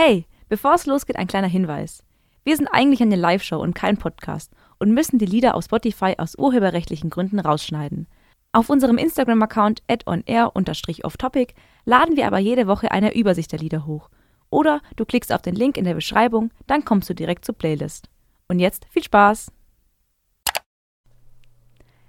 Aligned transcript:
Hey, 0.00 0.26
bevor 0.48 0.74
es 0.74 0.86
losgeht, 0.86 1.16
ein 1.16 1.26
kleiner 1.26 1.48
Hinweis. 1.48 2.04
Wir 2.44 2.56
sind 2.56 2.68
eigentlich 2.68 3.02
eine 3.02 3.16
Live-Show 3.16 3.60
und 3.60 3.74
kein 3.74 3.96
Podcast 3.96 4.52
und 4.78 4.94
müssen 4.94 5.18
die 5.18 5.26
Lieder 5.26 5.56
auf 5.56 5.64
Spotify 5.64 6.14
aus 6.18 6.38
urheberrechtlichen 6.38 7.10
Gründen 7.10 7.40
rausschneiden. 7.40 8.06
Auf 8.52 8.70
unserem 8.70 8.96
Instagram-Account 8.96 9.82
onair-offtopic 10.06 11.52
laden 11.84 12.16
wir 12.16 12.28
aber 12.28 12.38
jede 12.38 12.68
Woche 12.68 12.92
eine 12.92 13.12
Übersicht 13.16 13.50
der 13.50 13.58
Lieder 13.58 13.86
hoch. 13.86 14.08
Oder 14.50 14.82
du 14.94 15.04
klickst 15.04 15.32
auf 15.32 15.42
den 15.42 15.56
Link 15.56 15.76
in 15.76 15.84
der 15.84 15.94
Beschreibung, 15.94 16.52
dann 16.68 16.84
kommst 16.84 17.10
du 17.10 17.14
direkt 17.14 17.44
zur 17.44 17.56
Playlist. 17.56 18.08
Und 18.46 18.60
jetzt 18.60 18.86
viel 18.90 19.02
Spaß! 19.02 19.50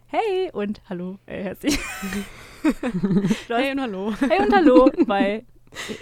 Hey 0.06 0.52
und 0.54 0.80
hallo, 0.88 1.18
äh, 1.26 1.42
herzlich. 1.42 1.80
hey 3.48 3.71
und 3.71 3.82
hallo. 3.82 4.14
Hey 4.20 4.46
und 4.46 4.54
hallo 4.54 4.92
bei 5.08 5.44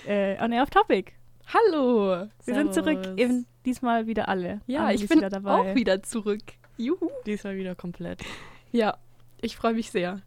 äh, 0.06 0.44
On 0.44 0.52
Air 0.52 0.64
of 0.64 0.70
Topic. 0.70 1.14
Hallo. 1.54 2.28
Wir 2.44 2.56
sind 2.56 2.74
zurück, 2.74 3.00
eben 3.16 3.46
diesmal 3.66 4.06
wieder 4.06 4.28
alle. 4.28 4.60
Ja, 4.68 4.82
Amelie 4.88 4.96
ich 5.04 5.08
bin 5.08 5.20
wieder 5.20 5.30
dabei. 5.30 5.52
auch 5.52 5.76
wieder 5.76 6.04
zurück. 6.04 6.42
Juhu. 6.76 7.10
Diesmal 7.26 7.56
wieder 7.56 7.74
komplett. 7.74 8.22
Ja, 8.74 8.98
ich 9.40 9.56
freue 9.56 9.74
mich 9.74 9.90
sehr. 9.90 10.22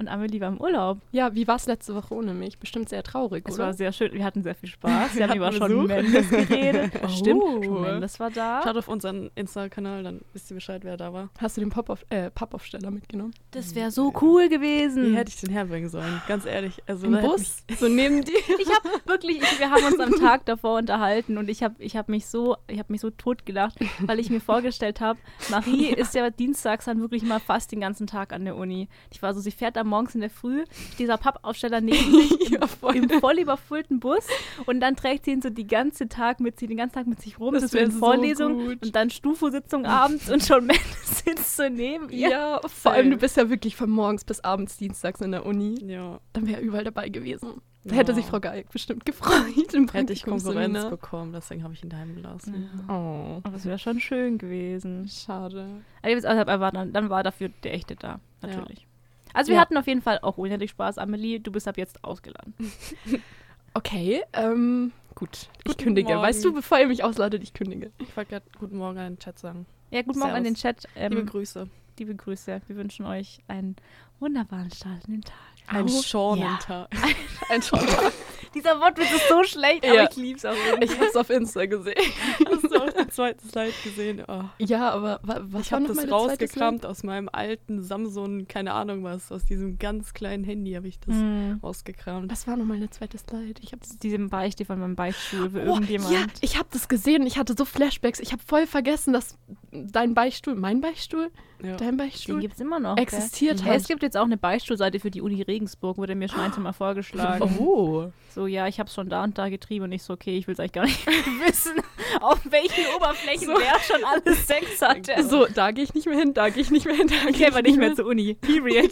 Und 0.00 0.08
Amelie 0.08 0.40
war 0.40 0.48
im 0.48 0.58
Urlaub. 0.58 0.98
Ja, 1.12 1.34
wie 1.34 1.46
war 1.46 1.56
es 1.56 1.66
letzte 1.66 1.94
Woche 1.94 2.14
ohne 2.14 2.32
mich? 2.32 2.58
Bestimmt 2.58 2.88
sehr 2.88 3.02
traurig, 3.02 3.44
Es 3.46 3.54
oder? 3.56 3.66
war 3.66 3.74
sehr 3.74 3.92
schön. 3.92 4.12
Wir 4.14 4.24
hatten 4.24 4.42
sehr 4.42 4.54
viel 4.54 4.68
Spaß. 4.70 5.14
Wir 5.14 5.20
Wir 5.20 5.28
haben 5.28 5.36
über 5.36 5.50
Besuch. 5.50 5.86
Mendes 5.86 6.30
geredet. 6.30 6.92
Oh. 7.02 7.08
Stimmt, 7.08 7.64
Shawn 7.64 7.82
Mendes 7.82 8.18
war 8.18 8.30
da. 8.30 8.62
Schaut 8.64 8.76
auf 8.78 8.88
unseren 8.88 9.30
Insta-Kanal, 9.34 10.02
dann 10.02 10.20
wisst 10.32 10.50
ihr 10.50 10.54
Bescheid, 10.54 10.82
wer 10.84 10.96
da 10.96 11.12
war. 11.12 11.28
Hast 11.38 11.56
du 11.56 11.60
den 11.60 11.70
Pop-Auf- 11.70 12.04
äh, 12.10 12.30
Pappaufsteller 12.30 12.90
mitgenommen? 12.90 13.34
Das 13.50 13.74
wäre 13.74 13.90
so 13.90 14.12
cool 14.22 14.44
Wie 14.44 14.48
gewesen. 14.48 15.14
hätte 15.14 15.28
ich 15.30 15.40
den 15.40 15.50
herbringen 15.50 15.88
sollen? 15.90 16.20
Ganz 16.26 16.46
ehrlich. 16.46 16.82
Also, 16.86 17.06
Im 17.06 17.20
Bus? 17.20 17.58
So 17.78 17.88
neben 17.88 18.24
dir? 18.24 18.38
Ich 18.58 18.68
habe 18.68 18.88
wirklich, 19.06 19.36
ich, 19.42 19.58
wir 19.58 19.70
haben 19.70 19.84
uns 19.84 20.00
am 20.00 20.12
Tag 20.18 20.46
davor 20.46 20.78
unterhalten 20.78 21.36
und 21.36 21.48
ich 21.50 21.62
habe 21.62 21.74
ich 21.78 21.96
hab 21.96 22.08
mich 22.08 22.26
so, 22.26 22.56
ich 22.68 22.78
habe 22.78 22.90
mich 22.92 23.02
so 23.02 23.10
tot 23.10 23.44
gelacht, 23.44 23.78
weil 24.00 24.18
ich 24.18 24.30
mir 24.30 24.40
vorgestellt 24.40 25.00
habe, 25.00 25.18
Marie 25.50 25.86
ist 25.90 26.14
ja 26.14 26.30
dienstags 26.30 26.86
dann 26.86 27.00
wirklich 27.00 27.22
mal 27.22 27.40
fast 27.40 27.72
den 27.72 27.80
ganzen 27.80 28.06
Tag 28.06 28.32
an 28.32 28.44
der 28.46 28.56
Uni. 28.56 28.88
Ich 29.12 29.20
war 29.22 29.34
so, 29.34 29.40
sie 29.40 29.50
fährt 29.50 29.76
am 29.76 29.88
morgens 29.90 30.14
in 30.14 30.22
der 30.22 30.30
Früh, 30.30 30.64
dieser 30.98 31.18
Pappaufsteller 31.18 31.80
neben 31.82 31.98
sich 32.12 32.52
im, 32.52 32.60
Ja, 32.60 32.66
voll. 32.66 32.96
im 32.96 33.10
voll 33.20 33.38
überfüllten 33.38 34.00
Bus 34.00 34.26
und 34.66 34.80
dann 34.80 34.96
trägt 34.96 35.26
sie 35.26 35.32
ihn 35.32 35.42
so 35.42 35.50
die 35.50 35.66
ganze 35.66 36.08
Tag 36.08 36.40
mit 36.40 36.58
sie 36.58 36.66
den 36.66 36.78
ganzen 36.78 36.94
Tag 36.94 37.06
mit 37.06 37.20
sich 37.20 37.38
rum. 37.38 37.52
Das 37.54 37.64
Das, 37.64 37.74
ist 37.74 37.92
so 37.92 37.98
Vorlesung 37.98 38.58
gut. 38.66 38.82
und 38.86 38.96
dann 38.96 39.10
Stufo-Sitzung 39.10 39.84
abends 39.84 40.30
und 40.30 40.42
schon 40.44 40.64
Mendes 40.66 41.22
sitzt 41.24 41.56
so 41.56 41.68
neben 41.68 42.08
ihr. 42.08 42.30
Ja, 42.30 42.60
vor 42.66 42.92
allem 42.92 43.10
du 43.10 43.16
bist 43.18 43.36
ja 43.36 43.50
wirklich 43.50 43.76
von 43.76 43.90
morgens 43.90 44.24
bis 44.24 44.40
abends 44.40 44.76
dienstags 44.78 45.20
in 45.20 45.32
der 45.32 45.44
Uni. 45.44 45.74
Ja, 45.84 46.20
Dann 46.32 46.46
wäre 46.46 46.58
er 46.60 46.62
überall 46.62 46.84
dabei 46.84 47.08
gewesen. 47.08 47.60
Da 47.82 47.92
Ja. 47.94 47.96
hätte 48.00 48.14
sich 48.14 48.26
Frau 48.26 48.40
Geig 48.40 48.68
bestimmt 48.70 49.06
gefreut 49.06 49.72
im 49.72 49.88
hätte 49.88 50.12
ich 50.12 50.22
Konkurrenz 50.24 50.44
Praktikumsseminar. 50.74 50.90
bekommen, 50.90 51.32
deswegen 51.32 51.64
habe 51.64 51.72
ich 51.72 51.82
ihn 51.82 51.88
daheim 51.88 52.14
gelassen. 52.14 52.68
Oh, 52.88 53.40
Aber 53.42 53.52
das 53.52 53.64
wäre 53.64 53.78
schon 53.78 54.00
schön 54.00 54.36
gewesen. 54.36 55.08
schade. 55.08 55.66
Aber 56.02 56.12
also, 56.12 56.26
er 56.26 56.60
war 56.60 56.72
dann, 56.72 56.92
dann 56.92 57.08
war 57.08 57.22
dafür 57.22 57.48
der 57.64 57.72
echte 57.72 57.96
da, 57.96 58.20
natürlich. 58.42 58.86
Also 59.34 59.48
wir 59.50 59.56
Ja. 59.56 59.60
hatten 59.62 59.76
auf 59.76 59.86
jeden 59.86 60.02
Fall 60.02 60.18
auch 60.22 60.38
unendlich 60.38 60.70
Spaß. 60.70 60.98
Amelie, 60.98 61.38
du 61.40 61.50
bist 61.52 61.66
ab 61.68 61.76
jetzt 61.78 62.02
ausgeladen. 62.04 62.54
Okay, 63.72 64.22
ähm, 64.32 64.90
gut. 65.14 65.48
Ich 65.58 65.64
Guten 65.64 65.84
kündige. 65.84 66.08
Morgen. 66.08 66.22
Weißt 66.22 66.44
du, 66.44 66.52
bevor 66.52 66.80
ihr 66.80 66.88
mich 66.88 67.04
ausladet, 67.04 67.40
ich 67.44 67.54
kündige. 67.54 67.92
Ich 67.98 68.16
wollte 68.16 68.30
gerade 68.30 68.46
Guten 68.58 68.76
Morgen 68.78 68.98
an 68.98 69.12
den 69.14 69.18
Chat 69.20 69.38
sagen. 69.38 69.64
Ja, 69.92 70.02
guten 70.02 70.18
Morgen 70.18 70.32
an 70.32 70.42
den. 70.42 70.56
Chat. 70.56 70.86
Ähm, 70.96 71.12
Liebe 71.12 71.24
Grüße. 71.24 71.68
liebe 71.96 72.14
Grüße. 72.16 72.62
Wir 72.66 72.76
wünschen 72.76 73.06
euch 73.06 73.38
einen 73.46 73.76
wunderbaren 74.18 74.72
Start 74.72 75.04
in 75.06 75.12
den 75.14 75.22
Tag. 75.22 75.34
Ein 75.68 75.84
Auf- 75.84 76.02
Schornentag. 76.04 76.88
Ein 77.48 77.62
Schontag. 77.62 78.12
Dieser 78.56 78.80
Wortwitz 78.80 79.12
ist 79.12 79.28
so 79.28 79.44
schlecht, 79.44 79.84
Ja. 79.84 79.92
aber 79.92 80.10
ich 80.10 80.16
lieb's 80.16 80.44
auch 80.44 80.52
irgendwie. 80.68 80.92
Ich 80.92 80.98
hab's 81.00 81.14
auf 81.14 81.30
Insta 81.30 81.66
gesehen. 81.66 81.94
Hast 82.80 82.80
auch 82.82 82.92
den 82.92 83.10
zweiten 83.10 83.48
Slide 83.48 83.72
gesehen? 83.84 84.22
Oh. 84.28 84.42
Ja, 84.58 84.90
aber 84.90 85.20
wa 85.22 85.40
was 85.42 85.66
Ich 85.66 85.72
war 85.72 85.80
habe 85.80 85.88
noch 85.88 85.94
das 85.96 85.98
zweite 86.04 86.10
rausgekramt 86.12 86.86
aus 86.86 87.02
meinem 87.02 87.28
alten 87.32 87.82
Samsung, 87.82 88.46
keine 88.48 88.72
Ahnung 88.72 89.02
was, 89.04 89.30
aus 89.32 89.44
diesem 89.44 89.78
ganz 89.78 90.14
kleinen 90.14 90.44
Handy 90.44 90.72
habe 90.72 90.88
ich 90.88 90.98
das 91.00 91.14
Hm. 91.16 91.60
rausgekramt. 91.62 92.30
Was 92.30 92.46
war 92.46 92.56
nochmal 92.56 92.78
der 92.78 92.90
zweite 92.90 93.18
Slide? 93.18 93.60
Ich 93.62 93.72
hab's 93.72 93.98
Diese 93.98 94.18
Beichte 94.18 94.64
von 94.64 94.78
meinem 94.78 94.96
Beichtstuhl 94.96 95.50
für 95.50 95.62
Oh, 95.62 95.74
irgendjemand. 95.74 96.12
ja, 96.12 96.26
ich 96.40 96.56
habe 96.58 96.68
das 96.72 96.88
gesehen. 96.88 97.26
Ich 97.26 97.38
hatte 97.38 97.54
so 97.56 97.64
Flashbacks. 97.64 98.20
Ich 98.20 98.32
habe 98.32 98.42
voll 98.46 98.66
vergessen, 98.66 99.12
dass 99.12 99.38
dein 99.72 100.14
Beichtstuhl, 100.14 100.54
mein 100.54 100.80
Beichtstuhl, 100.80 101.30
Ja. 101.62 101.76
dein 101.76 101.90
Den 101.90 101.96
Beichtstuhl 101.96 102.40
gibt's 102.40 102.60
immer 102.60 102.78
noch. 102.80 102.96
existiert 102.96 103.60
Ja, 103.60 103.74
es 103.74 103.82
hat. 103.84 103.88
gibt 103.88 104.02
jetzt 104.02 104.16
auch 104.16 104.24
eine 104.24 104.36
Beichtstuhlseite 104.36 105.00
für 105.00 105.10
die 105.10 105.20
Uni 105.20 105.42
Regensburg, 105.42 105.96
wurde 105.98 106.14
mir 106.14 106.28
schon 106.28 106.40
ein, 106.40 106.50
Mal 106.60 106.72
vorgeschlagen. 106.72 107.56
Oh. 107.58 108.10
So, 108.34 108.46
ja, 108.46 108.66
ich 108.68 108.78
hab's 108.78 108.94
schon 108.94 109.08
da 109.08 109.24
und 109.24 109.38
da 109.38 109.48
getrieben 109.48 109.86
und 109.86 109.92
ich 109.92 110.02
so, 110.02 110.12
okay, 110.12 110.36
ich 110.36 110.46
will's 110.46 110.60
eigentlich 110.60 110.72
gar 110.72 110.84
nicht 110.84 111.06
wissen, 111.46 111.72
auf 112.20 112.38
welchen 112.50 112.59
Oberflächen 112.96 113.46
So. 113.46 113.54
wer 113.58 113.78
schon 113.80 114.04
alles 114.04 114.46
Sex 114.46 114.80
hatte. 114.82 115.22
So, 115.24 115.46
da 115.46 115.70
gehe 115.70 115.84
ich 115.84 115.94
nicht 115.94 116.06
mehr 116.06 116.18
hin, 116.18 116.34
da 116.34 116.48
gehe 116.48 116.62
ich 116.62 116.70
nicht 116.70 116.86
mehr 116.86 116.94
hin, 116.94 117.08
da 117.08 117.14
ich 117.14 117.36
gehe 117.36 117.46
geh 117.46 117.46
aber 117.46 117.62
nicht 117.62 117.78
mehr 117.78 117.94
zur 117.94 118.06
Uni. 118.06 118.34
Period. 118.40 118.90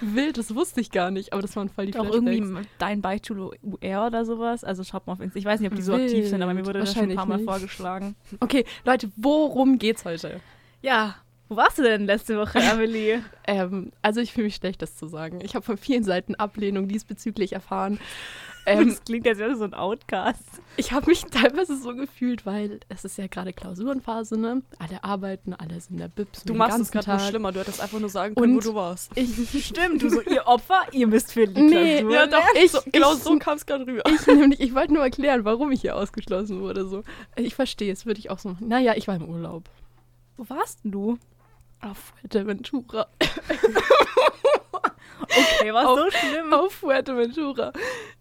Wild, 0.00 0.38
das 0.38 0.54
wusste 0.54 0.80
ich 0.80 0.90
gar 0.90 1.10
nicht, 1.10 1.32
aber 1.32 1.42
das 1.42 1.54
waren 1.56 1.68
voll 1.68 1.86
die 1.86 1.94
Auch 1.98 2.04
Flashbacks. 2.06 2.26
irgendwie 2.32 2.66
dein 2.78 3.00
Beichtstuhl 3.02 3.52
UR 3.62 4.06
oder 4.06 4.24
sowas. 4.24 4.64
Also 4.64 4.84
schaut 4.84 5.06
mal 5.06 5.14
auf 5.14 5.20
Insta. 5.20 5.38
Ich 5.38 5.44
weiß 5.44 5.60
nicht, 5.60 5.70
ob 5.70 5.76
die 5.76 5.82
so 5.82 5.94
aktiv 5.94 6.12
Wild. 6.12 6.28
sind, 6.28 6.42
aber 6.42 6.54
mir 6.54 6.64
wurde 6.66 6.80
das 6.80 6.92
schon 6.94 7.10
ein 7.10 7.16
paar 7.16 7.26
Mal 7.26 7.36
nicht. 7.38 7.46
vorgeschlagen. 7.48 8.14
Okay, 8.40 8.64
Leute, 8.84 9.10
worum 9.16 9.78
geht's 9.78 10.04
heute? 10.04 10.40
Ja, 10.82 11.16
wo 11.48 11.56
warst 11.56 11.78
du 11.78 11.82
denn 11.82 12.04
letzte 12.06 12.38
Woche, 12.38 12.60
Amelie? 12.70 13.20
Ähm, 13.46 13.92
also 14.02 14.20
ich 14.20 14.32
fühle 14.32 14.44
mich 14.44 14.56
schlecht, 14.56 14.82
das 14.82 14.96
zu 14.96 15.08
sagen. 15.08 15.40
Ich 15.42 15.54
habe 15.54 15.64
von 15.64 15.76
vielen 15.78 16.04
Seiten 16.04 16.34
Ablehnung 16.34 16.88
diesbezüglich 16.88 17.52
erfahren. 17.54 17.98
Ähm, 18.68 18.88
das 18.88 19.04
klingt, 19.04 19.26
als 19.26 19.38
wäre 19.38 19.56
so 19.56 19.64
ein 19.64 19.74
Outcast. 19.74 20.42
ich 20.76 20.92
habe 20.92 21.06
mich 21.06 21.22
teilweise 21.30 21.76
so 21.76 21.94
gefühlt, 21.94 22.46
weil 22.46 22.80
es 22.88 23.04
ist 23.04 23.18
ja 23.18 23.26
gerade 23.26 23.52
Klausurenphase, 23.52 24.36
ne? 24.38 24.62
Alle 24.78 25.02
arbeiten, 25.04 25.54
alle 25.54 25.80
sind 25.80 25.92
in 25.92 25.98
der 25.98 26.08
Bips. 26.08 26.44
Du 26.44 26.54
machst 26.54 26.78
es 26.80 26.90
gerade 26.90 27.18
schlimmer. 27.24 27.52
Du 27.52 27.60
hättest 27.60 27.80
einfach 27.80 27.98
nur 28.00 28.08
sagen 28.10 28.34
können, 28.34 28.52
Und- 28.56 28.64
wo 28.64 28.70
du 28.70 28.74
warst. 28.74 29.10
Ich, 29.16 29.28
Stimmt, 29.66 30.02
du 30.02 30.10
so, 30.10 30.20
ihr 30.22 30.46
Opfer, 30.46 30.82
ihr 30.92 31.06
müsst 31.06 31.32
für 31.32 31.46
die 31.46 31.60
Nee, 31.60 31.98
Klausur 32.00 32.14
ja, 32.14 32.26
doch, 32.26 32.38
ich, 32.62 32.70
so, 32.70 32.78
genau 32.92 33.12
ich, 33.14 33.18
so 33.22 33.38
kam 33.38 33.56
es 33.56 33.66
gerade 33.66 33.86
rüber. 33.86 34.02
Ich 34.06 34.26
nämlich, 34.26 34.60
ich 34.60 34.74
wollte 34.74 34.94
nur 34.94 35.02
erklären, 35.02 35.44
warum 35.44 35.72
ich 35.72 35.80
hier 35.80 35.96
ausgeschlossen 35.96 36.60
wurde. 36.60 36.86
So. 36.88 37.02
Ich 37.36 37.54
verstehe 37.54 37.92
es, 37.92 38.06
würde 38.06 38.20
ich 38.20 38.30
auch 38.30 38.38
so 38.38 38.50
machen. 38.50 38.68
Naja, 38.68 38.94
ich 38.96 39.08
war 39.08 39.16
im 39.16 39.28
Urlaub. 39.28 39.64
Wo 40.36 40.48
warst 40.48 40.84
denn 40.84 40.92
du? 40.92 41.18
Auf 41.80 42.12
Fuerteventura. 42.20 43.06
Okay, 45.60 45.72
war 45.74 45.96
so 45.96 46.10
schlimm. 46.10 46.52
Auf 46.52 46.72
Fuerteventura. 46.72 47.72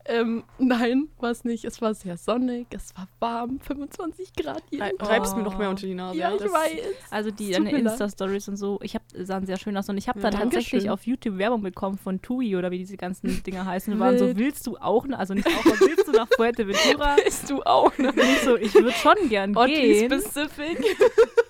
Ähm, 0.06 0.44
nein, 0.58 1.08
war 1.20 1.32
es 1.32 1.44
nicht. 1.44 1.64
Es 1.66 1.82
war 1.82 1.94
sehr 1.94 2.18
sonnig, 2.18 2.68
es 2.72 2.94
war 2.96 3.08
warm, 3.20 3.60
25 3.60 4.34
Grad 4.34 4.64
hier. 4.70 4.80
Nein, 4.80 4.94
Reibst 5.00 5.36
mir 5.36 5.44
noch 5.44 5.58
mehr 5.58 5.70
unter 5.70 5.86
die 5.86 5.94
Nase. 5.96 6.18
ja, 6.18 6.34
ich 6.34 6.42
Das- 6.42 6.52
weiß. 6.52 6.72
Also 7.10 7.32
die 7.32 7.52
deine. 7.52 7.72
Insta-Stories 7.72 8.48
und 8.50 8.58
so, 8.58 8.80
ich 8.82 8.96
hab, 8.96 9.04
sahen 9.14 9.46
sehr 9.46 9.58
schön 9.58 9.76
aus 9.78 9.90
und 9.90 9.98
ich 9.98 10.08
habe 10.08 10.20
Ja, 10.20 10.30
dann 10.30 10.42
tatsächlich 10.42 10.90
auf 10.90 11.06
YouTube 11.06 11.38
Werbung 11.38 11.62
bekommen 11.62 11.98
von 11.98 12.22
TUI 12.22 12.56
oder 12.56 12.72
wie 12.72 12.78
diese 12.80 12.98
ganzen 12.98 13.44
Dinger 13.44 13.66
heißen. 13.66 13.94
Und 13.94 14.00
waren 14.00 14.18
so, 14.18 14.36
willst 14.38 14.66
du 14.68 14.78
auch, 14.78 15.06
also 15.10 15.34
nicht 15.34 15.48
auch, 15.48 15.66
aber 15.66 15.80
willst 15.80 16.08
du 16.08 16.12
nach 16.12 16.28
Fuerteventura? 16.36 17.16
Bist 17.24 17.50
du 17.50 17.62
auch, 17.64 17.98
ne? 17.98 18.10
Und 18.10 18.20
ich 18.20 18.42
so, 18.42 18.56
ich 18.58 18.74
würde 18.74 18.92
schon 18.92 19.16
gern 19.30 19.56
Oddly 19.58 20.08
gehen. 20.08 20.12
specific. 20.22 20.78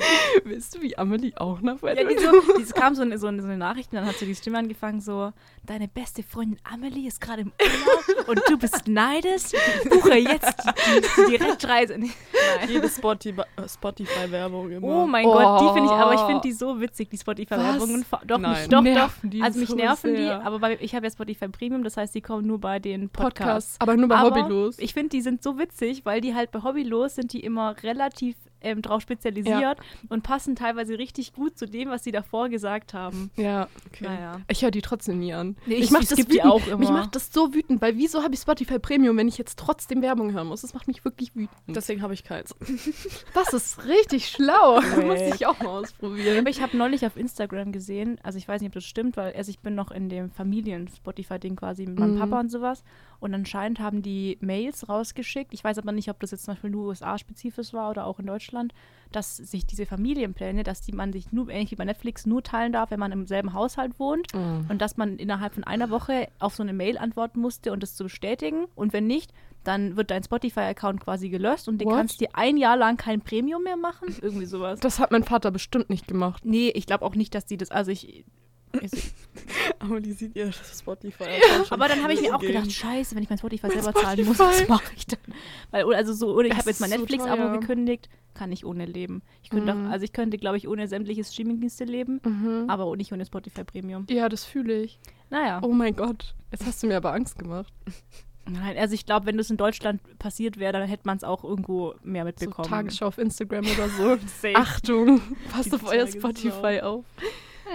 Ja. 0.00 0.40
Willst 0.44 0.74
du 0.74 0.82
wie 0.82 0.96
Amelie 0.98 1.32
auch 1.36 1.60
nach 1.60 1.80
Ja, 1.82 1.94
die 2.04 2.18
so, 2.18 2.60
es 2.60 2.72
kam 2.74 2.94
so 2.94 3.02
eine, 3.02 3.18
so, 3.18 3.26
eine, 3.26 3.42
so 3.42 3.48
eine 3.48 3.58
Nachricht 3.58 3.90
und 3.92 3.96
dann 3.98 4.06
hat 4.06 4.16
so 4.16 4.26
die 4.26 4.34
Stimme 4.34 4.58
angefangen, 4.58 5.00
so, 5.00 5.32
deine 5.64 5.88
beste 5.88 6.22
Freundin 6.22 6.58
Amelie 6.64 7.08
ist 7.08 7.20
gerade 7.20 7.42
im 7.42 7.52
Urlaub 7.60 8.28
und 8.28 8.40
du 8.48 8.58
bist 8.58 8.86
neidisch, 8.88 9.44
buche 9.88 10.14
jetzt 10.16 10.62
die, 10.64 11.22
die 11.32 11.38
Direktreise. 11.38 11.98
Nein. 11.98 12.10
Jede 12.68 12.86
äh, 12.86 13.68
Spotify-Werbung 13.68 14.70
immer. 14.70 14.86
Oh 14.86 15.06
mein 15.06 15.24
Gott, 15.24 15.60
die 15.60 15.74
finde 15.74 15.86
ich, 15.86 15.90
aber 15.92 16.14
ich 16.14 16.20
Oh. 16.20 16.26
finde 16.26 16.40
die 16.42 16.52
so 16.52 16.80
witzig, 16.80 17.10
die 17.10 17.18
Spotify-Werbungen. 17.18 18.04
Doch, 18.26 18.38
Nein. 18.38 18.60
mich, 18.60 18.68
doch, 18.68 18.82
Nerven 18.82 19.30
die 19.30 19.38
doch. 19.38 19.44
Also 19.46 19.60
mich 19.60 19.68
so 19.68 19.76
nerven 19.76 20.14
die, 20.14 20.22
sehr. 20.22 20.44
aber 20.44 20.58
bei, 20.58 20.78
ich 20.80 20.94
habe 20.94 21.06
ja 21.06 21.10
Spotify 21.10 21.48
Premium, 21.48 21.84
das 21.84 21.96
heißt, 21.96 22.14
die 22.14 22.20
kommen 22.20 22.46
nur 22.46 22.58
bei 22.60 22.78
den 22.78 23.08
Podcasts. 23.08 23.36
Podcasts, 23.36 23.76
aber 23.80 23.96
nur 23.96 24.08
bei 24.08 24.16
aber 24.16 24.40
Hobbylos. 24.40 24.78
Ich 24.78 24.92
finde, 24.94 25.10
die 25.10 25.20
sind 25.20 25.42
so 25.42 25.58
witzig, 25.58 26.04
weil 26.04 26.20
die 26.20 26.34
halt 26.34 26.50
bei 26.50 26.62
Hobbylos 26.62 27.14
sind 27.14 27.32
die 27.32 27.40
immer 27.40 27.76
relativ 27.82 28.36
ähm, 28.60 28.82
drauf 28.82 29.02
spezialisiert 29.02 29.78
und 30.08 30.22
passen 30.22 30.56
teilweise 30.56 30.98
richtig 30.98 31.32
gut 31.32 31.58
zu 31.58 31.66
dem, 31.66 31.88
was 31.90 32.04
sie 32.04 32.12
davor 32.12 32.48
gesagt 32.48 32.94
haben. 32.94 33.30
ja, 33.36 33.68
Okay. 33.86 34.04
Naja. 34.04 34.40
ich 34.48 34.62
höre 34.62 34.70
die 34.70 34.82
trotzdem 34.82 35.18
nie 35.18 35.32
an. 35.32 35.56
Nee, 35.66 35.74
ich 35.76 35.84
ich- 35.84 35.90
mach 35.90 36.00
das 36.00 36.18
wütend. 36.18 36.44
auch 36.44 36.66
immer. 36.66 36.78
Mich 36.78 36.90
macht 36.90 37.14
das 37.14 37.32
so 37.32 37.54
wütend, 37.54 37.80
weil 37.82 37.96
wieso 37.96 38.22
habe 38.22 38.34
ich 38.34 38.40
Spotify 38.40 38.78
Premium, 38.78 39.16
wenn 39.16 39.28
ich 39.28 39.38
jetzt 39.38 39.58
trotzdem 39.58 40.02
Werbung 40.02 40.32
hören 40.32 40.46
muss? 40.48 40.62
Das 40.62 40.74
macht 40.74 40.86
mich 40.88 41.04
wirklich 41.04 41.34
wütend. 41.34 41.50
Deswegen 41.68 42.02
habe 42.02 42.14
ich 42.14 42.24
keins. 42.24 42.54
Das 43.34 43.52
ist 43.52 43.84
richtig 43.86 44.28
schlau. 44.28 44.80
Nee. 44.96 45.04
Muss 45.04 45.20
ich 45.34 45.46
auch 45.46 45.58
mal 45.60 45.68
ausprobieren. 45.80 46.38
Aber 46.38 46.50
ich 46.50 46.60
habe 46.62 46.76
neulich 46.76 47.04
auf 47.06 47.16
Instagram 47.16 47.72
gesehen, 47.72 48.18
also 48.22 48.38
ich 48.38 48.48
weiß 48.48 48.60
nicht, 48.60 48.70
ob 48.70 48.74
das 48.74 48.84
stimmt, 48.84 49.16
weil 49.16 49.34
erst 49.34 49.50
ich 49.50 49.58
bin 49.60 49.74
noch 49.74 49.90
in 49.90 50.08
dem 50.08 50.30
Familien-Spotify-Ding 50.30 51.56
quasi 51.56 51.86
mit 51.86 51.98
meinem 51.98 52.14
Mhm. 52.14 52.18
Papa 52.20 52.40
und 52.40 52.50
sowas. 52.50 52.82
Und 53.20 53.34
anscheinend 53.34 53.80
haben 53.80 54.02
die 54.02 54.38
Mails 54.40 54.88
rausgeschickt. 54.88 55.52
Ich 55.54 55.64
weiß 55.64 55.78
aber 55.78 55.92
nicht, 55.92 56.10
ob 56.10 56.20
das 56.20 56.30
jetzt 56.30 56.44
zum 56.44 56.54
Beispiel 56.54 56.70
nur 56.70 56.88
USA-spezifisch 56.88 57.72
war 57.72 57.90
oder 57.90 58.06
auch 58.06 58.18
in 58.18 58.26
Deutschland, 58.26 58.72
dass 59.12 59.36
sich 59.36 59.66
diese 59.66 59.86
Familienpläne, 59.86 60.62
dass 60.62 60.80
die 60.80 60.92
man 60.92 61.12
sich 61.12 61.32
nur, 61.32 61.48
ähnlich 61.48 61.70
wie 61.70 61.76
bei 61.76 61.84
Netflix, 61.84 62.26
nur 62.26 62.42
teilen 62.42 62.72
darf, 62.72 62.90
wenn 62.90 63.00
man 63.00 63.12
im 63.12 63.26
selben 63.26 63.52
Haushalt 63.52 63.98
wohnt. 63.98 64.34
Mhm. 64.34 64.66
Und 64.68 64.80
dass 64.80 64.96
man 64.96 65.16
innerhalb 65.16 65.54
von 65.54 65.64
einer 65.64 65.90
Woche 65.90 66.28
auf 66.38 66.54
so 66.54 66.62
eine 66.62 66.72
Mail 66.72 66.98
antworten 66.98 67.40
musste 67.40 67.72
und 67.72 67.82
das 67.82 67.94
zu 67.94 68.04
bestätigen. 68.04 68.66
Und 68.74 68.92
wenn 68.92 69.06
nicht, 69.06 69.32
dann 69.66 69.96
wird 69.96 70.10
dein 70.10 70.22
Spotify-Account 70.22 71.00
quasi 71.00 71.28
gelöscht 71.28 71.68
und 71.68 71.80
du 71.80 71.88
kannst 71.88 72.20
dir 72.20 72.28
ein 72.34 72.56
Jahr 72.56 72.76
lang 72.76 72.96
kein 72.96 73.20
Premium 73.20 73.62
mehr 73.62 73.76
machen. 73.76 74.14
Irgendwie 74.20 74.46
sowas. 74.46 74.80
Das 74.80 74.98
hat 74.98 75.10
mein 75.10 75.24
Vater 75.24 75.50
bestimmt 75.50 75.90
nicht 75.90 76.06
gemacht. 76.06 76.44
Nee, 76.44 76.70
ich 76.74 76.86
glaube 76.86 77.04
auch 77.04 77.14
nicht, 77.14 77.34
dass 77.34 77.46
die 77.46 77.56
das. 77.56 77.70
Also 77.70 77.90
ich. 77.90 78.24
die 80.00 80.12
sieht 80.12 80.36
ihr 80.36 80.52
Spotify. 80.52 81.24
aber 81.70 81.88
dann 81.88 82.02
habe 82.02 82.12
ich 82.12 82.20
mir 82.22 82.34
auch 82.34 82.40
gedacht, 82.40 82.70
scheiße, 82.70 83.14
wenn 83.16 83.22
ich 83.22 83.28
mein 83.30 83.38
Spotify 83.38 83.70
selber 83.70 83.94
zahlen 83.94 84.24
muss, 84.26 84.38
was 84.38 84.54
Spotify. 84.56 84.70
mache 84.72 84.92
ich 84.96 85.06
dann? 85.06 85.18
Weil, 85.70 85.94
also 85.94 86.12
so, 86.12 86.34
oder 86.34 86.48
ich 86.48 86.56
habe 86.56 86.68
jetzt 86.68 86.80
mein 86.80 86.90
so 86.90 86.96
Netflix-Abo 86.98 87.58
gekündigt, 87.58 88.08
kann 88.34 88.52
ich 88.52 88.64
ohne 88.66 88.84
leben. 88.84 89.22
Ich 89.42 89.50
könnte 89.50 89.72
Mhm. 89.74 89.86
auch, 89.86 89.90
also 89.92 90.04
ich 90.04 90.12
könnte, 90.12 90.36
glaube 90.36 90.56
ich, 90.58 90.68
ohne 90.68 90.88
sämtliche 90.88 91.24
Streamingdienste 91.24 91.84
leben, 91.84 92.20
Mhm. 92.24 92.64
aber 92.68 92.94
nicht 92.96 93.12
ohne 93.12 93.24
Spotify 93.24 93.64
Premium. 93.64 94.06
Ja, 94.10 94.28
das 94.28 94.44
fühle 94.44 94.82
ich. 94.82 94.98
Naja. 95.30 95.60
Oh 95.62 95.72
mein 95.72 95.96
Gott. 95.96 96.34
Jetzt 96.50 96.66
hast 96.66 96.82
du 96.82 96.86
mir 96.86 96.96
aber 96.98 97.12
Angst 97.12 97.38
gemacht. 97.38 97.72
Nein, 98.48 98.76
also 98.78 98.94
ich 98.94 99.06
glaube, 99.06 99.26
wenn 99.26 99.36
das 99.38 99.50
in 99.50 99.56
Deutschland 99.56 100.00
passiert 100.20 100.58
wäre, 100.58 100.72
dann 100.74 100.86
hätte 100.88 101.02
man 101.04 101.16
es 101.16 101.24
auch 101.24 101.42
irgendwo 101.42 101.94
mehr 102.04 102.22
So 102.22 102.26
mitbekommen. 102.26 102.68
Tagesschau 102.68 103.06
auf 103.06 103.18
Instagram 103.18 103.64
oder 103.66 103.88
so. 103.88 104.16
Achtung, 104.54 105.20
passt 105.50 105.74
auf 105.74 105.84
euer. 105.84 106.06
Spotify 106.06 106.80
auf. 106.80 107.04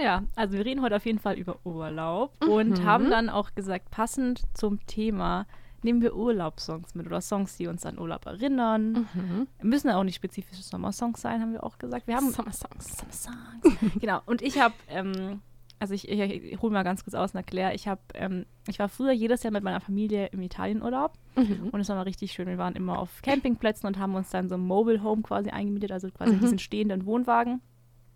Ja, 0.02 0.22
also 0.36 0.56
wir 0.56 0.64
reden 0.64 0.82
heute 0.82 0.96
auf 0.96 1.04
jeden 1.06 1.18
Fall 1.18 1.34
über 1.38 1.58
Urlaub 1.64 2.32
und 2.46 2.78
Mhm. 2.80 2.84
haben 2.84 3.10
dann 3.10 3.28
auch 3.28 3.54
gesagt, 3.54 3.90
passend 3.90 4.42
zum 4.54 4.84
Thema 4.86 5.46
nehmen 5.82 6.00
wir 6.00 6.14
Urlaubssongs 6.14 6.94
mit 6.94 7.06
oder 7.06 7.20
Songs, 7.20 7.56
die 7.56 7.66
uns 7.66 7.84
an 7.84 7.98
Urlaub 7.98 8.24
erinnern. 8.26 9.08
Mhm. 9.14 9.48
Müssen 9.62 9.88
ja 9.88 9.96
auch 9.96 10.04
nicht 10.04 10.14
spezifische 10.14 10.62
Sommersongs 10.62 11.20
sein, 11.20 11.40
haben 11.40 11.52
wir 11.52 11.64
auch 11.64 11.76
gesagt. 11.78 12.06
Wir 12.06 12.14
haben 12.16 12.30
Summer 12.30 12.52
Songs. 12.52 12.96
Sommersongs. 12.98 13.78
genau. 14.00 14.20
Und 14.26 14.42
ich 14.42 14.60
habe, 14.60 14.74
ähm, 14.88 15.40
also 15.80 15.92
ich, 15.94 16.08
ich, 16.08 16.20
ich 16.20 16.62
hole 16.62 16.72
mal 16.72 16.84
ganz 16.84 17.02
kurz 17.02 17.14
aus 17.14 17.32
und 17.32 17.38
erkläre, 17.38 17.74
ich 17.74 17.88
habe, 17.88 18.00
ähm, 18.14 18.46
ich 18.68 18.78
war 18.78 18.88
früher 18.88 19.10
jedes 19.10 19.42
Jahr 19.42 19.52
mit 19.52 19.64
meiner 19.64 19.80
Familie 19.80 20.26
im 20.28 20.40
Italienurlaub 20.42 21.14
Mhm. 21.34 21.70
und 21.72 21.80
es 21.80 21.88
war 21.88 21.96
mal 21.96 22.02
richtig 22.02 22.30
schön. 22.32 22.46
Wir 22.46 22.58
waren 22.58 22.76
immer 22.76 22.98
auf 22.98 23.20
Campingplätzen 23.22 23.86
und 23.86 23.98
haben 23.98 24.14
uns 24.14 24.28
dann 24.30 24.48
so 24.50 24.54
ein 24.54 24.60
Mobile 24.60 25.02
Home 25.02 25.22
quasi 25.22 25.48
eingemietet, 25.50 25.90
also 25.90 26.10
quasi 26.10 26.34
Mhm. 26.36 26.40
diesen 26.40 26.58
stehenden 26.60 27.06
Wohnwagen. 27.06 27.60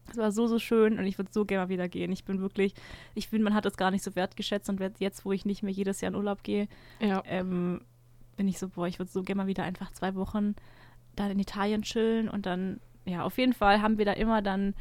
Das 0.06 0.16
war 0.16 0.32
so, 0.32 0.46
so 0.46 0.58
schön 0.58 0.98
und 0.98 1.04
ich 1.06 1.18
würde 1.18 1.32
so 1.32 1.44
gerne 1.44 1.64
mal 1.64 1.68
wieder 1.68 1.88
gehen. 1.88 2.12
Ich 2.12 2.24
bin 2.24 2.40
wirklich, 2.40 2.74
ich 3.14 3.28
finde, 3.28 3.44
man 3.44 3.54
hat 3.54 3.64
das 3.64 3.76
gar 3.76 3.90
nicht 3.90 4.04
so 4.04 4.14
wertgeschätzt 4.14 4.68
und 4.68 4.80
jetzt, 4.98 5.24
wo 5.24 5.32
ich 5.32 5.44
nicht 5.44 5.62
mehr 5.62 5.72
jedes 5.72 6.00
Jahr 6.00 6.10
in 6.10 6.16
Urlaub 6.16 6.42
gehe, 6.42 6.68
Ja. 7.00 7.22
ähm, 7.26 7.80
bin 8.36 8.48
ich 8.48 8.58
so, 8.58 8.68
boah, 8.68 8.86
ich 8.86 8.98
würde 8.98 9.10
so 9.10 9.22
gerne 9.22 9.42
mal 9.42 9.46
wieder 9.48 9.64
einfach 9.64 9.90
zwei 9.92 10.14
Wochen 10.14 10.54
da 11.16 11.28
in 11.28 11.38
Italien 11.38 11.82
chillen 11.82 12.28
und 12.28 12.44
dann, 12.46 12.80
ja, 13.06 13.24
auf 13.24 13.38
jeden 13.38 13.54
Fall 13.54 13.80
haben 13.82 13.98
wir 13.98 14.04
da 14.04 14.12
immer 14.12 14.42
dann 14.42 14.74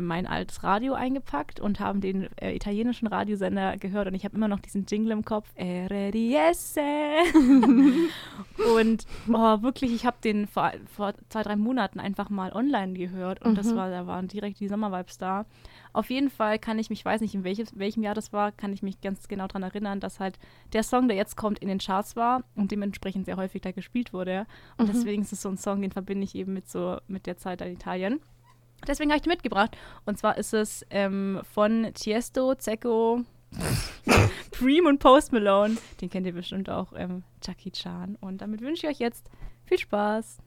mein 0.00 0.26
altes 0.26 0.62
Radio 0.62 0.94
eingepackt 0.94 1.60
und 1.60 1.80
haben 1.80 2.00
den 2.00 2.28
äh, 2.40 2.54
italienischen 2.54 3.06
Radiosender 3.06 3.76
gehört 3.76 4.08
und 4.08 4.14
ich 4.14 4.24
habe 4.24 4.36
immer 4.36 4.48
noch 4.48 4.60
diesen 4.60 4.86
Jingle 4.86 5.12
im 5.12 5.24
Kopf. 5.24 5.48
RDS. 5.58 6.76
und 8.76 9.06
oh, 9.28 9.62
wirklich, 9.62 9.92
ich 9.94 10.06
habe 10.06 10.16
den 10.22 10.46
vor, 10.46 10.72
vor 10.94 11.14
zwei, 11.28 11.42
drei 11.42 11.56
Monaten 11.56 12.00
einfach 12.00 12.30
mal 12.30 12.52
online 12.52 12.92
gehört 12.94 13.44
und 13.44 13.56
das 13.56 13.72
Mhm. 13.72 13.76
war, 13.76 13.90
da 13.90 14.06
waren 14.06 14.28
direkt 14.28 14.60
die 14.60 14.68
Sommervibes 14.68 15.18
da. 15.18 15.46
Auf 15.92 16.10
jeden 16.10 16.30
Fall 16.30 16.58
kann 16.58 16.78
ich 16.78 16.90
mich, 16.90 17.04
weiß 17.04 17.20
nicht, 17.20 17.34
in 17.34 17.44
welches, 17.44 17.76
welchem 17.78 18.02
Jahr 18.02 18.14
das 18.14 18.32
war, 18.32 18.52
kann 18.52 18.72
ich 18.72 18.82
mich 18.82 19.00
ganz 19.00 19.28
genau 19.28 19.46
daran 19.46 19.62
erinnern, 19.62 20.00
dass 20.00 20.20
halt 20.20 20.38
der 20.72 20.82
Song, 20.82 21.08
der 21.08 21.16
jetzt 21.16 21.36
kommt, 21.36 21.58
in 21.58 21.68
den 21.68 21.78
Charts 21.78 22.16
war 22.16 22.44
und 22.54 22.70
dementsprechend 22.72 23.26
sehr 23.26 23.36
häufig 23.36 23.60
da 23.62 23.72
gespielt 23.72 24.12
wurde. 24.12 24.46
Und 24.78 24.88
Mhm. 24.88 24.92
deswegen 24.92 25.22
ist 25.22 25.32
es 25.32 25.42
so 25.42 25.48
ein 25.48 25.58
Song, 25.58 25.80
den 25.82 25.90
verbinde 25.90 26.24
ich 26.24 26.34
eben 26.34 26.52
mit 26.54 26.68
so 26.68 26.98
mit 27.08 27.26
der 27.26 27.36
Zeit 27.36 27.60
in 27.60 27.72
Italien. 27.72 28.20
Deswegen 28.86 29.10
habe 29.10 29.16
ich 29.16 29.22
den 29.22 29.30
mitgebracht. 29.30 29.76
Und 30.06 30.18
zwar 30.18 30.36
ist 30.38 30.52
es 30.54 30.84
ähm, 30.90 31.40
von 31.52 31.90
Tiesto, 31.94 32.54
Zecco, 32.54 33.22
Preem 34.50 34.86
und 34.86 34.98
Post 34.98 35.32
Malone. 35.32 35.76
Den 36.00 36.10
kennt 36.10 36.26
ihr 36.26 36.32
bestimmt 36.32 36.68
auch, 36.70 36.92
ähm, 36.96 37.22
Jackie 37.42 37.70
Chan. 37.70 38.16
Und 38.20 38.38
damit 38.42 38.60
wünsche 38.60 38.86
ich 38.86 38.92
euch 38.94 38.98
jetzt 38.98 39.28
viel 39.64 39.78
Spaß. 39.78 40.38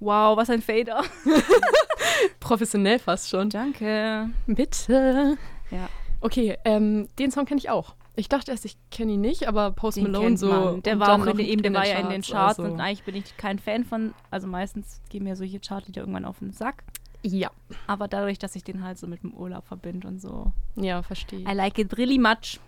Wow, 0.00 0.36
was 0.36 0.50
ein 0.50 0.60
Fader. 0.60 1.02
Professionell 2.40 2.98
fast 2.98 3.28
schon. 3.30 3.50
Danke. 3.50 4.28
Bitte. 4.46 5.36
Ja. 5.70 5.88
Okay, 6.20 6.56
ähm, 6.64 7.08
den 7.18 7.30
Song 7.30 7.44
kenne 7.46 7.58
ich 7.58 7.70
auch. 7.70 7.94
Ich 8.18 8.28
dachte 8.28 8.50
erst, 8.50 8.64
ich 8.64 8.76
kenne 8.90 9.12
ihn 9.12 9.20
nicht, 9.20 9.46
aber 9.46 9.72
Post 9.72 9.98
Den 9.98 10.04
Malone 10.04 10.24
kennt 10.26 10.38
so. 10.38 10.48
man. 10.48 10.82
Der 10.82 10.94
und 10.94 11.00
war 11.00 11.14
in, 11.16 11.24
noch 11.24 11.36
den- 11.36 11.46
eben, 11.46 11.62
der 11.62 11.70
in 11.70 11.76
war 11.76 11.86
ja 11.86 11.98
in 11.98 12.08
den 12.08 12.22
Charts 12.22 12.58
also. 12.58 12.72
und 12.72 12.80
eigentlich 12.80 13.04
bin 13.04 13.14
ich 13.14 13.36
kein 13.36 13.58
Fan 13.58 13.84
von, 13.84 14.14
also 14.30 14.46
meistens 14.46 15.02
gehen 15.10 15.24
mir 15.24 15.36
solche 15.36 15.60
Chartlieder 15.60 16.00
irgendwann 16.00 16.24
auf 16.24 16.38
den 16.38 16.52
Sack. 16.52 16.82
Ja, 17.28 17.50
Aber 17.88 18.06
dadurch, 18.06 18.38
dass 18.38 18.54
ich 18.54 18.62
den 18.62 18.84
halt 18.84 18.98
so 18.98 19.06
mit 19.08 19.22
dem 19.24 19.34
Urlaub 19.34 19.66
verbinde 19.66 20.06
und 20.06 20.20
so. 20.20 20.52
ja, 20.76 21.02
verstehe. 21.02 21.40
I 21.40 21.54
like 21.54 21.76
it 21.78 21.96
really 21.98 22.18
much. 22.18 22.60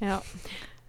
Ja. 0.00 0.20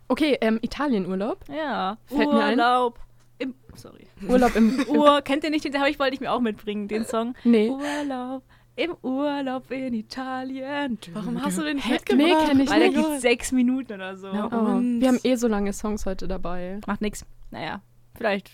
Okay, 0.08 0.38
ähm, 0.42 0.58
Italienurlaub. 0.62 1.40
Ja. 1.50 1.98
Fällt. 2.08 2.28
Urlaub. 2.28 3.00
Im, 3.38 3.54
sorry. 3.76 4.08
Urlaub 4.28 4.56
im. 4.56 4.80
im 4.80 4.90
Ur, 4.90 5.22
kennt 5.22 5.44
ihr 5.44 5.50
nicht 5.52 5.66
den? 5.66 5.76
Ich, 5.88 6.00
wollte 6.00 6.16
ich 6.16 6.20
mir 6.20 6.32
auch 6.32 6.40
mitbringen, 6.40 6.88
den 6.88 7.06
Song. 7.06 7.36
nee. 7.44 7.70
Urlaub. 7.70 8.42
Im 8.78 8.96
Urlaub 9.04 9.72
in 9.72 9.94
Italien. 9.94 10.98
Warum 11.14 11.42
hast 11.42 11.58
du 11.60 11.64
den 11.64 11.78
nicht 11.78 11.90
mitgebracht? 11.90 12.28
Nee, 12.28 12.46
kenn 12.48 12.60
ich 12.60 12.70
Weil 12.70 12.80
der 12.80 12.90
nicht. 12.90 13.10
geht 13.10 13.22
sechs 13.22 13.52
Minuten 13.54 13.94
oder 13.94 14.18
so. 14.18 14.28
Oh, 14.28 14.32
wir 14.32 15.08
haben 15.08 15.20
eh 15.24 15.36
so 15.36 15.48
lange 15.48 15.72
Songs 15.72 16.06
heute 16.06 16.28
dabei. 16.28 16.80
Macht 16.86 17.00
nix. 17.02 17.26
Naja, 17.52 17.82
vielleicht. 18.16 18.52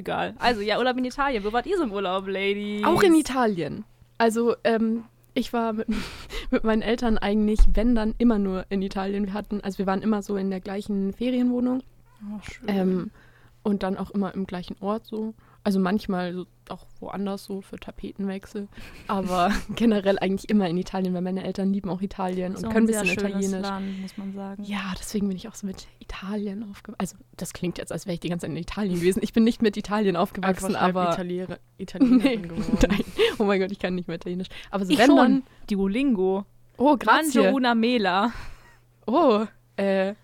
Egal. 0.00 0.34
Also, 0.38 0.62
ja, 0.62 0.78
Urlaub 0.78 0.96
in 0.96 1.04
Italien. 1.04 1.44
Wo 1.44 1.52
wart 1.52 1.66
ihr 1.66 1.76
so 1.76 1.84
im 1.84 1.92
Urlaub, 1.92 2.26
Ladies? 2.26 2.84
Auch 2.86 3.02
in 3.02 3.14
Italien. 3.14 3.84
Also, 4.16 4.56
ähm, 4.64 5.04
ich 5.34 5.52
war 5.52 5.74
mit, 5.74 5.88
mit 6.50 6.64
meinen 6.64 6.80
Eltern 6.80 7.18
eigentlich, 7.18 7.60
wenn 7.74 7.94
dann, 7.94 8.14
immer 8.16 8.38
nur 8.38 8.64
in 8.70 8.80
Italien. 8.80 9.26
Wir 9.26 9.34
hatten, 9.34 9.60
also 9.60 9.76
wir 9.76 9.86
waren 9.86 10.00
immer 10.00 10.22
so 10.22 10.36
in 10.36 10.48
der 10.48 10.60
gleichen 10.60 11.12
Ferienwohnung 11.12 11.82
Oh, 12.22 12.40
schön. 12.42 12.68
ähm, 12.68 13.10
und 13.62 13.82
dann 13.82 13.98
auch 13.98 14.10
immer 14.10 14.34
im 14.34 14.46
gleichen 14.46 14.76
Ort 14.80 15.04
so. 15.04 15.34
Also 15.62 15.78
manchmal 15.78 16.32
so 16.32 16.46
auch 16.70 16.86
woanders 17.00 17.44
so 17.44 17.60
für 17.60 17.76
Tapetenwechsel. 17.78 18.68
Aber 19.08 19.52
generell 19.76 20.18
eigentlich 20.18 20.48
immer 20.48 20.68
in 20.68 20.78
Italien, 20.78 21.12
weil 21.14 21.20
meine 21.22 21.42
Eltern 21.44 21.72
lieben 21.72 21.90
auch 21.90 22.00
Italien 22.00 22.56
So 22.56 22.66
und 22.66 22.72
können 22.72 22.88
ein 22.88 22.92
bisschen 23.04 23.12
Italienisch. 23.18 23.60
Land, 23.62 24.00
muss 24.00 24.16
man 24.16 24.32
sagen. 24.32 24.62
Ja, 24.62 24.94
deswegen 24.98 25.28
bin 25.28 25.36
ich 25.36 25.48
auch 25.48 25.54
so 25.54 25.66
mit 25.66 25.88
Italien 25.98 26.62
aufgewachsen. 26.70 27.00
Also, 27.00 27.16
das 27.36 27.52
klingt 27.52 27.76
jetzt, 27.78 27.92
als 27.92 28.06
wäre 28.06 28.14
ich 28.14 28.20
die 28.20 28.28
ganze 28.28 28.46
Zeit 28.46 28.52
in 28.52 28.56
Italien 28.56 28.94
gewesen. 28.94 29.20
Ich 29.22 29.32
bin 29.32 29.44
nicht 29.44 29.60
mit 29.62 29.76
Italien 29.76 30.16
aufgewachsen, 30.16 30.76
aber. 30.76 31.12
Italiener, 31.12 31.46
Nee, 31.78 31.82
Italienerin 31.82 32.42
geworden. 32.48 32.78
nein. 32.88 33.04
Oh 33.38 33.44
mein 33.44 33.60
Gott, 33.60 33.72
ich 33.72 33.78
kann 33.78 33.94
nicht 33.96 34.06
mehr 34.08 34.16
Italienisch. 34.16 34.48
Aber 34.70 34.84
so 34.86 34.92
Ich 34.92 34.98
wenn 34.98 35.06
schon. 35.06 35.16
dann. 35.16 35.42
Duolingo. 35.68 36.44
Oh, 36.76 36.96
grazie. 36.96 37.52
una 37.52 37.74
mela. 37.74 38.32
Oh, 39.06 39.44
äh, 39.76 40.14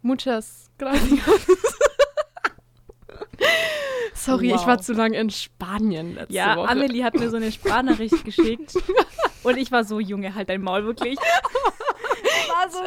muchas 0.00 0.70
gracias. 0.78 1.18
Sorry, 4.28 4.50
Wow. 4.50 4.60
ich 4.60 4.66
war 4.66 4.78
zu 4.80 4.92
lange 4.92 5.18
in 5.18 5.30
Spanien 5.30 6.14
letzte 6.14 6.34
Ja, 6.34 6.56
Woche. 6.56 6.68
Amelie 6.68 7.02
hat 7.04 7.14
mir 7.14 7.30
so 7.30 7.36
eine 7.36 7.50
Sprachnachricht 7.50 8.24
geschickt. 8.24 8.74
Und 9.42 9.56
ich 9.56 9.72
war 9.72 9.84
so, 9.84 10.00
Junge, 10.00 10.34
halt 10.34 10.48
dein 10.48 10.60
Maul 10.62 10.84
wirklich. 10.84 11.18
so. 12.70 12.78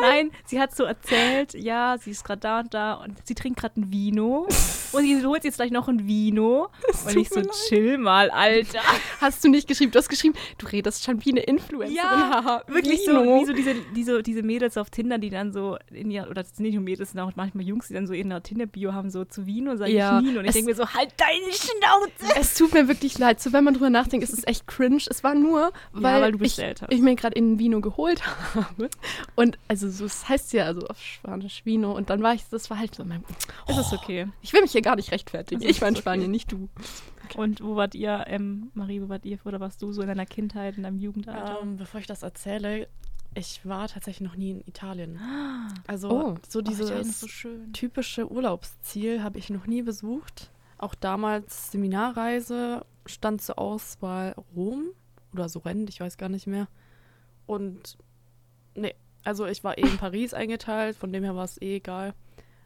Nein, 0.00 0.30
sie 0.44 0.60
hat 0.60 0.74
so 0.76 0.84
erzählt, 0.84 1.54
ja, 1.54 1.96
sie 1.98 2.10
ist 2.10 2.24
gerade 2.24 2.40
da 2.40 2.60
und 2.60 2.74
da 2.74 2.94
und 2.94 3.16
sie 3.26 3.34
trinkt 3.34 3.58
gerade 3.60 3.80
ein 3.80 3.90
Vino. 3.90 4.46
Und 4.92 5.02
sie 5.04 5.24
holt 5.24 5.44
jetzt 5.44 5.56
gleich 5.56 5.70
noch 5.70 5.88
ein 5.88 6.06
Vino. 6.06 6.68
Und 7.06 7.16
ich 7.16 7.28
so, 7.28 7.40
mir 7.40 7.46
chill 7.68 7.98
mal, 7.98 8.30
Alter. 8.30 8.80
Hast 9.20 9.44
du 9.44 9.48
nicht 9.48 9.68
geschrieben? 9.68 9.92
Du 9.92 9.98
hast 9.98 10.08
geschrieben, 10.08 10.34
du 10.58 10.66
redest 10.66 11.04
schon 11.04 11.24
wie 11.24 11.30
eine 11.30 11.40
Influencerin. 11.40 11.94
Ja, 11.94 12.62
Wirklich 12.66 13.04
so, 13.04 13.12
Vino. 13.12 13.40
wie 13.40 13.44
so 13.46 13.52
diese, 13.52 13.74
diese, 13.94 14.22
diese 14.22 14.42
Mädels 14.42 14.76
auf 14.76 14.90
Tinder, 14.90 15.18
die 15.18 15.30
dann 15.30 15.52
so 15.52 15.76
in 15.90 16.10
ihr, 16.10 16.24
oder 16.24 16.42
das 16.42 16.56
sind 16.56 16.64
nicht 16.64 16.74
nur 16.74 16.82
Mädels, 16.82 17.12
sind 17.12 17.20
auch 17.20 17.32
manchmal 17.36 17.64
Jungs, 17.64 17.88
die 17.88 17.94
dann 17.94 18.06
so 18.06 18.14
in 18.14 18.28
der 18.30 18.42
Tinder-Bio 18.42 18.92
haben, 18.92 19.10
so 19.10 19.24
zu 19.24 19.46
Vino, 19.46 19.76
sage 19.76 19.92
Ja, 19.92 20.18
ich 20.18 20.26
nie. 20.26 20.38
Und 20.38 20.44
ich 20.44 20.52
denke 20.52 20.70
mir 20.70 20.76
so, 20.76 20.86
halt 20.88 21.12
deine 21.16 21.52
Schnauze. 21.52 22.38
Es 22.40 22.54
tut 22.54 22.72
mir 22.72 22.88
wirklich 22.88 23.18
leid. 23.18 23.40
So, 23.40 23.52
wenn 23.52 23.64
man 23.64 23.74
drüber 23.74 23.90
nachdenkt, 23.90 24.24
ist 24.24 24.32
es 24.32 24.46
echt 24.46 24.66
cringe. 24.66 25.02
Es 25.08 25.22
war 25.24 25.34
nur, 25.34 25.72
weil, 25.92 26.20
weil 26.20 26.32
du 26.32 26.44
ich, 26.44 26.58
ich 26.58 27.00
mir 27.00 27.14
gerade 27.16 27.36
in 27.36 27.58
Vino 27.58 27.80
geholt 27.80 28.22
habe. 28.54 28.88
Und 29.34 29.58
also 29.68 29.90
so, 29.90 30.04
es 30.04 30.28
heißt 30.28 30.52
ja 30.52 30.64
also 30.64 30.86
auf 30.86 31.00
Spanisch 31.00 31.64
Vino. 31.64 31.92
Und 31.92 32.10
dann 32.10 32.22
war 32.22 32.34
ich, 32.34 32.42
das 32.50 32.70
war 32.70 32.78
halt 32.78 32.94
so 32.94 33.04
mein. 33.04 33.24
Es 33.66 33.76
ist 33.76 33.92
okay. 33.92 34.28
Ich 34.42 34.52
will 34.52 34.62
mich 34.62 34.74
hier 34.78 34.82
gar 34.82 34.96
nicht 34.96 35.12
rechtfertigen. 35.12 35.60
Das 35.62 35.70
Ich 35.70 35.80
war 35.80 35.88
in 35.88 35.94
ist 35.94 36.00
Spanien, 36.00 36.24
okay. 36.24 36.30
nicht 36.30 36.52
du. 36.52 36.68
Und 37.36 37.62
wo 37.62 37.76
wart 37.76 37.94
ihr, 37.94 38.24
ähm, 38.28 38.70
Marie, 38.74 39.02
wo 39.02 39.08
wart 39.08 39.24
ihr 39.24 39.38
oder 39.44 39.60
warst 39.60 39.82
du 39.82 39.92
so 39.92 40.00
in 40.02 40.08
deiner 40.08 40.26
Kindheit, 40.26 40.76
in 40.76 40.82
deinem 40.84 40.98
Jugendalter? 40.98 41.58
Ähm, 41.62 41.76
bevor 41.76 42.00
ich 42.00 42.06
das 42.06 42.22
erzähle, 42.22 42.88
ich 43.34 43.64
war 43.66 43.88
tatsächlich 43.88 44.26
noch 44.26 44.36
nie 44.36 44.50
in 44.52 44.60
Italien. 44.66 45.18
Also 45.86 46.08
Oh. 46.10 46.34
so 46.48 46.60
ist 46.60 46.68
dieses 46.68 47.20
so 47.20 47.28
schön. 47.28 47.72
typische 47.74 48.30
Urlaubsziel 48.32 49.22
habe 49.22 49.38
ich 49.38 49.50
noch 49.50 49.66
nie 49.66 49.82
besucht. 49.82 50.50
Auch 50.78 50.94
damals 50.94 51.70
Seminarreise 51.70 52.84
stand 53.06 53.42
zur 53.42 53.58
Auswahl 53.58 54.34
Rom 54.56 54.86
oder 55.34 55.48
Sorrent, 55.48 55.90
ich 55.90 56.00
weiß 56.00 56.16
gar 56.16 56.28
nicht 56.30 56.46
mehr. 56.46 56.68
Und 57.46 57.98
nee, 58.74 58.94
also 59.24 59.44
ich 59.46 59.62
war 59.64 59.76
eh 59.76 59.82
in 59.82 59.98
Paris 59.98 60.32
eingeteilt, 60.34 60.96
von 60.96 61.12
dem 61.12 61.24
her 61.24 61.36
war 61.36 61.44
es 61.44 61.60
eh 61.60 61.76
egal. 61.76 62.14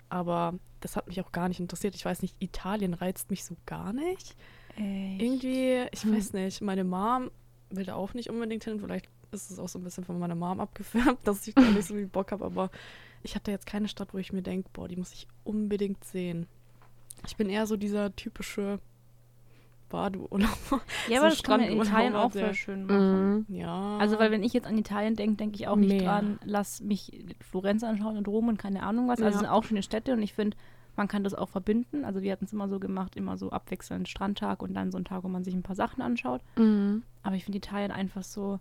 aber 0.08 0.54
das 0.82 0.96
hat 0.96 1.06
mich 1.08 1.20
auch 1.20 1.32
gar 1.32 1.48
nicht 1.48 1.60
interessiert. 1.60 1.94
Ich 1.94 2.04
weiß 2.04 2.22
nicht, 2.22 2.34
Italien 2.40 2.92
reizt 2.94 3.30
mich 3.30 3.44
so 3.44 3.56
gar 3.66 3.92
nicht. 3.92 4.36
Echt? 4.76 5.22
Irgendwie, 5.22 5.86
ich 5.92 6.02
Hm. 6.04 6.14
weiß 6.16 6.32
nicht, 6.34 6.60
meine 6.60 6.84
Mom 6.84 7.30
will 7.70 7.84
da 7.84 7.94
auch 7.94 8.14
nicht 8.14 8.28
unbedingt 8.30 8.64
hin. 8.64 8.80
Vielleicht 8.80 9.08
ist 9.30 9.50
es 9.50 9.58
auch 9.58 9.68
so 9.68 9.78
ein 9.78 9.84
bisschen 9.84 10.04
von 10.04 10.18
meiner 10.18 10.34
Mom 10.34 10.60
abgefärbt, 10.60 11.26
dass 11.26 11.46
ich 11.46 11.54
da 11.54 11.62
nicht 11.62 11.86
so 11.88 11.94
viel 11.94 12.06
Bock 12.06 12.32
habe, 12.32 12.44
aber 12.44 12.70
ich 13.22 13.34
hatte 13.34 13.50
jetzt 13.50 13.66
keine 13.66 13.88
Stadt, 13.88 14.12
wo 14.12 14.18
ich 14.18 14.32
mir 14.32 14.42
denke, 14.42 14.68
boah, 14.72 14.88
die 14.88 14.96
muss 14.96 15.12
ich 15.12 15.26
unbedingt 15.44 16.04
sehen. 16.04 16.46
Ich 17.26 17.36
bin 17.36 17.48
eher 17.48 17.66
so 17.66 17.76
dieser 17.76 18.14
typische 18.16 18.80
Badeurlauber. 19.92 20.80
Ja, 21.08 21.16
so 21.18 21.22
aber 21.22 21.28
das 21.30 21.42
kann 21.42 21.60
man 21.60 21.68
in 21.70 21.80
Italien 21.80 22.16
auch 22.16 22.32
voll 22.32 22.54
schön 22.54 22.86
machen. 22.86 23.46
Mhm. 23.48 23.54
Ja. 23.56 23.98
Also, 23.98 24.18
weil 24.18 24.30
wenn 24.30 24.42
ich 24.42 24.52
jetzt 24.52 24.66
an 24.66 24.76
Italien 24.78 25.14
denke, 25.16 25.36
denke 25.36 25.56
ich 25.56 25.68
auch 25.68 25.76
nicht 25.76 25.92
Meer. 25.92 26.02
dran, 26.04 26.38
lass 26.44 26.80
mich 26.80 27.24
Florenz 27.40 27.84
anschauen 27.84 28.16
und 28.16 28.26
Rom 28.28 28.48
und 28.48 28.58
keine 28.58 28.82
Ahnung 28.82 29.06
was. 29.08 29.20
Also, 29.20 29.28
es 29.28 29.34
Ja. 29.34 29.38
sind 29.40 29.48
auch 29.50 29.64
schöne 29.64 29.82
Städte 29.82 30.12
und 30.14 30.22
ich 30.22 30.32
finde, 30.34 30.56
man 30.96 31.08
kann 31.08 31.24
das 31.24 31.34
auch 31.34 31.48
verbinden. 31.48 32.04
Also, 32.04 32.22
wir 32.22 32.32
hatten 32.32 32.44
es 32.46 32.52
immer 32.52 32.68
so 32.68 32.78
gemacht, 32.80 33.16
immer 33.16 33.36
so 33.36 33.50
abwechselnd 33.50 34.08
Strandtag 34.08 34.62
und 34.62 34.74
dann 34.74 34.90
so 34.90 34.98
ein 34.98 35.04
Tag, 35.04 35.22
wo 35.24 35.28
man 35.28 35.44
sich 35.44 35.54
ein 35.54 35.62
paar 35.62 35.76
Sachen 35.76 36.02
anschaut. 36.02 36.40
Mhm. 36.56 37.02
Aber 37.22 37.36
ich 37.36 37.44
finde 37.44 37.58
Italien 37.58 37.90
einfach 37.92 38.22
so. 38.24 38.58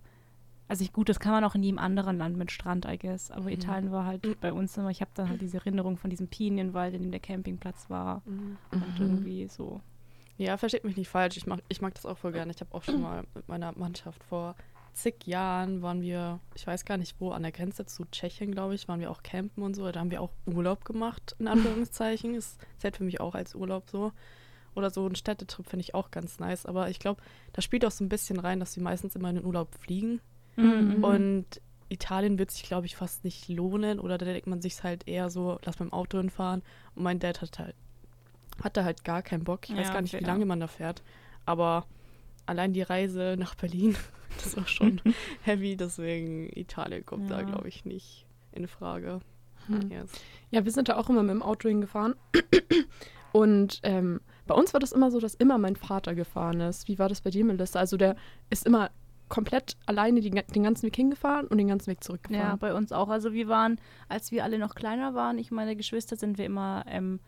Also 0.68 0.86
ich, 0.86 0.94
gut, 0.94 1.10
das 1.10 1.20
kann 1.20 1.34
man 1.34 1.44
auch 1.44 1.54
in 1.54 1.64
jedem 1.64 1.80
anderen 1.80 2.18
Land 2.18 2.38
mit 2.38 2.50
Strand, 2.50 2.86
I 2.86 2.98
guess. 2.98 3.30
Aber 3.30 3.52
Italien 3.52 3.92
war 3.92 4.06
halt 4.06 4.26
Mhm. 4.26 4.36
bei 4.40 4.54
uns 4.54 4.78
immer, 4.78 4.90
ich 4.90 5.02
habe 5.02 5.12
dann 5.16 5.28
halt 5.28 5.42
diese 5.42 5.58
Erinnerung 5.58 5.98
von 5.98 6.10
diesem 6.10 6.30
Pinienwald, 6.30 6.94
in 6.94 7.02
dem 7.02 7.12
der 7.12 7.20
Campingplatz 7.20 7.90
war. 7.90 8.22
Mhm. 8.26 8.56
Und 8.72 8.80
Mhm. 9.00 9.06
irgendwie 9.06 9.48
so. 9.50 9.82
Ja, 10.38 10.58
versteht 10.58 10.84
mich 10.84 10.98
nicht 10.98 11.10
falsch. 11.10 11.38
Ich 11.38 11.46
mag, 11.46 11.62
ich 11.70 11.82
mag 11.82 11.94
das 11.94 12.06
auch 12.06 12.18
voll 12.18 12.32
gerne. 12.32 12.52
Ich 12.52 12.62
habe 12.62 12.74
auch 12.74 12.84
schon 12.84 13.02
mal 13.02 13.24
mit 13.36 13.48
meiner 13.48 13.72
Mannschaft 13.78 14.24
vor 14.24 14.56
zig 14.94 15.26
Jahren 15.26 15.82
waren 15.82 16.02
wir, 16.02 16.40
ich 16.56 16.68
weiß 16.68 16.86
gar 16.86 16.98
nicht 16.98 17.16
wo, 17.20 17.32
an 17.32 17.44
der 17.44 17.52
Grenze 17.52 17.86
zu 17.86 18.06
Tschechien, 18.06 18.52
glaube 18.52 18.76
ich, 18.76 18.88
waren 18.88 19.00
wir 19.00 19.12
auch 19.12 19.24
campen 19.24 19.64
und 19.64 19.76
so. 19.76 19.90
Da 19.92 20.00
haben 20.00 20.12
wir 20.12 20.22
auch 20.22 20.32
Urlaub 20.46 20.86
gemacht, 20.86 21.36
in 21.40 21.48
Anführungszeichen. 21.48 22.36
Es 22.36 22.58
zählt 22.78 22.98
für 22.98 23.04
mich 23.04 23.20
auch 23.20 23.36
als 23.36 23.56
Urlaub 23.56 23.90
so. 23.90 24.12
Oder 24.74 24.90
so 24.90 25.06
ein 25.06 25.16
Städtetrip 25.16 25.68
finde 25.68 25.82
ich 25.82 25.96
auch 25.96 26.12
ganz 26.12 26.40
nice. 26.40 26.66
Aber 26.66 26.90
ich 26.90 27.00
glaube, 27.00 27.22
da 27.54 27.62
spielt 27.62 27.86
auch 27.86 27.92
so 27.92 28.04
ein 28.04 28.10
bisschen 28.10 28.40
rein, 28.40 28.60
dass 28.60 28.76
wir 28.76 28.84
meistens 28.84 29.16
immer 29.16 29.30
in 29.30 29.36
den 29.36 29.46
Urlaub 29.46 29.76
fliegen. 29.76 30.22
Mhm. 30.56 31.04
Und 31.04 31.62
Italien 31.90 32.40
wird 32.40 32.52
sich, 32.52 32.64
glaube 32.64 32.86
ich, 32.86 32.96
fast 32.96 33.26
nicht 33.26 33.50
lohnen. 33.50 34.00
Oder 34.00 34.18
da 34.18 34.26
denkt 34.26 34.48
man 34.48 34.62
sich 34.62 34.82
halt 34.82 35.08
eher 35.08 35.30
so, 35.30 35.60
lass 35.66 35.80
mit 35.80 35.90
dem 35.90 35.94
Auto 35.94 36.18
hinfahren. 36.20 36.64
Und 36.96 37.04
mein 37.04 37.20
Dad 37.20 37.42
hat 37.42 37.60
halt, 37.60 37.76
hatte 38.64 38.84
halt 38.84 39.04
gar 39.04 39.22
keinen 39.22 39.44
Bock. 39.44 39.70
Ich 39.70 39.76
weiß 39.76 39.88
Ja, 39.88 39.94
gar 39.94 40.02
nicht, 40.02 40.14
wie 40.14 40.18
fair. 40.18 40.28
lange 40.28 40.46
man 40.46 40.60
da 40.60 40.68
fährt. 40.68 41.02
Aber 41.46 41.86
allein 42.46 42.74
die 42.74 42.82
Reise 42.82 43.36
nach 43.38 43.56
Berlin, 43.56 43.96
das 44.44 44.56
war 44.58 44.68
schon 44.68 45.02
heavy. 45.44 45.76
Deswegen 45.76 46.50
Italien 46.56 47.06
kommt 47.06 47.30
da, 47.32 47.40
Ja. 47.40 47.46
glaube 47.46 47.68
ich, 47.68 47.86
nicht 47.86 48.26
in 48.52 48.68
Frage. 48.68 49.20
Mhm. 49.68 49.92
Yes. 49.92 50.12
Ja, 50.50 50.66
wir 50.66 50.72
sind 50.72 50.90
da 50.90 50.98
auch 50.98 51.10
immer 51.10 51.22
mit 51.24 51.32
dem 51.32 51.42
Auto 51.44 51.70
hingefahren. 51.70 52.16
Und 53.32 53.80
ähm, 53.84 54.20
bei 54.48 54.56
uns 54.56 54.74
war 54.74 54.80
das 54.80 54.92
immer 54.92 55.10
so, 55.12 55.20
dass 55.20 55.36
immer 55.36 55.58
mein 55.58 55.76
Vater 55.78 56.16
gefahren 56.16 56.60
ist. 56.60 56.88
Wie 56.88 57.00
war 57.00 57.08
das 57.08 57.22
bei 57.22 57.30
dir, 57.30 57.46
Melissa? 57.46 57.80
Also 57.80 57.96
der 57.96 58.16
ist 58.50 58.66
immer 58.66 58.90
komplett 59.30 59.78
alleine 59.86 60.20
die, 60.20 60.30
den 60.30 60.64
ganzen 60.64 60.84
Weg 60.88 60.96
hingefahren 60.98 61.48
und 61.48 61.58
den 61.58 61.70
ganzen 61.70 61.88
Weg 61.88 62.00
Ja, 62.00 62.02
zurückgefahren. 62.02 62.60
bei 62.60 62.74
uns 62.74 62.92
auch. 62.92 63.08
Also 63.08 63.32
wir 63.32 63.48
waren, 63.48 63.80
als 64.10 64.32
wir 64.32 64.44
alle 64.44 64.60
noch 64.60 64.76
kleiner 64.76 65.14
waren, 65.14 65.38
ich 65.38 65.52
meine 65.52 65.78
Geschwister, 65.78 66.18
sind 66.18 66.38
wir 66.38 66.46
immer 66.46 66.84
ähm, 66.88 67.22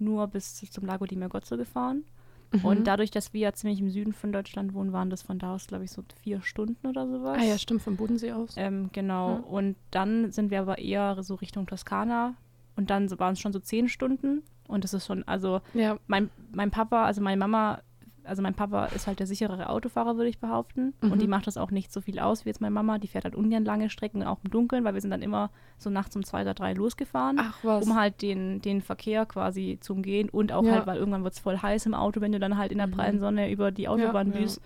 nur 0.00 0.26
bis 0.28 0.56
zum 0.70 0.84
Lago 0.86 1.06
di 1.06 1.16
Mergozzo 1.16 1.56
gefahren. 1.56 2.04
Mhm. 2.52 2.64
Und 2.64 2.84
dadurch, 2.86 3.10
dass 3.10 3.32
wir 3.34 3.40
ja 3.40 3.52
ziemlich 3.52 3.80
im 3.80 3.90
Süden 3.90 4.12
von 4.14 4.32
Deutschland 4.32 4.72
wohnen, 4.72 4.92
waren 4.92 5.10
das 5.10 5.22
von 5.22 5.38
da 5.38 5.54
aus, 5.54 5.66
glaube 5.66 5.84
ich, 5.84 5.90
so 5.90 6.02
vier 6.22 6.40
Stunden 6.40 6.86
oder 6.86 7.06
sowas. 7.06 7.38
Ah 7.40 7.44
ja, 7.44 7.58
stimmt, 7.58 7.82
vom 7.82 7.96
Bodensee 7.96 8.32
aus. 8.32 8.54
Ähm, 8.56 8.88
genau. 8.92 9.30
Ja. 9.30 9.36
Und 9.40 9.76
dann 9.90 10.32
sind 10.32 10.50
wir 10.50 10.60
aber 10.60 10.78
eher 10.78 11.22
so 11.22 11.34
Richtung 11.34 11.66
Toskana. 11.66 12.34
Und 12.76 12.90
dann 12.90 13.10
waren 13.18 13.34
es 13.34 13.40
schon 13.40 13.52
so 13.52 13.58
zehn 13.58 13.88
Stunden. 13.88 14.42
Und 14.66 14.84
das 14.84 14.94
ist 14.94 15.06
schon, 15.06 15.26
also 15.28 15.60
Ja. 15.74 15.98
mein, 16.06 16.30
mein 16.52 16.70
Papa, 16.70 17.04
also 17.04 17.20
meine 17.20 17.38
Mama, 17.38 17.80
also 18.28 18.42
mein 18.42 18.54
Papa 18.54 18.86
ist 18.86 19.06
halt 19.06 19.18
der 19.18 19.26
sicherere 19.26 19.68
Autofahrer, 19.70 20.16
würde 20.16 20.28
ich 20.28 20.38
behaupten. 20.38 20.94
Mhm. 21.00 21.12
Und 21.12 21.20
die 21.22 21.26
macht 21.26 21.46
das 21.46 21.56
auch 21.56 21.70
nicht 21.70 21.92
so 21.92 22.00
viel 22.00 22.18
aus 22.18 22.44
wie 22.44 22.50
jetzt 22.50 22.60
meine 22.60 22.72
Mama. 22.74 22.98
Die 22.98 23.08
fährt 23.08 23.24
halt 23.24 23.34
ungern 23.34 23.64
lange 23.64 23.90
Strecken, 23.90 24.22
auch 24.22 24.38
im 24.44 24.50
Dunkeln, 24.50 24.84
weil 24.84 24.94
wir 24.94 25.00
sind 25.00 25.10
dann 25.10 25.22
immer 25.22 25.50
so 25.78 25.90
nachts 25.90 26.14
um 26.14 26.24
zwei 26.24 26.42
oder 26.42 26.54
drei 26.54 26.72
losgefahren, 26.74 27.38
Ach 27.40 27.58
was. 27.62 27.84
um 27.86 27.96
halt 27.96 28.22
den, 28.22 28.60
den 28.60 28.80
Verkehr 28.82 29.26
quasi 29.26 29.78
zu 29.80 29.94
umgehen. 29.94 30.28
Und 30.28 30.52
auch 30.52 30.62
Ja. 30.64 30.72
halt, 30.72 30.86
weil 30.86 30.98
irgendwann 30.98 31.24
wird 31.24 31.34
es 31.34 31.40
voll 31.40 31.58
heiß 31.58 31.86
im 31.86 31.94
Auto, 31.94 32.20
wenn 32.20 32.32
du 32.32 32.38
dann 32.38 32.56
halt 32.58 32.70
in 32.72 32.78
der 32.78 32.86
Mhm. 32.86 32.92
prallen 32.92 33.18
Sonne 33.18 33.50
über 33.50 33.70
die 33.70 33.88
Autobahn 33.88 34.32
ja. 34.32 34.38
düst. 34.40 34.60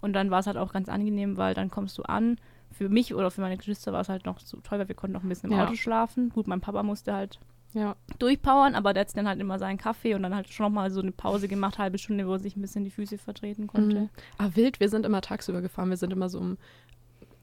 Und 0.00 0.12
dann 0.12 0.30
war 0.30 0.40
es 0.40 0.46
halt 0.46 0.56
auch 0.56 0.72
ganz 0.72 0.88
angenehm, 0.88 1.36
weil 1.36 1.54
dann 1.54 1.70
kommst 1.70 1.96
du 1.98 2.02
an. 2.02 2.36
Für 2.70 2.88
mich 2.88 3.14
oder 3.14 3.30
für 3.30 3.40
meine 3.40 3.56
Geschwister 3.56 3.92
war 3.92 4.00
es 4.00 4.08
halt 4.08 4.26
noch 4.26 4.40
so 4.40 4.58
toll, 4.58 4.80
weil 4.80 4.88
wir 4.88 4.94
konnten 4.96 5.14
noch 5.14 5.22
ein 5.22 5.28
bisschen 5.28 5.50
im 5.52 5.56
Ja. 5.58 5.64
Auto 5.64 5.76
schlafen. 5.76 6.30
Gut, 6.30 6.48
mein 6.48 6.60
Papa 6.60 6.82
musste 6.82 7.14
halt 7.14 7.38
ja. 7.74 7.94
durchpowern, 8.18 8.74
aber 8.74 8.94
der 8.94 9.02
hat 9.02 9.16
dann 9.16 9.28
halt 9.28 9.40
immer 9.40 9.58
seinen 9.58 9.76
Kaffee 9.78 10.14
und 10.14 10.22
dann 10.22 10.34
halt 10.34 10.48
schon 10.52 10.64
noch 10.64 10.70
mal 10.72 10.90
so 10.90 11.00
eine 11.02 11.12
Pause 11.12 11.46
gemacht, 11.48 11.78
halbe 11.78 11.98
Stunde, 11.98 12.26
wo 12.26 12.32
er 12.32 12.38
sich 12.38 12.56
ein 12.56 12.62
bisschen 12.62 12.84
die 12.84 12.90
Füße 12.90 13.18
vertreten 13.18 13.66
konnte. 13.66 14.00
Mhm. 14.00 14.08
Ah, 14.38 14.48
wild, 14.54 14.80
wir 14.80 14.88
sind 14.88 15.04
immer 15.04 15.20
tagsüber 15.20 15.60
gefahren. 15.60 15.90
Wir 15.90 15.96
sind 15.98 16.12
immer 16.12 16.28
so 16.30 16.38
um 16.38 16.56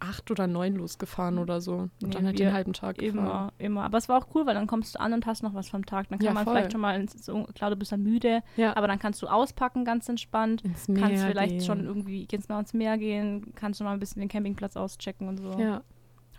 acht 0.04 0.32
oder 0.32 0.48
neun 0.48 0.78
losgefahren 0.78 1.38
oder 1.38 1.62
so. 1.62 1.74
Und 1.76 1.92
Nee, 2.02 2.10
dann 2.10 2.26
halt 2.26 2.40
den 2.40 2.52
halben 2.54 2.74
Tag 2.74 2.98
gefahren. 2.98 3.20
Immer, 3.20 3.54
immer. 3.60 3.84
Aber 3.84 4.00
es 4.00 4.10
war 4.10 4.18
auch 4.18 4.34
cool, 4.34 4.48
weil 4.48 4.56
dann 4.56 4.66
kommst 4.66 4.96
du 4.96 5.00
an 5.00 5.14
und 5.14 5.28
hast 5.28 5.44
noch 5.44 5.54
was 5.54 5.70
vom 5.70 5.86
Tag. 5.86 6.10
Dann 6.10 6.18
kann 6.18 6.26
Ja, 6.26 6.34
man 6.34 6.44
voll. 6.44 6.56
vielleicht 6.56 6.72
schon 6.72 6.82
mal, 6.82 7.00
ins, 7.00 7.24
so, 7.24 7.44
klar, 7.54 7.70
du 7.70 7.76
bist 7.76 7.92
dann 7.92 8.02
müde, 8.02 8.42
Ja. 8.58 8.76
aber 8.76 8.88
dann 8.88 8.98
kannst 8.98 9.22
du 9.22 9.28
auspacken, 9.28 9.86
ganz 9.86 10.10
entspannt. 10.10 10.64
ins 10.64 10.88
kannst 10.88 11.00
Meer 11.02 11.28
vielleicht 11.28 11.52
gehen. 11.52 11.62
schon 11.62 11.86
irgendwie, 11.86 12.26
kannst 12.26 12.50
mal 12.50 12.60
ins 12.60 12.74
Meer 12.74 12.98
gehen, 12.98 13.54
kannst 13.54 13.78
schon 13.78 13.86
mal 13.86 13.94
ein 13.94 14.00
bisschen 14.00 14.22
den 14.22 14.30
Campingplatz 14.30 14.76
auschecken 14.76 15.28
und 15.28 15.38
so. 15.38 15.52
Ja, 15.60 15.84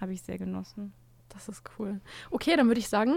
Habe 0.00 0.12
ich 0.12 0.22
sehr 0.22 0.38
genossen. 0.38 0.92
das 1.28 1.48
ist 1.48 1.62
cool. 1.78 2.00
Okay, 2.32 2.56
dann 2.56 2.66
würde 2.66 2.80
ich 2.80 2.88
sagen, 2.88 3.14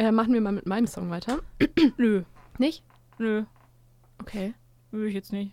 äh, 0.00 0.12
machen 0.12 0.32
wir 0.34 0.40
mal 0.40 0.52
mit 0.52 0.66
meinem 0.66 0.86
Song 0.86 1.10
weiter. 1.10 1.38
Nö, 1.96 2.22
Nicht? 2.58 2.82
nö, 3.18 3.44
Okay. 4.20 4.54
will 4.90 5.06
ich 5.08 5.14
jetzt 5.14 5.32
nicht. 5.32 5.52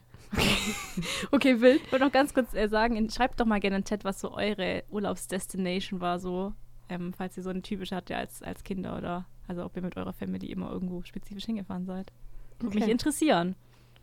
Okay, 1.32 1.60
wild. 1.62 1.82
Ich 1.86 1.92
wollte 1.92 2.06
noch 2.06 2.12
ganz 2.12 2.34
kurz 2.34 2.54
äh, 2.54 2.68
sagen, 2.68 3.10
schreibt 3.10 3.40
doch 3.40 3.46
mal 3.46 3.60
gerne 3.60 3.78
in 3.78 3.82
den 3.84 3.88
Chat, 3.88 4.04
was 4.04 4.20
so 4.20 4.32
eure 4.34 4.84
Urlaubsdestination 4.90 6.02
war, 6.02 6.20
so, 6.20 6.54
ähm, 6.90 7.14
falls 7.14 7.38
ihr 7.38 7.44
so 7.44 7.50
eine 7.50 7.62
typische 7.62 7.96
hattet 7.96 8.16
als, 8.18 8.42
als 8.42 8.64
Kinder 8.64 8.98
oder 8.98 9.26
also 9.48 9.64
ob 9.64 9.76
ihr 9.78 9.82
mit 9.82 9.96
eurer 9.96 10.14
Family 10.14 10.48
immer 10.48 10.70
irgendwo 10.72 11.02
spezifisch 11.04 11.46
hingefahren 11.46 11.86
seid. 11.86 12.12
Würde 12.60 12.76
mich 12.76 12.84
Okay. 12.84 12.92
interessieren. 12.92 13.56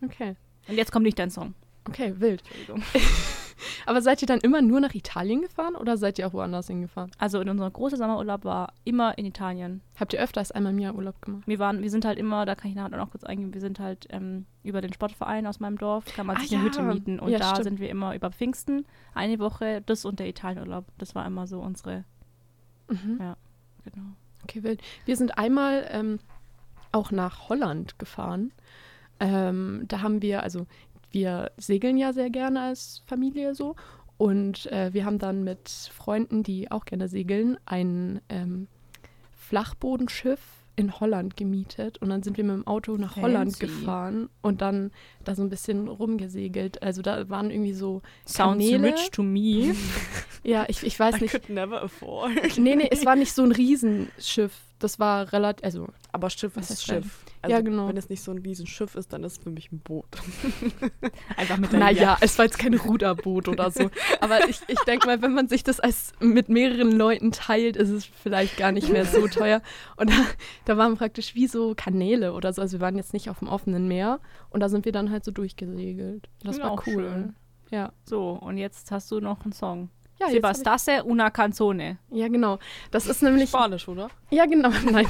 okay. 0.02 0.36
Und 0.68 0.76
jetzt 0.76 0.92
kommt 0.92 1.04
nicht 1.04 1.18
dein 1.18 1.30
Song. 1.30 1.54
Okay, 1.86 2.14
wild. 2.18 2.42
Entschuldigung. 2.46 2.82
Aber 3.86 4.02
seid 4.02 4.22
ihr 4.22 4.26
dann 4.26 4.40
immer 4.40 4.62
nur 4.62 4.80
nach 4.80 4.94
Italien 4.94 5.42
gefahren 5.42 5.74
oder 5.76 5.96
seid 5.96 6.18
ihr 6.18 6.26
auch 6.26 6.32
woanders 6.32 6.66
hingefahren? 6.66 7.10
Also 7.18 7.40
in 7.40 7.48
unserem 7.48 7.72
großen 7.72 7.98
Sommerurlaub 7.98 8.44
war 8.44 8.72
immer 8.84 9.16
in 9.18 9.26
Italien. 9.26 9.80
Habt 9.98 10.12
ihr 10.12 10.20
öfter 10.20 10.40
als 10.40 10.52
einmal 10.52 10.72
im 10.72 10.78
Jahr 10.78 10.94
Urlaub 10.94 11.20
gemacht? 11.22 11.42
Wir 11.46 11.58
waren, 11.58 11.82
wir 11.82 11.90
sind 11.90 12.04
halt 12.04 12.18
immer, 12.18 12.46
da 12.46 12.54
kann 12.54 12.70
ich 12.70 12.76
nachher 12.76 12.96
noch 12.96 13.10
kurz 13.10 13.24
eingehen, 13.24 13.54
wir 13.54 13.60
sind 13.60 13.78
halt 13.80 14.06
ähm, 14.10 14.46
über 14.62 14.80
den 14.80 14.92
Sportverein 14.92 15.46
aus 15.46 15.60
meinem 15.60 15.78
Dorf, 15.78 16.04
kann 16.14 16.26
man 16.26 16.36
Ah, 16.36 16.40
sich 16.40 16.52
eine 16.52 16.60
ja. 16.62 16.66
Hütte 16.66 16.82
mieten 16.82 17.18
und 17.20 17.30
Ja, 17.30 17.38
da 17.38 17.50
stimmt. 17.50 17.64
sind 17.64 17.80
wir 17.80 17.88
immer 17.90 18.14
über 18.14 18.30
Pfingsten 18.30 18.86
eine 19.14 19.38
Woche, 19.38 19.82
das 19.86 20.04
und 20.04 20.18
der 20.18 20.28
Italienurlaub. 20.28 20.84
Das 20.98 21.14
war 21.14 21.24
immer 21.26 21.46
so 21.46 21.60
unsere, 21.60 22.04
Mhm. 22.88 23.18
genau. 23.84 24.02
Okay, 24.42 24.62
wild. 24.62 24.82
Wir 25.06 25.16
sind 25.16 25.38
einmal 25.38 25.86
ähm, 25.90 26.18
auch 26.92 27.10
nach 27.10 27.48
Holland 27.48 27.98
gefahren. 27.98 28.52
Ähm, 29.20 29.84
da 29.88 30.02
haben 30.02 30.22
wir, 30.22 30.42
also 30.42 30.66
wir 31.14 31.50
segeln 31.56 31.96
ja 31.96 32.12
sehr 32.12 32.28
gerne 32.30 32.60
als 32.60 33.02
Familie 33.06 33.54
so. 33.54 33.76
Und 34.16 34.66
äh, 34.66 34.92
wir 34.92 35.04
haben 35.04 35.18
dann 35.18 35.42
mit 35.42 35.68
Freunden, 35.68 36.42
die 36.42 36.70
auch 36.70 36.84
gerne 36.84 37.08
segeln, 37.08 37.56
ein 37.66 38.20
ähm, 38.28 38.68
Flachbodenschiff 39.34 40.40
in 40.76 40.98
Holland 40.98 41.36
gemietet. 41.36 41.98
Und 41.98 42.10
dann 42.10 42.22
sind 42.22 42.36
wir 42.36 42.44
mit 42.44 42.54
dem 42.56 42.66
Auto 42.66 42.96
nach 42.96 43.16
Holland 43.16 43.56
Fancy. 43.56 43.66
gefahren 43.66 44.28
und 44.42 44.60
dann 44.60 44.90
da 45.22 45.34
so 45.34 45.42
ein 45.42 45.48
bisschen 45.48 45.86
rumgesegelt. 45.88 46.82
Also 46.82 47.02
da 47.02 47.28
waren 47.28 47.50
irgendwie 47.50 47.74
so 47.74 48.02
Sounds 48.26 48.64
Kanäle. 48.64 48.92
rich 48.92 49.10
to 49.10 49.22
me. 49.22 49.74
Ja, 50.46 50.66
ich, 50.68 50.82
ich 50.82 51.00
weiß 51.00 51.16
I 51.16 51.22
nicht. 51.22 51.30
could 51.30 51.48
never 51.48 51.80
afford. 51.82 52.30
Nee, 52.58 52.76
nee, 52.76 52.88
es 52.90 53.06
war 53.06 53.16
nicht 53.16 53.32
so 53.32 53.42
ein 53.44 53.52
Riesenschiff. 53.52 54.52
Das 54.78 54.98
war 54.98 55.32
relativ, 55.32 55.64
also 55.64 55.88
Aber 56.12 56.28
Schiff 56.28 56.54
Was 56.54 56.68
ist 56.70 56.80
heißt 56.82 56.90
denn? 57.04 57.10
Schiff. 57.46 57.50
Ja, 57.56 57.60
genau. 57.60 57.88
Wenn 57.88 57.96
es 57.96 58.08
nicht 58.08 58.22
so 58.22 58.30
ein 58.30 58.38
Riesenschiff 58.38 58.94
ist, 58.94 59.12
dann 59.12 59.24
ist 59.24 59.32
es 59.32 59.38
für 59.38 59.50
mich 59.50 59.70
ein 59.72 59.80
Boot. 59.80 60.06
Einfach 61.36 61.56
mit 61.58 61.72
Naja, 61.74 62.16
es 62.20 62.36
war 62.38 62.44
jetzt 62.44 62.58
kein 62.58 62.74
Ruderboot 62.74 63.48
oder 63.48 63.70
so. 63.70 63.90
Aber 64.20 64.48
ich, 64.48 64.60
ich 64.68 64.78
denke 64.86 65.06
mal, 65.06 65.22
wenn 65.22 65.32
man 65.34 65.48
sich 65.48 65.62
das 65.64 65.80
als 65.80 66.12
mit 66.20 66.48
mehreren 66.48 66.92
Leuten 66.92 67.32
teilt, 67.32 67.76
ist 67.76 67.90
es 67.90 68.04
vielleicht 68.04 68.56
gar 68.56 68.72
nicht 68.72 68.88
mehr 68.90 69.04
so 69.04 69.26
teuer. 69.28 69.62
Und 69.96 70.10
da, 70.10 70.16
da 70.64 70.76
waren 70.76 70.96
praktisch 70.96 71.34
wie 71.34 71.46
so 71.46 71.74
Kanäle 71.76 72.32
oder 72.32 72.52
so. 72.52 72.62
Also 72.62 72.78
wir 72.78 72.80
waren 72.80 72.96
jetzt 72.96 73.12
nicht 73.12 73.30
auf 73.30 73.38
dem 73.40 73.48
offenen 73.48 73.88
Meer. 73.88 74.20
Und 74.50 74.60
da 74.60 74.68
sind 74.68 74.84
wir 74.84 74.92
dann 74.92 75.10
halt 75.10 75.24
so 75.24 75.30
durchgesegelt. 75.30 76.28
Das 76.42 76.58
Ja, 76.58 76.64
war 76.64 76.72
cool. 76.86 77.04
schön. 77.04 77.34
Ja. 77.70 77.92
So, 78.04 78.30
und 78.30 78.58
jetzt 78.58 78.90
hast 78.90 79.10
du 79.10 79.20
noch 79.20 79.42
einen 79.44 79.52
Song. 79.52 79.90
Ja, 80.20 80.26
Ja, 80.28 80.32
Sebastase 80.34 81.02
una 81.02 81.28
canzone. 81.30 81.98
ja, 82.12 82.28
genau. 82.28 82.58
Das 82.92 83.06
ist 83.06 83.20
nämlich. 83.22 83.48
Spanisch, 83.48 83.88
oder? 83.88 84.10
Ja, 84.30 84.46
genau. 84.46 84.70
Nein, 84.90 85.08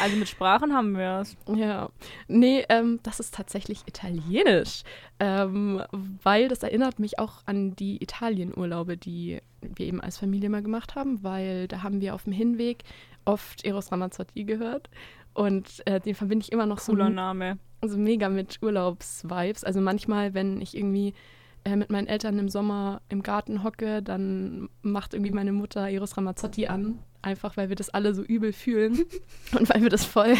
Also 0.00 0.16
mit 0.16 0.28
Sprachen 0.28 0.72
haben 0.72 0.96
wir 0.96 1.20
es. 1.20 1.36
Ja, 1.54 1.90
nee, 2.28 2.64
ähm, 2.68 3.00
das 3.02 3.20
ist 3.20 3.34
tatsächlich 3.34 3.82
italienisch, 3.86 4.82
ähm, 5.20 5.82
weil 6.22 6.48
das 6.48 6.62
erinnert 6.62 6.98
mich 6.98 7.18
auch 7.18 7.42
an 7.46 7.76
die 7.76 8.02
Italienurlaube, 8.02 8.96
die 8.96 9.40
wir 9.60 9.86
eben 9.86 10.00
als 10.00 10.18
Familie 10.18 10.48
mal 10.48 10.62
gemacht 10.62 10.94
haben, 10.94 11.22
weil 11.22 11.68
da 11.68 11.82
haben 11.82 12.00
wir 12.00 12.14
auf 12.14 12.24
dem 12.24 12.32
Hinweg 12.32 12.84
oft 13.24 13.64
Eros 13.64 13.92
Ramazzotti 13.92 14.44
gehört. 14.44 14.88
Und 15.34 15.86
äh, 15.86 16.00
den 16.00 16.14
verbinde 16.14 16.44
ich 16.44 16.52
immer 16.52 16.64
noch 16.66 16.78
so 16.78 16.92
Cooler 16.92 17.10
Name. 17.10 17.58
also 17.82 17.98
mega 17.98 18.30
mit 18.30 18.62
Urlaubsvibes. 18.62 19.64
Also 19.64 19.82
manchmal, 19.82 20.32
wenn 20.32 20.62
ich 20.62 20.74
irgendwie 20.74 21.12
äh, 21.64 21.76
mit 21.76 21.90
meinen 21.90 22.06
Eltern 22.06 22.38
im 22.38 22.48
Sommer 22.48 23.02
im 23.10 23.22
Garten 23.22 23.62
hocke, 23.62 24.02
dann 24.02 24.70
macht 24.80 25.12
irgendwie 25.12 25.32
meine 25.32 25.52
Mutter 25.52 25.90
Eros 25.90 26.16
Ramazzotti 26.16 26.68
an. 26.68 27.00
Einfach 27.22 27.56
weil 27.56 27.68
wir 27.68 27.76
das 27.76 27.90
alle 27.90 28.14
so 28.14 28.22
übel 28.22 28.52
fühlen 28.52 29.04
und 29.58 29.68
weil 29.68 29.82
wir 29.82 29.90
das 29.90 30.04
voll 30.04 30.34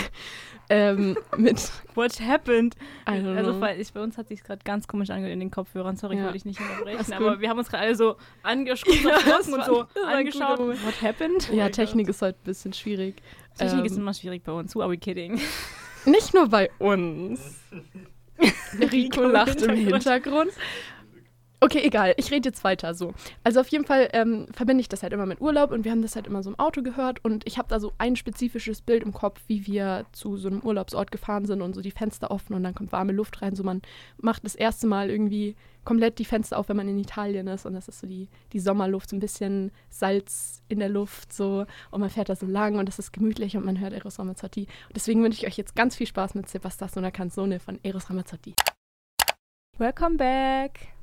ähm, 0.68 1.16
mit. 1.36 1.70
What 1.94 2.20
happened? 2.20 2.74
Also 3.04 3.64
ich, 3.78 3.92
bei 3.92 4.00
uns 4.02 4.18
hat 4.18 4.28
sich 4.28 4.42
gerade 4.42 4.60
ganz 4.64 4.88
komisch 4.88 5.10
angehört 5.10 5.32
in 5.32 5.40
den 5.40 5.50
Kopfhörern. 5.50 5.96
Sorry, 5.96 6.14
ich 6.14 6.18
Ja. 6.18 6.24
wollte 6.24 6.38
dich 6.38 6.44
nicht 6.44 6.60
unterbrechen, 6.60 7.12
aber 7.12 7.40
wir 7.40 7.48
haben 7.48 7.58
uns 7.58 7.68
gerade 7.68 7.84
alle 7.84 7.94
so 7.96 8.16
angeschaut 8.42 8.88
Ja, 9.04 9.36
und 9.36 9.64
so 9.64 9.86
angeschaut. 10.06 10.58
What 10.58 11.02
happened? 11.02 11.48
ja, 11.50 11.64
mein 11.64 11.72
Technik 11.72 12.08
ist 12.08 12.22
heute 12.22 12.38
ein 12.40 12.44
bisschen 12.44 12.72
schwierig. 12.72 13.22
Technik 13.56 13.80
Ähm, 13.80 13.86
ist 13.86 13.96
immer 13.96 14.14
schwierig 14.14 14.42
bei 14.44 14.52
uns. 14.52 14.74
Who 14.74 14.82
are 14.82 14.90
we 14.90 14.98
kidding? 14.98 15.40
Nicht 16.04 16.34
nur 16.34 16.48
bei 16.48 16.70
uns. 16.78 17.40
Rico 18.92 19.22
lacht 19.22 19.62
im 19.62 19.74
Hintergrund. 19.76 20.50
Okay, 21.66 21.82
egal. 21.82 22.14
Ich 22.16 22.30
rede 22.30 22.48
jetzt 22.48 22.62
weiter 22.62 22.94
so. 22.94 23.12
Also 23.42 23.58
auf 23.58 23.66
jeden 23.68 23.84
Fall 23.84 24.08
ähm, 24.12 24.46
verbinde 24.52 24.82
ich 24.82 24.88
das 24.88 25.02
halt 25.02 25.12
immer 25.12 25.26
mit 25.26 25.40
Urlaub 25.40 25.72
und 25.72 25.84
wir 25.84 25.90
haben 25.90 26.00
das 26.00 26.14
halt 26.14 26.28
immer 26.28 26.44
so 26.44 26.50
im 26.50 26.58
Auto 26.60 26.80
gehört 26.80 27.24
und 27.24 27.44
ich 27.44 27.58
habe 27.58 27.66
da 27.66 27.80
so 27.80 27.92
ein 27.98 28.14
spezifisches 28.14 28.82
Bild 28.82 29.02
im 29.02 29.12
Kopf, 29.12 29.40
wie 29.48 29.66
wir 29.66 30.06
zu 30.12 30.36
so 30.36 30.46
einem 30.46 30.60
Urlaubsort 30.60 31.10
gefahren 31.10 31.44
sind 31.44 31.62
und 31.62 31.74
so 31.74 31.80
die 31.80 31.90
Fenster 31.90 32.30
offen 32.30 32.54
und 32.54 32.62
dann 32.62 32.72
kommt 32.72 32.92
warme 32.92 33.12
Luft 33.12 33.42
rein. 33.42 33.56
So 33.56 33.64
man 33.64 33.82
macht 34.16 34.44
das 34.44 34.54
erste 34.54 34.86
Mal 34.86 35.10
irgendwie 35.10 35.56
komplett 35.84 36.20
die 36.20 36.24
Fenster 36.24 36.56
auf, 36.56 36.68
wenn 36.68 36.76
man 36.76 36.86
in 36.86 37.00
Italien 37.00 37.48
ist 37.48 37.66
und 37.66 37.74
das 37.74 37.88
ist 37.88 37.98
so 37.98 38.06
die, 38.06 38.28
die 38.52 38.60
Sommerluft, 38.60 39.10
so 39.10 39.16
ein 39.16 39.20
bisschen 39.20 39.72
Salz 39.90 40.62
in 40.68 40.78
der 40.78 40.88
Luft 40.88 41.32
so 41.32 41.66
und 41.90 42.00
man 42.00 42.10
fährt 42.10 42.28
da 42.28 42.36
so 42.36 42.46
lang 42.46 42.78
und 42.78 42.88
es 42.88 43.00
ist 43.00 43.12
gemütlich 43.12 43.56
und 43.56 43.64
man 43.64 43.80
hört 43.80 43.92
Eros 43.92 44.20
Ramazzotti. 44.20 44.68
Und 44.86 44.94
deswegen 44.94 45.20
wünsche 45.24 45.40
ich 45.40 45.48
euch 45.48 45.56
jetzt 45.56 45.74
ganz 45.74 45.96
viel 45.96 46.06
Spaß 46.06 46.36
mit 46.36 46.48
Sebastas 46.48 46.96
una 46.96 47.10
Canzone 47.10 47.58
von 47.58 47.80
Eros 47.82 48.08
Ramazzotti. 48.08 48.54
Welcome 49.78 50.16
back. 50.16 50.95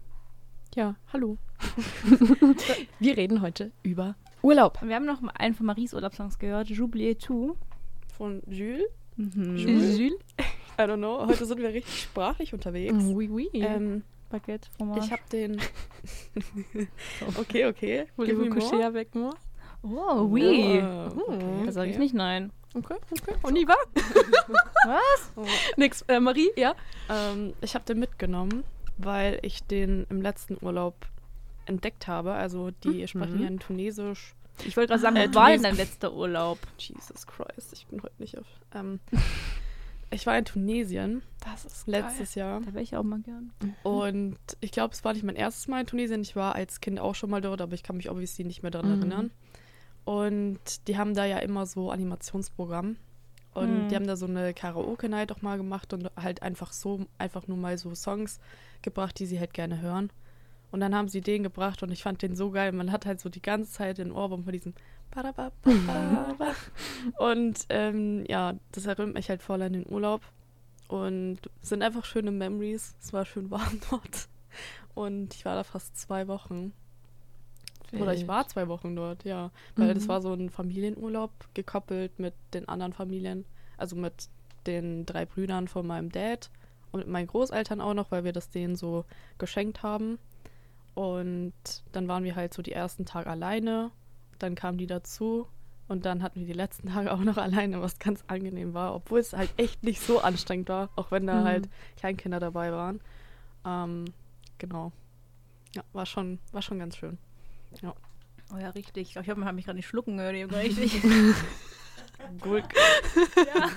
Ja, 0.76 0.96
hallo. 1.12 1.38
Wir 3.00 3.16
reden 3.16 3.42
heute 3.44 3.72
über 3.84 4.16
Urlaub. 4.42 4.80
Wir 4.82 4.96
haben 4.96 5.06
noch 5.06 5.22
mal 5.22 5.34
einen 5.38 5.54
von 5.54 5.68
Maries 5.68 5.94
Urlaubssongs 5.94 6.40
gehört, 6.40 6.68
J'oubliais 6.68 7.16
tout. 7.16 7.56
Von 8.18 8.42
Jules. 8.48 8.90
Mhm. 9.16 9.56
Jules? 9.56 10.00
Jules? 10.00 10.20
I 10.80 10.82
don't 10.82 10.98
know. 10.98 11.28
Heute 11.28 11.46
sind 11.46 11.60
wir 11.60 11.70
richtig 11.70 12.02
sprachlich 12.02 12.56
unterwegs. 12.56 12.96
Oui, 13.00 13.30
oui. 13.30 13.50
Ähm, 13.54 14.02
Baguette, 14.32 14.68
Fromage. 14.76 15.06
ich 15.06 15.12
habe 15.12 15.22
den. 15.32 15.62
okay, 17.40 17.68
okay. 17.68 18.06
Voulez-vous 18.18 18.50
coucher 18.50 18.84
avec 18.84 19.14
moi? 19.14 19.36
oh, 19.84 20.28
oui. 20.28 20.80
Ah, 20.82 21.06
okay, 21.06 21.66
Da 21.68 21.72
sage 21.72 21.90
ich 21.92 21.98
okay. 21.98 22.04
nicht 22.04 22.16
nein. 22.16 22.52
Okay, 22.74 22.96
okay. 23.12 23.36
On 23.44 23.56
y 23.56 23.68
va? 23.68 23.76
Was? 24.88 25.32
Oh. 25.36 25.46
Nix. 25.78 26.02
Äh, 26.08 26.20
Marie, 26.20 26.50
ja? 26.56 26.74
Ähm, 27.08 27.54
ich 27.62 27.76
habe 27.76 27.86
den 27.86 28.00
mitgenommen, 28.00 28.64
weil 28.98 29.40
ich 29.42 29.64
den 29.64 30.06
im 30.10 30.22
letzten 30.22 30.58
Urlaub 30.64 30.96
entdeckt 31.66 32.08
habe. 32.08 32.34
Also 32.34 32.72
die 32.72 33.08
sprechen 33.08 33.40
ja 33.40 33.48
in 33.48 33.60
Tunesisch. 33.60 34.36
Ich 34.66 34.78
wollte 34.78 34.90
gerade 34.90 35.02
sagen, 35.02 35.16
Äh, 35.16 35.34
war 35.34 35.50
denn 35.50 35.64
dein 35.64 35.76
letzter 35.78 36.14
Urlaub? 36.14 36.60
Jesus 36.78 37.26
Christ, 37.26 37.74
ich 37.74 37.88
bin 37.88 38.04
heute 38.04 38.14
nicht 38.20 38.38
auf. 38.38 38.46
Ähm, 38.76 39.00
ich 40.12 40.28
war 40.28 40.38
in 40.38 40.46
Tunesien 40.46 41.24
Das 41.44 41.66
ist 41.66 41.88
letztes 41.88 42.36
Jahr. 42.36 42.62
Da 42.62 42.68
wäre 42.74 42.84
ich 42.84 42.96
auch 42.96 43.04
mal 43.04 43.20
gern. 43.22 43.52
Und 43.82 44.38
ich 44.60 44.72
glaube, 44.72 44.94
es 44.94 45.04
war 45.04 45.14
nicht 45.14 45.24
mein 45.24 45.36
erstes 45.36 45.68
Mal 45.68 45.82
in 45.82 45.88
Tunesien. 45.88 46.22
Ich 46.22 46.36
war 46.36 46.54
als 46.56 46.82
Kind 46.82 47.00
auch 47.00 47.16
schon 47.16 47.32
mal 47.32 47.42
dort, 47.42 47.62
aber 47.62 47.74
ich 47.74 47.82
kann 47.82 47.98
mich 47.98 48.10
obviously 48.12 48.44
nicht 48.46 48.62
mehr 48.62 48.72
daran 48.72 48.92
Mhm. 48.92 48.98
erinnern. 49.02 49.32
Und 50.06 50.88
die 50.88 50.98
haben 50.98 51.14
da 51.16 51.26
ja 51.26 51.40
immer 51.40 51.66
so 51.66 51.90
Animationsprogramm. 51.92 52.98
Und 53.54 53.84
Mhm. 53.84 53.88
die 53.88 53.96
haben 53.96 54.08
da 54.08 54.16
so 54.16 54.26
eine 54.26 54.54
Karaoke-Night 54.54 55.32
auch 55.32 55.42
mal 55.42 55.58
gemacht 55.58 55.94
und 55.94 56.12
halt 56.16 56.42
einfach 56.42 56.74
so, 56.74 57.06
einfach 57.18 57.48
nur 57.48 57.58
mal 57.58 57.78
so 57.78 57.94
Songs 57.96 58.40
gebracht, 58.84 59.18
die 59.20 59.26
sie 59.26 59.40
halt 59.40 59.54
gerne 59.54 59.82
hören. 59.82 60.12
Und 60.72 60.80
dann 60.80 60.96
haben 60.96 61.08
sie 61.08 61.22
den 61.22 61.44
gebracht 61.44 61.84
und 61.84 61.92
ich 61.92 62.02
fand 62.02 62.22
den 62.24 62.36
so 62.36 62.50
geil. 62.52 62.72
Man 62.72 62.92
hat 62.92 63.06
halt 63.06 63.20
so 63.20 63.30
die 63.30 63.42
ganze 63.42 63.72
Zeit 63.72 64.00
den 64.00 64.12
Ohrwurm 64.12 64.44
von 64.44 64.54
diesem. 64.54 64.74
Und 67.18 67.66
ähm, 67.70 68.26
ja, 68.28 68.56
das 68.72 68.86
erinnert 68.88 69.14
mich 69.14 69.30
halt 69.30 69.44
voll 69.44 69.62
an 69.62 69.74
den 69.74 69.86
Urlaub. 69.88 70.22
Und 70.88 71.38
es 71.62 71.70
sind 71.70 71.84
einfach 71.84 72.06
schöne 72.06 72.32
Memories. 72.32 72.96
Es 73.00 73.14
war 73.14 73.26
schön 73.26 73.52
warm 73.52 73.80
dort. 73.92 74.28
Und 74.96 75.34
ich 75.36 75.46
war 75.46 75.56
da 75.56 75.64
fast 75.64 75.98
zwei 75.98 76.28
Wochen. 76.28 76.74
Oder 78.02 78.14
ich 78.16 78.28
war 78.28 78.48
zwei 78.48 78.68
Wochen 78.68 78.96
dort, 78.96 79.24
ja. 79.24 79.52
Weil 79.76 79.94
das 79.94 80.06
Mhm. 80.06 80.08
war 80.10 80.22
so 80.22 80.34
ein 80.34 80.50
Familienurlaub 80.50 81.32
gekoppelt 81.54 82.18
mit 82.18 82.34
den 82.56 82.68
anderen 82.68 82.94
Familien. 82.94 83.46
Also 83.78 83.96
mit 83.96 84.30
den 84.66 85.06
drei 85.06 85.26
Brüdern 85.26 85.68
von 85.68 85.86
meinem 85.86 86.10
Dad 86.12 86.50
und 86.94 87.00
mit 87.02 87.10
meinen 87.10 87.28
Großeltern 87.28 87.82
auch 87.82 87.94
noch, 87.94 88.10
weil 88.12 88.24
wir 88.24 88.32
das 88.32 88.50
denen 88.50 88.76
so 88.78 89.04
geschenkt 89.38 89.84
haben. 89.84 90.18
Und 90.96 91.54
dann 91.92 92.08
waren 92.08 92.24
wir 92.24 92.36
halt 92.36 92.54
so 92.54 92.62
die 92.62 92.72
ersten 92.72 93.06
Tage 93.06 93.30
alleine. 93.30 93.92
Dann 94.40 94.56
kamen 94.56 94.78
die 94.78 94.88
dazu. 94.88 95.48
Und 95.90 96.06
dann 96.06 96.24
hatten 96.24 96.40
wir 96.42 96.48
die 96.48 96.54
letzten 96.54 96.88
Tage 96.94 97.12
auch 97.12 97.20
noch 97.20 97.38
alleine, 97.38 97.82
was 97.82 98.00
ganz 98.00 98.24
angenehm 98.28 98.74
war, 98.74 98.96
obwohl 98.96 99.20
es 99.20 99.34
halt 99.34 99.52
echt 99.58 99.84
nicht 99.84 100.02
so 100.02 100.22
anstrengend 100.22 100.70
war, 100.70 100.90
auch 100.96 101.12
wenn 101.12 101.28
da 101.28 101.42
Mhm. 101.42 101.46
halt 101.46 101.70
Kleinkinder 101.98 102.40
dabei 102.40 102.72
waren. 102.72 103.02
Ähm, 103.66 104.06
genau. 104.60 104.92
Ja, 105.76 105.84
war 105.94 106.06
schon, 106.06 106.40
war 106.52 106.62
schon 106.62 106.80
ganz 106.80 106.96
schön. 106.96 107.18
Oh 108.54 108.58
ja, 108.58 108.70
richtig. 108.70 109.18
Ich 109.18 109.30
habe 109.30 109.54
mich 109.54 109.66
gerade 109.66 109.78
nicht 109.78 109.88
schlucken 109.88 110.18
gehört. 110.18 110.54
Richtig. 110.54 111.02
Gut. 112.40 112.64
ja. 113.36 113.70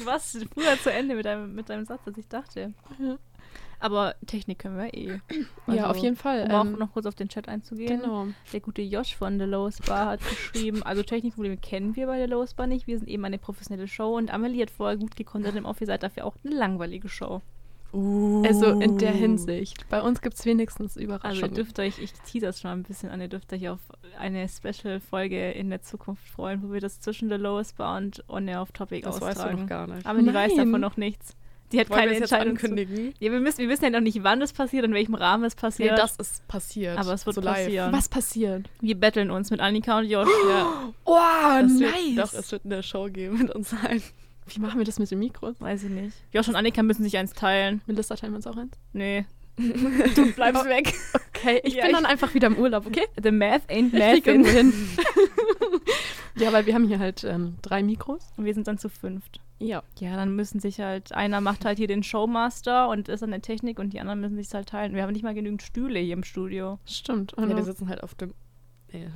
Du 0.00 0.06
warst 0.06 0.36
früher 0.54 0.78
zu 0.82 0.90
Ende 0.90 1.14
mit 1.14 1.26
deinem, 1.26 1.54
mit 1.54 1.68
deinem 1.68 1.84
Satz, 1.84 2.00
als 2.06 2.18
ich 2.18 2.26
dachte. 2.26 2.72
Ja. 2.98 3.18
Aber 3.80 4.14
Technik 4.26 4.58
können 4.58 4.76
wir 4.76 4.92
eh. 4.92 5.20
ja, 5.66 5.84
Also, 5.84 5.84
auf 5.86 5.96
jeden 5.96 6.16
Fall. 6.16 6.44
Um 6.44 6.50
auch 6.50 6.64
ähm, 6.64 6.78
noch 6.78 6.92
kurz 6.92 7.06
auf 7.06 7.14
den 7.14 7.28
Chat 7.28 7.48
einzugehen. 7.48 8.00
Genau. 8.00 8.26
Der 8.52 8.60
gute 8.60 8.82
Josh 8.82 9.16
von 9.16 9.38
The 9.38 9.46
Lowest 9.46 9.86
Bar 9.86 10.06
hat 10.06 10.20
geschrieben, 10.20 10.82
also 10.82 11.02
Technikprobleme 11.02 11.56
kennen 11.56 11.96
wir 11.96 12.06
bei 12.06 12.22
The 12.22 12.30
Lowest 12.30 12.56
Bar 12.56 12.66
nicht. 12.66 12.86
Wir 12.86 12.98
sind 12.98 13.08
eben 13.08 13.24
eine 13.24 13.38
professionelle 13.38 13.88
Show 13.88 14.16
und 14.16 14.32
Amelie 14.32 14.62
hat 14.62 14.70
vorher 14.70 14.98
gut 14.98 15.16
gekontert 15.16 15.56
im 15.56 15.64
Off. 15.64 15.80
Ihr 15.80 15.86
seid 15.86 16.02
dafür 16.02 16.26
auch 16.26 16.36
eine 16.44 16.54
langweilige 16.54 17.08
Show. 17.08 17.40
Also 17.92 18.66
in 18.80 18.98
der 18.98 19.12
Hinsicht. 19.12 19.88
Bei 19.88 20.00
uns 20.02 20.20
gibt 20.22 20.36
es 20.36 20.44
wenigstens 20.46 20.92
Also 20.96 21.00
ihr 21.00 21.04
Überraschungen. 21.06 21.54
dürft 21.54 21.78
euch, 21.78 21.98
ich 21.98 22.12
teaser 22.12 22.48
es 22.50 22.60
schon 22.60 22.70
mal 22.70 22.76
ein 22.76 22.82
bisschen 22.84 23.10
an, 23.10 23.20
ihr 23.20 23.28
dürft 23.28 23.52
euch 23.52 23.68
auf 23.68 23.80
eine 24.18 24.48
Special-Folge 24.48 25.50
in 25.52 25.70
der 25.70 25.82
Zukunft 25.82 26.26
freuen, 26.28 26.62
wo 26.62 26.72
wir 26.72 26.80
das 26.80 27.00
zwischen 27.00 27.28
The 27.28 27.36
Lowest 27.36 27.76
Bar 27.76 27.96
und 27.98 28.24
On 28.28 28.46
Air 28.48 28.62
Off 28.62 28.72
Topic 28.72 29.02
Das 29.02 29.20
weißt 29.20 29.38
du 29.38 29.42
austragen. 29.42 29.60
noch 29.62 29.68
gar 29.68 29.86
nicht. 29.86 30.06
Amelie 30.06 30.32
weiß 30.34 30.52
Nein. 30.56 30.66
davon 30.68 30.80
noch 30.80 30.96
nichts. 30.96 31.34
Die 31.72 31.78
hat 31.78 31.88
Wollen 31.88 32.00
wir 32.00 32.06
keine 32.08 32.12
es 32.14 32.18
jetzt 32.20 32.32
Entscheidung. 32.32 32.58
Zu. 32.58 32.66
ankündigen? 32.66 33.14
Ja, 33.20 33.30
wir, 33.30 33.38
müssen, 33.38 33.58
wir 33.58 33.68
wissen 33.68 33.84
ja 33.84 33.90
noch 33.90 34.00
nicht, 34.00 34.24
wann 34.24 34.40
das 34.40 34.52
passiert, 34.52 34.84
in 34.84 34.92
welchem 34.92 35.14
Rahmen 35.14 35.44
es 35.44 35.54
Nee, 35.54 35.60
passiert. 35.60 35.98
das 35.98 36.16
ist 36.16 36.48
passiert. 36.48 36.98
aber 36.98 37.12
es 37.12 37.24
wird 37.26 37.34
so 37.36 37.40
live. 37.40 37.64
passieren. 37.64 37.92
Was 37.92 38.08
passiert? 38.08 38.68
Wir 38.80 38.98
betteln 38.98 39.30
uns 39.30 39.50
mit 39.52 39.60
Annika 39.60 39.98
und 39.98 40.06
Josh. 40.10 40.28
Ja, 40.48 40.88
Oh, 41.04 41.16
es 41.64 41.72
nice. 41.78 41.92
wird, 42.16 42.18
doch, 42.18 42.34
es 42.34 42.50
wird 42.50 42.64
eine 42.64 42.82
Show 42.82 43.06
geben 43.08 43.38
mit 43.38 43.54
uns 43.54 43.72
allen. 43.72 44.02
Wie 44.56 44.60
machen 44.60 44.78
wir 44.78 44.84
das 44.84 44.98
mit 44.98 45.10
den 45.10 45.18
Mikros? 45.18 45.60
Weiß 45.60 45.84
ich 45.84 45.90
nicht. 45.90 46.16
Josh 46.32 46.48
und 46.48 46.56
Annika 46.56 46.82
müssen 46.82 47.02
sich 47.04 47.16
eins 47.16 47.32
teilen. 47.32 47.80
Melissa 47.86 48.16
teilen 48.16 48.32
wir 48.32 48.36
uns 48.36 48.46
auch 48.46 48.56
eins. 48.56 48.76
Nee. 48.92 49.24
Du 50.14 50.32
bleibst 50.32 50.64
weg. 50.66 50.94
Okay, 51.34 51.60
ich 51.64 51.74
Ja, 51.74 51.82
bin 51.82 51.90
ich- 51.90 51.96
dann 51.96 52.06
einfach 52.06 52.32
wieder 52.34 52.46
im 52.46 52.56
Urlaub, 52.56 52.86
okay? 52.86 53.04
The 53.22 53.30
math 53.30 53.62
ain't 53.68 53.92
math. 53.92 54.24
hin. 54.24 54.74
ja, 56.36 56.52
weil 56.52 56.66
wir 56.66 56.74
haben 56.74 56.86
hier 56.86 56.98
halt 56.98 57.24
ähm, 57.24 57.56
drei 57.62 57.82
Mikros. 57.82 58.22
Und 58.36 58.44
wir 58.44 58.54
sind 58.54 58.66
dann 58.68 58.78
zu 58.78 58.88
fünft. 58.88 59.40
Ja. 59.58 59.82
Ja, 59.98 60.16
dann 60.16 60.34
müssen 60.36 60.60
sich 60.60 60.80
halt, 60.80 61.12
einer 61.12 61.40
macht 61.42 61.64
halt 61.66 61.76
hier 61.76 61.86
den 61.88 62.02
Showmaster 62.02 62.88
und 62.88 63.08
ist 63.10 63.22
an 63.22 63.30
der 63.30 63.42
Technik 63.42 63.78
und 63.78 63.92
die 63.92 64.00
anderen 64.00 64.20
müssen 64.20 64.36
sich 64.36 64.52
halt 64.54 64.68
teilen. 64.70 64.94
Wir 64.94 65.02
haben 65.02 65.12
nicht 65.12 65.22
mal 65.22 65.34
genügend 65.34 65.62
Stühle 65.62 65.98
hier 65.98 66.14
im 66.14 66.24
Studio. 66.24 66.78
Stimmt. 66.86 67.34
Ja, 67.38 67.46
wir 67.54 67.62
sitzen 67.64 67.88
halt 67.88 68.02
auf 68.02 68.14
dem. 68.14 68.32
Ja. 68.92 69.06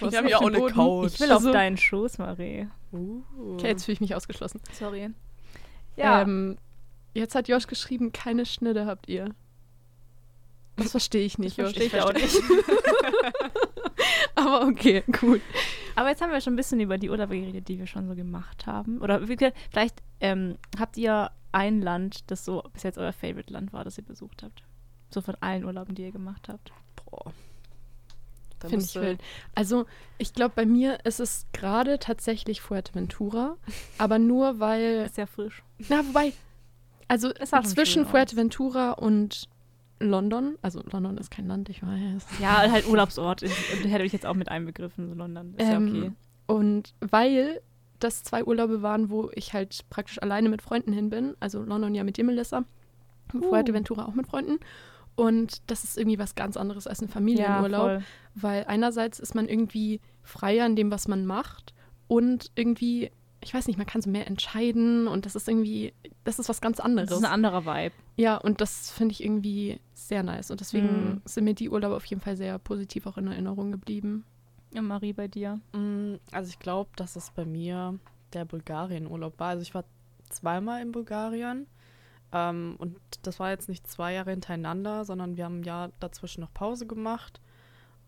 Was 0.00 0.12
Ich 0.12 0.18
habe 0.18 0.30
ja 0.30 0.38
auch 0.38 0.46
eine 0.46 0.58
Boden? 0.58 0.74
Couch. 0.74 1.12
Ich 1.14 1.20
will 1.20 1.30
Also- 1.32 1.48
auf 1.48 1.52
deinen 1.52 1.76
Schoß, 1.76 2.18
Marie. 2.18 2.68
Uh. 2.92 3.22
okay, 3.54 3.68
jetzt 3.68 3.84
fühle 3.84 3.94
ich 3.94 4.00
mich 4.00 4.14
ausgeschlossen. 4.14 4.60
Sorry. 4.72 5.10
Ja, 5.96 6.22
Ähm, 6.22 6.56
jetzt 7.12 7.34
hat 7.34 7.48
Josh 7.48 7.66
geschrieben, 7.66 8.12
keine 8.12 8.46
Schnitte 8.46 8.86
habt 8.86 9.08
ihr. 9.08 9.34
Das 10.76 10.90
verstehe 10.90 11.24
ich 11.24 11.38
nicht, 11.38 11.58
das 11.58 11.72
verstehe 11.72 11.86
ich 11.86 12.00
auch 12.02 12.12
nicht. 12.12 12.36
Aber 14.34 14.66
okay, 14.66 15.02
gut. 15.20 15.40
Aber 15.94 16.08
jetzt 16.08 16.20
haben 16.20 16.32
wir 16.32 16.40
schon 16.40 16.54
ein 16.54 16.56
bisschen 16.56 16.80
über 16.80 16.98
die 16.98 17.10
Urlaube 17.10 17.38
geredet, 17.38 17.68
die 17.68 17.78
wir 17.78 17.86
schon 17.86 18.08
so 18.08 18.14
gemacht 18.16 18.66
haben. 18.66 18.98
Oder 19.00 19.28
wie 19.28 19.36
gesagt, 19.36 19.56
vielleicht 19.70 20.02
ähm, 20.20 20.56
habt 20.78 20.96
ihr 20.96 21.30
ein 21.52 21.80
Land, 21.80 22.30
das 22.30 22.44
so 22.44 22.62
bis 22.72 22.82
jetzt 22.82 22.98
euer 22.98 23.12
Favorite-Land 23.12 23.72
war, 23.72 23.84
das 23.84 23.98
ihr 23.98 24.04
besucht 24.04 24.42
habt. 24.42 24.62
So 25.10 25.20
von 25.20 25.36
allen 25.40 25.64
Urlauben, 25.64 25.94
die 25.94 26.02
ihr 26.02 26.10
gemacht 26.12 26.48
habt. 26.48 26.72
Boah. 26.96 27.32
Finde 28.60 28.84
ich 28.84 28.94
wild. 28.94 29.20
Also, 29.54 29.86
ich 30.18 30.32
glaube, 30.32 30.52
bei 30.56 30.66
mir 30.66 30.98
ist 31.04 31.20
es 31.20 31.46
gerade 31.52 31.98
tatsächlich 31.98 32.60
Fuerteventura. 32.60 33.56
aber 33.98 34.18
nur 34.18 34.60
weil. 34.60 35.04
Ist 35.06 35.18
ja 35.18 35.26
frisch. 35.26 35.62
Na, 35.88 36.04
wobei. 36.06 36.32
Also, 37.08 37.32
zwischen. 37.64 38.06
Fuerteventura 38.06 38.92
und 38.92 39.48
London. 40.00 40.56
Also, 40.62 40.82
London 40.90 41.18
ist 41.18 41.30
kein 41.30 41.46
Land, 41.46 41.68
ich 41.68 41.82
weiß. 41.82 42.26
Ja, 42.40 42.70
halt 42.70 42.88
Urlaubsort. 42.88 43.42
Ich, 43.42 43.52
hätte 43.84 44.04
ich 44.04 44.12
jetzt 44.12 44.26
auch 44.26 44.34
mit 44.34 44.48
einbegriffen, 44.48 45.08
so 45.08 45.14
London. 45.14 45.54
Ist 45.56 45.68
Ähm, 45.68 45.94
ja 45.94 46.02
okay. 46.02 46.12
Und 46.46 46.94
weil 47.00 47.60
das 48.00 48.22
zwei 48.22 48.44
Urlaube 48.44 48.82
waren, 48.82 49.08
wo 49.08 49.30
ich 49.34 49.54
halt 49.54 49.84
praktisch 49.88 50.20
alleine 50.20 50.48
mit 50.48 50.62
Freunden 50.62 50.92
hin 50.92 51.10
bin, 51.10 51.34
also 51.40 51.62
London 51.62 51.94
ja 51.94 52.04
mit 52.04 52.16
dir, 52.16 52.24
Melissa, 52.24 52.64
Uh. 53.32 53.40
Fuerteventura 53.48 54.04
auch 54.04 54.14
mit 54.14 54.26
Freunden. 54.26 54.60
Und 55.16 55.62
das 55.70 55.84
ist 55.84 55.96
irgendwie 55.96 56.18
was 56.18 56.34
ganz 56.34 56.56
anderes 56.56 56.86
als 56.86 57.00
ein 57.00 57.08
Familienurlaub, 57.08 57.82
voll. 57.90 58.02
weil 58.34 58.64
einerseits 58.66 59.20
ist 59.20 59.34
man 59.34 59.48
irgendwie 59.48 60.00
freier 60.22 60.66
in 60.66 60.74
dem, 60.76 60.90
was 60.90 61.06
man 61.06 61.24
macht 61.24 61.72
und 62.08 62.50
irgendwie, 62.56 63.10
ich 63.40 63.54
weiß 63.54 63.66
nicht, 63.68 63.76
man 63.76 63.86
kann 63.86 64.02
so 64.02 64.10
mehr 64.10 64.26
entscheiden 64.26 65.06
und 65.06 65.24
das 65.26 65.36
ist 65.36 65.48
irgendwie, 65.48 65.92
das 66.24 66.38
ist 66.38 66.48
was 66.48 66.60
ganz 66.60 66.80
anderes. 66.80 67.10
Das 67.10 67.18
ist 67.18 67.24
ein 67.24 67.30
anderer 67.32 67.64
Vibe. 67.64 67.94
Ja, 68.16 68.36
und 68.38 68.60
das 68.60 68.90
finde 68.90 69.12
ich 69.12 69.22
irgendwie 69.22 69.78
sehr 69.94 70.22
nice. 70.22 70.50
Und 70.50 70.60
deswegen 70.60 71.10
Mhm. 71.12 71.22
sind 71.24 71.44
mir 71.44 71.54
die 71.54 71.70
Urlaube 71.70 71.94
auf 71.96 72.04
jeden 72.06 72.20
Fall 72.22 72.36
sehr 72.36 72.58
positiv 72.58 73.06
auch 73.06 73.16
in 73.18 73.26
Erinnerung 73.28 73.70
geblieben. 73.70 74.24
Ja, 74.72 74.82
Marie, 74.82 75.12
bei 75.12 75.28
dir. 75.28 75.60
Mm, 75.72 76.14
Also 76.32 76.48
ich 76.50 76.58
glaube, 76.58 76.90
dass 76.96 77.14
es 77.16 77.30
bei 77.30 77.44
mir 77.44 77.98
der 78.32 78.44
Bulgarien-Urlaub 78.44 79.38
war. 79.38 79.48
Also 79.50 79.62
ich 79.62 79.74
war 79.74 79.84
zweimal 80.28 80.82
in 80.82 80.90
Bulgarien. 80.90 81.66
Ähm, 82.34 82.74
und 82.78 82.98
das 83.22 83.38
war 83.38 83.50
jetzt 83.50 83.68
nicht 83.68 83.86
zwei 83.86 84.12
Jahre 84.14 84.30
hintereinander, 84.30 85.04
sondern 85.04 85.36
wir 85.36 85.44
haben 85.44 85.60
ein 85.60 85.64
Jahr 85.64 85.92
dazwischen 86.00 86.40
noch 86.40 86.52
Pause 86.52 86.86
gemacht. 86.86 87.40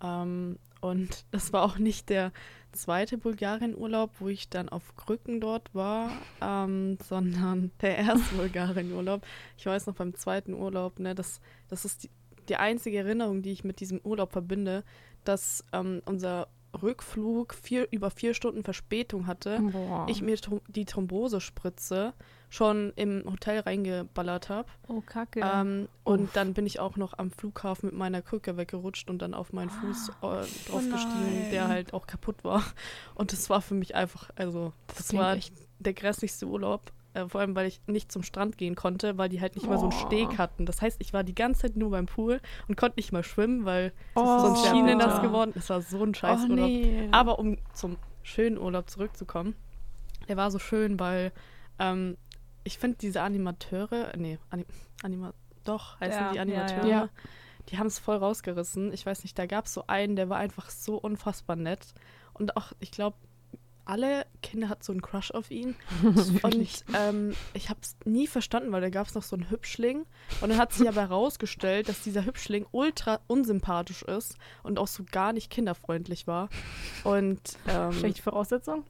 Ähm, 0.03 0.59
und 0.81 1.25
das 1.31 1.53
war 1.53 1.63
auch 1.63 1.79
nicht 1.79 2.11
der 2.11 2.33
zweite 2.73 3.17
Bulgarien-Urlaub, 3.17 4.11
wo 4.19 4.29
ich 4.29 4.51
dann 4.51 4.69
auf 4.69 4.97
Krücken 4.97 5.41
dort 5.41 5.75
war, 5.75 6.11
ähm, 6.43 6.99
sondern 7.05 7.71
der 7.81 7.99
erste 7.99 8.35
Bulgarien-Urlaub. 8.35 9.25
Ich 9.57 9.65
weiß 9.65 9.87
noch 9.87 9.95
beim 9.95 10.15
zweiten 10.15 10.55
Urlaub, 10.55 10.99
ne, 10.99 11.15
das, 11.15 11.41
das 11.69 11.85
ist 11.85 12.05
die, 12.05 12.11
die 12.49 12.57
einzige 12.57 12.99
Erinnerung, 12.99 13.43
die 13.43 13.53
ich 13.53 13.65
mit 13.65 13.81
diesem 13.81 14.01
Urlaub 14.03 14.33
verbinde, 14.33 14.85
dass 15.25 15.65
ähm, 15.73 16.03
unser 16.05 16.49
Rückflug 16.83 17.55
vier, 17.55 17.89
über 17.91 18.11
vier 18.11 18.35
Stunden 18.35 18.63
Verspätung 18.63 19.27
hatte. 19.27 19.61
Boah. 19.61 20.07
Ich 20.09 20.21
mir 20.21 20.37
die 20.69 20.85
Thrombosespritze 20.85 22.13
schon 22.49 22.93
im 22.97 23.25
Hotel 23.27 23.61
reingeballert 23.61 24.49
habe. 24.49 24.69
Oh, 24.89 25.01
kacke. 25.01 25.41
Ähm, 25.41 25.89
und 26.05 26.35
dann 26.37 26.55
bin 26.55 26.65
ich 26.67 26.79
auch 26.79 26.97
noch 26.97 27.19
am 27.19 27.31
Flughafen 27.31 27.91
mit 27.91 27.99
meiner 27.99 28.23
Krücke 28.23 28.57
weggerutscht 28.57 29.11
und 29.11 29.21
dann 29.21 29.35
auf 29.35 29.53
meinen 29.53 29.71
Fuß 29.71 30.09
äh, 30.09 30.13
draufgestiegen, 30.71 31.41
nein. 31.43 31.51
der 31.51 31.69
halt 31.69 31.93
auch 31.93 32.07
kaputt 32.07 32.45
war. 32.45 32.63
Und 33.15 33.33
das 33.33 33.51
war 33.51 33.61
für 33.63 33.75
mich 33.75 33.95
einfach, 33.95 34.31
also, 34.37 34.73
das, 34.97 35.09
klingt 35.09 35.23
war 35.25 35.35
echt- 35.35 35.53
der 35.81 35.93
grässlichste 35.95 36.47
Urlaub. 36.47 36.93
Äh, 37.15 37.29
vor 37.29 37.41
allem, 37.41 37.57
weil 37.57 37.67
ich 37.67 37.81
nicht 37.87 38.13
zum 38.13 38.23
Strand 38.23 38.57
gehen 38.59 38.75
konnte, 38.77 39.19
weil 39.19 39.29
die 39.29 39.41
halt 39.41 39.57
nicht 39.57 39.67
mal 39.69 39.79
so 39.79 39.89
einen 39.89 39.95
Oh. 40.01 40.07
Steg 40.07 40.39
hatten. 40.39 40.67
Das 40.67 40.81
heißt, 40.83 40.97
ich 41.01 41.13
war 41.13 41.25
die 41.25 41.35
ganze 41.35 41.63
Zeit 41.63 41.77
nur 41.77 41.91
beim 41.91 42.07
Pool 42.07 42.41
und 42.69 42.77
konnte 42.77 42.97
nicht 42.99 43.11
mal 43.13 43.25
schwimmen, 43.25 43.65
weil 43.65 43.93
Oh, 44.15 44.39
sonst 44.39 44.63
sehr 44.63 44.71
Schiene 44.73 44.95
bitter. 44.97 45.09
nass 45.09 45.23
geworden. 45.23 45.53
Es 45.57 45.69
war 45.69 45.83
so 45.83 46.03
ein 46.03 46.15
scheiß 46.15 46.41
oh, 46.47 46.51
Urlaub. 46.51 46.69
nee. 46.69 47.09
Aber 47.11 47.39
um 47.39 47.57
zum 47.73 47.97
schönen 48.23 48.57
Urlaub 48.59 48.89
zurückzukommen, 48.89 49.55
der 50.29 50.37
war 50.37 50.51
so 50.51 50.59
schön, 50.59 50.99
weil 51.01 51.33
ähm, 51.79 52.17
ich 52.67 52.79
finde 52.79 52.99
diese 52.99 53.23
Animateure, 53.23 54.13
nee, 54.17 54.39
Anim, 54.51 54.67
Anima, 55.03 55.33
doch, 55.65 56.01
heißen 56.01 56.21
Ja, 56.21 56.31
die 56.31 56.37
ja, 56.37 56.43
Animateure, 56.43 56.87
ja. 56.87 57.09
die 57.69 57.79
haben 57.79 57.87
es 57.87 57.99
voll 57.99 58.17
rausgerissen. 58.17 58.93
Ich 58.93 59.07
weiß 59.07 59.23
nicht, 59.23 59.39
da 59.39 59.47
gab 59.47 59.67
es 59.67 59.75
so 59.75 59.85
einen, 59.87 60.17
der 60.17 60.29
war 60.29 60.39
einfach 60.39 60.69
so 60.69 60.97
unfassbar 60.97 61.57
nett. 61.57 61.95
Und 62.35 62.57
auch, 62.57 62.73
ich 62.81 62.91
glaube, 62.91 63.17
alle 63.85 64.27
Kinder 64.43 64.69
hatten 64.69 64.83
so 64.83 64.93
einen 64.93 65.01
Crush 65.01 65.31
auf 65.31 65.53
ihn. 65.53 65.77
Und 66.43 66.85
ähm, 66.95 67.35
ich 67.55 67.71
habe 67.71 67.79
es 67.81 67.97
nie 68.05 68.27
verstanden, 68.27 68.73
weil 68.73 68.81
da 68.81 68.91
gab 68.91 69.07
es 69.07 69.15
noch 69.15 69.23
so 69.23 69.37
einen 69.37 69.49
Hübschling. 69.49 70.05
Und 70.41 70.49
dann 70.51 70.59
hat 70.59 70.73
sich 70.73 70.89
aber 70.89 71.03
herausgestellt, 71.03 71.89
dass 71.89 72.03
dieser 72.03 72.25
Hübschling 72.25 72.67
ultra 72.73 73.21
unsympathisch 73.29 74.03
ist 74.03 74.37
und 74.65 74.81
auch 74.81 74.89
so 74.89 75.05
gar 75.11 75.33
nicht 75.33 75.51
kinderfreundlich 75.51 76.27
war. 76.27 76.49
Und 77.05 77.41
ähm, 77.69 77.93
Schlechte 77.93 78.23
Voraussetzung? 78.23 78.85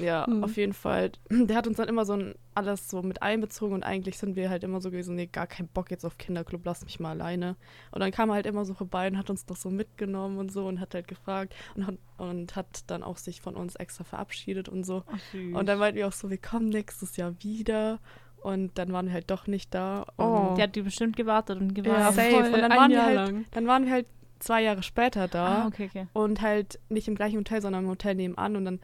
Ja, 0.00 0.26
Mhm. 0.28 0.44
auf 0.44 0.56
jeden 0.56 0.72
Fall. 0.72 1.12
Der 1.30 1.56
hat 1.56 1.66
uns 1.66 1.76
dann 1.76 1.88
immer 1.88 2.04
so 2.04 2.14
ein, 2.14 2.34
alles 2.54 2.88
so 2.88 3.02
mit 3.02 3.22
einbezogen 3.22 3.74
und 3.74 3.82
eigentlich 3.82 4.18
sind 4.18 4.36
wir 4.36 4.48
halt 4.50 4.64
immer 4.64 4.80
so 4.80 4.90
gewesen, 4.90 5.16
nee, 5.16 5.26
gar 5.26 5.46
keinen 5.46 5.68
Bock 5.68 5.90
jetzt 5.90 6.04
auf 6.04 6.18
Kinderclub, 6.18 6.62
lass 6.64 6.84
mich 6.84 7.00
mal 7.00 7.10
alleine. 7.10 7.56
Und 7.90 8.00
dann 8.00 8.10
kam 8.12 8.28
er 8.30 8.36
halt 8.36 8.46
immer 8.46 8.64
so 8.64 8.74
vorbei 8.74 9.08
und 9.08 9.18
hat 9.18 9.30
uns 9.30 9.44
doch 9.46 9.56
so 9.56 9.70
mitgenommen 9.70 10.38
und 10.38 10.52
so 10.52 10.66
und 10.66 10.80
hat 10.80 10.94
halt 10.94 11.08
gefragt 11.08 11.54
und 11.74 11.86
hat, 11.86 11.96
und 12.18 12.56
hat 12.56 12.84
dann 12.88 13.02
auch 13.02 13.16
sich 13.18 13.40
von 13.40 13.56
uns 13.56 13.74
extra 13.76 14.04
verabschiedet 14.04 14.68
und 14.68 14.84
so. 14.84 15.02
Ach. 15.06 15.34
Und 15.58 15.66
dann 15.68 15.78
meinten 15.78 15.98
wir 15.98 16.06
auch 16.08 16.12
so, 16.12 16.30
wir 16.30 16.38
kommen 16.38 16.68
nächstes 16.68 17.16
Jahr 17.16 17.34
wieder. 17.40 17.98
Und 18.42 18.76
dann 18.78 18.92
waren 18.92 19.06
wir 19.06 19.14
halt 19.14 19.30
doch 19.30 19.46
nicht 19.46 19.72
da. 19.74 20.02
Und 20.16 20.24
Oh. 20.26 20.54
Die 20.54 20.62
hat 20.62 20.76
die 20.76 20.82
bestimmt 20.82 21.16
gewartet 21.16 21.58
und 21.60 21.76
ja, 21.76 21.82
gewartet. 21.82 22.14
safe. 22.16 22.30
voll, 22.30 22.44
Und 22.52 22.60
dann 22.60 22.70
waren 22.72 22.90
wir 22.90 23.02
halt- 23.02 23.14
lang. 23.16 23.44
dann 23.52 23.66
waren 23.66 23.84
wir 23.86 23.92
halt 23.92 24.06
zwei 24.38 24.62
Jahre 24.62 24.82
später 24.82 25.28
da. 25.28 25.62
Ah, 25.62 25.66
okay, 25.66 25.86
okay. 25.90 26.06
und 26.12 26.42
halt 26.42 26.78
nicht 26.90 27.08
im 27.08 27.14
gleichen 27.14 27.38
Hotel, 27.38 27.62
sondern 27.62 27.84
im 27.84 27.90
Hotel 27.90 28.14
nebenan. 28.14 28.56
Und 28.56 28.66
dann 28.66 28.80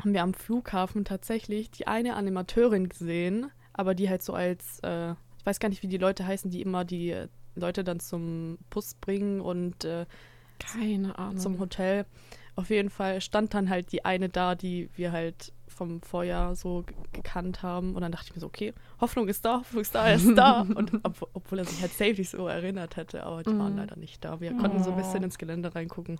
haben 0.00 0.12
wir 0.12 0.22
am 0.22 0.34
Flughafen 0.34 1.04
tatsächlich 1.04 1.70
die 1.70 1.86
eine 1.86 2.14
Animateurin 2.16 2.88
gesehen, 2.88 3.50
aber 3.72 3.94
die 3.94 4.08
halt 4.08 4.22
so 4.22 4.32
als, 4.34 4.80
äh, 4.82 5.12
ich 5.12 5.46
weiß 5.46 5.60
gar 5.60 5.68
nicht, 5.68 5.82
wie 5.82 5.88
die 5.88 5.98
Leute 5.98 6.26
heißen, 6.26 6.50
die 6.50 6.62
immer 6.62 6.84
die 6.84 7.10
äh, 7.10 7.28
Leute 7.54 7.84
dann 7.84 8.00
zum 8.00 8.58
Bus 8.70 8.94
bringen 8.94 9.40
und 9.40 9.84
äh, 9.84 10.06
Keine 10.58 11.18
Ahnung. 11.18 11.38
zum 11.38 11.58
Hotel. 11.58 12.04
Auf 12.54 12.70
jeden 12.70 12.88
Fall 12.90 13.20
stand 13.20 13.52
dann 13.52 13.68
halt 13.68 13.92
die 13.92 14.04
eine 14.06 14.28
da, 14.30 14.54
die 14.54 14.88
wir 14.94 15.12
halt 15.12 15.52
vom 15.68 16.00
Vorjahr 16.00 16.56
so 16.56 16.84
gekannt 17.12 17.62
haben. 17.62 17.94
Und 17.94 18.00
dann 18.00 18.12
dachte 18.12 18.26
ich 18.28 18.34
mir 18.34 18.40
so, 18.40 18.46
okay, 18.46 18.72
Hoffnung 18.98 19.28
ist 19.28 19.44
da, 19.44 19.58
Hoffnung 19.58 19.82
ist 19.82 19.94
da, 19.94 20.06
er 20.06 20.14
ist 20.14 20.34
da. 20.34 20.60
Und 20.74 20.92
ob, 21.04 21.28
obwohl 21.34 21.58
er 21.58 21.66
sich 21.66 21.80
halt 21.82 21.92
safe 21.92 22.14
nicht 22.14 22.30
so 22.30 22.46
erinnert 22.48 22.96
hätte, 22.96 23.24
aber 23.24 23.42
die 23.42 23.50
waren 23.58 23.72
Mhm. 23.72 23.78
leider 23.78 23.96
nicht 23.96 24.24
da. 24.24 24.40
Wir 24.40 24.54
konnten 24.56 24.82
so 24.82 24.90
ein 24.90 24.96
bisschen 24.96 25.20
Oh. 25.20 25.24
ins 25.24 25.36
Gelände 25.36 25.74
reingucken. 25.74 26.18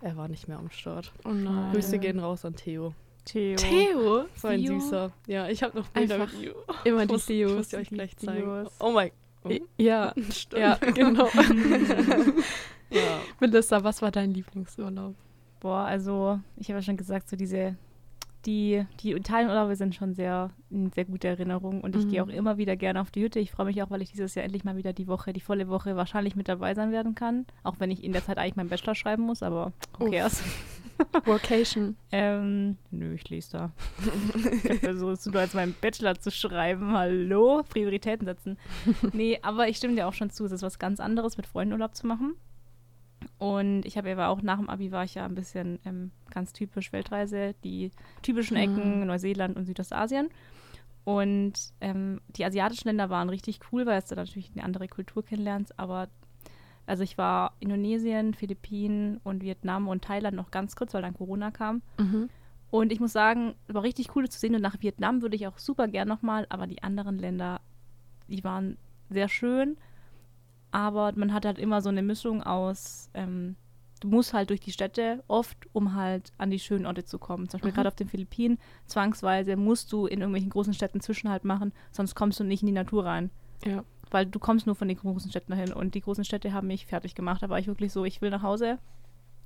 Er 0.00 0.16
war 0.16 0.26
nicht 0.28 0.48
mehr 0.48 0.58
am 0.58 0.70
Start. 0.70 1.12
oh. 1.24 1.30
Grüße 1.72 1.98
gehen 2.00 2.18
raus 2.18 2.44
an 2.44 2.56
Theo. 2.56 2.92
Theo. 3.28 3.56
Theo? 3.56 4.24
So 4.34 4.48
ein 4.48 4.60
Theo? 4.60 4.80
süßer. 4.80 5.12
Ja, 5.26 5.48
ich 5.48 5.62
habe 5.62 5.78
noch 5.78 5.88
Bilder 5.88 6.14
Einfach 6.20 6.32
mit 6.32 6.42
Theo. 6.42 6.54
Immer 6.84 7.00
Ich 7.02 7.06
die 7.08 7.12
muss, 7.12 7.20
ich 7.22 7.26
Theos. 7.26 7.52
muss 7.56 7.68
die 7.68 7.76
euch 7.76 7.88
gleich 7.90 8.16
zeigen. 8.16 8.42
Theos. 8.42 8.76
Oh 8.80 8.90
mein 8.90 9.10
oh. 9.44 9.50
Ja, 9.76 10.12
Stimmt. 10.30 10.60
ja, 10.62 10.74
genau. 10.94 11.28
ja. 12.90 13.20
Melissa, 13.40 13.82
was 13.84 14.02
war 14.02 14.10
dein 14.10 14.32
Lieblingsurlaub? 14.32 15.14
Boah, 15.60 15.80
also 15.80 16.40
ich 16.56 16.68
habe 16.68 16.78
ja 16.78 16.82
schon 16.82 16.96
gesagt, 16.96 17.28
so 17.28 17.36
diese, 17.36 17.76
die, 18.46 18.84
die 19.00 19.12
Italienurlaube 19.12 19.74
sind 19.76 19.94
schon 19.94 20.14
sehr, 20.14 20.50
eine 20.72 20.90
sehr 20.90 21.04
gute 21.04 21.28
Erinnerung 21.28 21.80
und 21.80 21.96
ich 21.96 22.04
Mhm. 22.06 22.10
gehe 22.10 22.22
auch 22.22 22.28
immer 22.28 22.56
wieder 22.56 22.76
gerne 22.76 23.00
auf 23.00 23.10
die 23.10 23.22
Hütte. 23.22 23.40
Ich 23.40 23.50
freue 23.50 23.66
mich 23.66 23.82
auch, 23.82 23.90
weil 23.90 24.00
ich 24.00 24.10
dieses 24.12 24.34
Jahr 24.36 24.44
endlich 24.44 24.64
mal 24.64 24.76
wieder 24.76 24.92
die 24.92 25.08
Woche, 25.08 25.32
die 25.32 25.40
volle 25.40 25.68
Woche 25.68 25.96
wahrscheinlich 25.96 26.36
mit 26.36 26.48
dabei 26.48 26.74
sein 26.74 26.92
werden 26.92 27.14
kann. 27.16 27.44
Auch 27.64 27.74
wenn 27.78 27.90
ich 27.90 28.04
in 28.04 28.12
der 28.12 28.24
Zeit 28.24 28.38
eigentlich 28.38 28.56
meinen 28.56 28.68
Bachelor 28.68 28.94
schreiben 28.94 29.24
muss, 29.24 29.42
aber 29.42 29.72
who 29.98 30.06
Uff. 30.06 30.77
Workation. 31.24 31.96
Ähm, 32.10 32.76
nö, 32.90 33.14
ich 33.14 33.28
lese 33.28 33.52
da. 33.52 33.72
ich 34.72 34.80
versuche 34.80 35.30
nur 35.30 35.40
als 35.40 35.54
meinen 35.54 35.74
Bachelor 35.80 36.18
zu 36.18 36.30
schreiben. 36.30 36.92
Hallo? 36.92 37.62
Prioritäten 37.68 38.26
setzen. 38.26 38.56
Nee, 39.12 39.38
aber 39.42 39.68
ich 39.68 39.76
stimme 39.76 39.94
dir 39.94 40.08
auch 40.08 40.14
schon 40.14 40.30
zu. 40.30 40.44
Es 40.46 40.52
ist 40.52 40.62
was 40.62 40.78
ganz 40.78 40.98
anderes, 41.00 41.36
mit 41.36 41.46
Freunden 41.46 41.74
Urlaub 41.74 41.94
zu 41.94 42.06
machen. 42.06 42.34
Und 43.38 43.84
ich 43.84 43.96
habe 43.98 44.10
aber 44.12 44.28
auch 44.28 44.42
nach 44.42 44.58
dem 44.58 44.68
Abi 44.70 44.90
war 44.90 45.04
ich 45.04 45.14
ja 45.14 45.24
ein 45.24 45.34
bisschen 45.34 45.78
ähm, 45.84 46.10
ganz 46.30 46.52
typisch 46.52 46.92
Weltreise, 46.92 47.54
die 47.64 47.90
typischen 48.22 48.56
Ecken, 48.56 49.00
Mhm. 49.00 49.06
Neuseeland 49.06 49.56
und 49.56 49.66
Südostasien. 49.66 50.28
Und 51.04 51.54
ähm, 51.80 52.20
die 52.28 52.44
asiatischen 52.44 52.88
Länder 52.88 53.10
waren 53.10 53.28
richtig 53.28 53.60
cool, 53.72 53.86
weil 53.86 54.02
du 54.08 54.14
natürlich 54.14 54.50
eine 54.54 54.64
andere 54.64 54.88
Kultur 54.88 55.24
kennenlernst. 55.24 55.78
Aber 55.78 56.08
also 56.88 57.02
ich 57.02 57.18
war 57.18 57.52
Indonesien, 57.60 58.34
Philippinen 58.34 59.20
und 59.24 59.42
Vietnam 59.42 59.88
und 59.88 60.02
Thailand 60.04 60.36
noch 60.36 60.50
ganz 60.50 60.74
kurz, 60.76 60.94
weil 60.94 61.02
dann 61.02 61.14
Corona 61.14 61.50
kam. 61.50 61.82
Mhm. 61.98 62.28
Und 62.70 62.92
ich 62.92 63.00
muss 63.00 63.12
sagen, 63.12 63.54
es 63.66 63.74
war 63.74 63.82
richtig 63.82 64.14
cool 64.16 64.28
zu 64.28 64.38
sehen. 64.38 64.54
Und 64.54 64.62
nach 64.62 64.80
Vietnam 64.80 65.22
würde 65.22 65.36
ich 65.36 65.46
auch 65.46 65.58
super 65.58 65.88
gern 65.88 66.08
nochmal, 66.08 66.46
aber 66.50 66.66
die 66.66 66.82
anderen 66.82 67.18
Länder, 67.18 67.60
die 68.28 68.44
waren 68.44 68.76
sehr 69.08 69.28
schön. 69.28 69.76
Aber 70.70 71.12
man 71.16 71.32
hat 71.32 71.46
halt 71.46 71.58
immer 71.58 71.80
so 71.80 71.88
eine 71.88 72.02
Mischung 72.02 72.42
aus, 72.42 73.08
ähm, 73.14 73.56
du 74.00 74.08
musst 74.08 74.34
halt 74.34 74.50
durch 74.50 74.60
die 74.60 74.70
Städte 74.72 75.24
oft, 75.28 75.56
um 75.72 75.94
halt 75.94 76.32
an 76.36 76.50
die 76.50 76.58
schönen 76.58 76.84
Orte 76.86 77.04
zu 77.04 77.18
kommen. 77.18 77.48
Zum 77.48 77.58
Beispiel 77.58 77.70
Mhm. 77.72 77.74
gerade 77.76 77.88
auf 77.88 77.96
den 77.96 78.08
Philippinen, 78.08 78.58
zwangsweise 78.86 79.56
musst 79.56 79.92
du 79.92 80.06
in 80.06 80.20
irgendwelchen 80.20 80.50
großen 80.50 80.74
Städten 80.74 81.00
Zwischenhalt 81.00 81.44
machen, 81.44 81.72
sonst 81.90 82.14
kommst 82.14 82.38
du 82.38 82.44
nicht 82.44 82.62
in 82.62 82.66
die 82.66 82.72
Natur 82.72 83.06
rein. 83.06 83.30
Ja. 83.64 83.82
Weil 84.10 84.26
du 84.26 84.38
kommst 84.38 84.66
nur 84.66 84.74
von 84.74 84.88
den 84.88 84.96
großen 84.96 85.30
Städten 85.30 85.52
dahin 85.52 85.72
und 85.72 85.94
die 85.94 86.00
großen 86.00 86.24
Städte 86.24 86.52
haben 86.52 86.66
mich 86.68 86.86
fertig 86.86 87.14
gemacht. 87.14 87.42
Da 87.42 87.48
war 87.48 87.58
ich 87.58 87.66
wirklich 87.66 87.92
so, 87.92 88.04
ich 88.04 88.20
will 88.20 88.30
nach 88.30 88.42
Hause. 88.42 88.78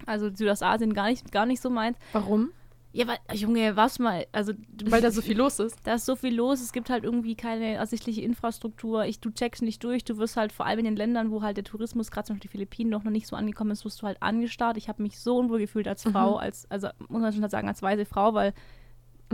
Also 0.07 0.29
Südostasien 0.35 0.95
gar 0.95 1.07
nicht, 1.09 1.31
gar 1.33 1.47
nicht 1.47 1.61
so 1.63 1.71
meins. 1.71 1.97
Warum? 2.13 2.51
Ja, 2.95 3.07
weil, 3.07 3.17
Junge, 3.35 3.75
was 3.75 3.99
mal, 3.99 4.27
also 4.33 4.53
Weil 4.85 5.01
da 5.01 5.11
so 5.11 5.23
viel 5.23 5.39
los 5.39 5.59
ist. 5.61 5.79
da 5.85 5.95
ist 5.95 6.05
so 6.05 6.15
viel 6.15 6.35
los, 6.35 6.61
es 6.61 6.73
gibt 6.75 6.91
halt 6.91 7.05
irgendwie 7.05 7.35
keine 7.37 7.73
ersichtliche 7.73 8.21
Infrastruktur. 8.21 9.07
Ich, 9.07 9.19
du 9.19 9.31
checkst 9.31 9.63
nicht 9.63 9.83
durch, 9.83 10.05
du 10.05 10.19
wirst 10.19 10.37
halt 10.37 10.53
vor 10.53 10.67
allem 10.67 10.81
in 10.81 10.85
den 10.85 10.97
Ländern, 10.97 11.31
wo 11.31 11.41
halt 11.41 11.57
der 11.57 11.65
Tourismus, 11.65 12.11
gerade 12.11 12.27
zum 12.27 12.37
Beispiel 12.37 12.49
die 12.51 12.53
Philippinen, 12.53 12.91
noch, 12.91 13.03
noch 13.03 13.11
nicht 13.11 13.27
so 13.27 13.35
angekommen 13.35 13.71
ist, 13.71 13.87
wirst 13.87 14.03
du 14.03 14.07
halt 14.07 14.19
angestarrt. 14.23 14.77
Ich 14.77 14.91
habe 14.91 15.03
mich 15.03 15.19
so 15.19 15.39
unwohl 15.39 15.61
gefühlt 15.61 15.89
als 15.89 16.03
Frau, 16.03 16.33
Mhm. 16.33 16.37
als, 16.41 16.71
also 16.71 16.89
muss 17.09 17.23
man 17.23 17.33
schon 17.33 17.49
sagen, 17.49 17.67
als 17.67 17.81
weise 17.81 18.05
Frau, 18.05 18.35
weil 18.35 18.53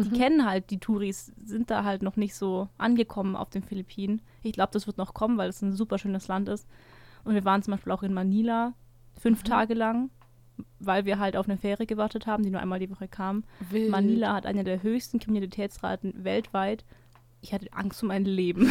die 0.04 0.08
Mhm. 0.10 0.14
kennen 0.14 0.46
halt 0.46 0.70
die 0.70 0.78
Touris, 0.78 1.32
sind 1.44 1.70
da 1.70 1.84
halt 1.84 2.02
noch 2.02 2.16
nicht 2.16 2.34
so 2.34 2.68
angekommen 2.78 3.36
auf 3.36 3.50
den 3.50 3.62
Philippinen. 3.62 4.22
Ich 4.42 4.52
glaube, 4.52 4.70
das 4.72 4.86
wird 4.86 4.98
noch 4.98 5.14
kommen, 5.14 5.38
weil 5.38 5.48
es 5.48 5.62
ein 5.62 5.72
super 5.72 5.98
schönes 5.98 6.28
Land 6.28 6.48
ist. 6.48 6.66
Und 7.24 7.34
wir 7.34 7.44
waren 7.44 7.62
zum 7.62 7.72
Beispiel 7.72 7.92
auch 7.92 8.02
in 8.02 8.14
Manila, 8.14 8.74
fünf 9.18 9.40
Mhm. 9.42 9.48
Tage 9.48 9.74
lang. 9.74 10.10
weil 10.80 11.04
wir 11.04 11.20
halt 11.20 11.36
auf 11.36 11.48
eine 11.48 11.56
Fähre 11.56 11.86
gewartet 11.86 12.26
haben, 12.26 12.42
die 12.42 12.50
nur 12.50 12.60
einmal 12.60 12.80
die 12.80 12.90
Woche 12.90 13.06
kam. 13.06 13.44
Wild. 13.70 13.90
Manila 13.90 14.32
hat 14.34 14.44
eine 14.44 14.64
der 14.64 14.82
höchsten 14.82 15.20
Kriminalitätsraten 15.20 16.24
weltweit. 16.24 16.84
Ich 17.40 17.52
hatte 17.52 17.72
Angst 17.72 18.02
um 18.02 18.08
mein 18.08 18.24
Leben. 18.24 18.68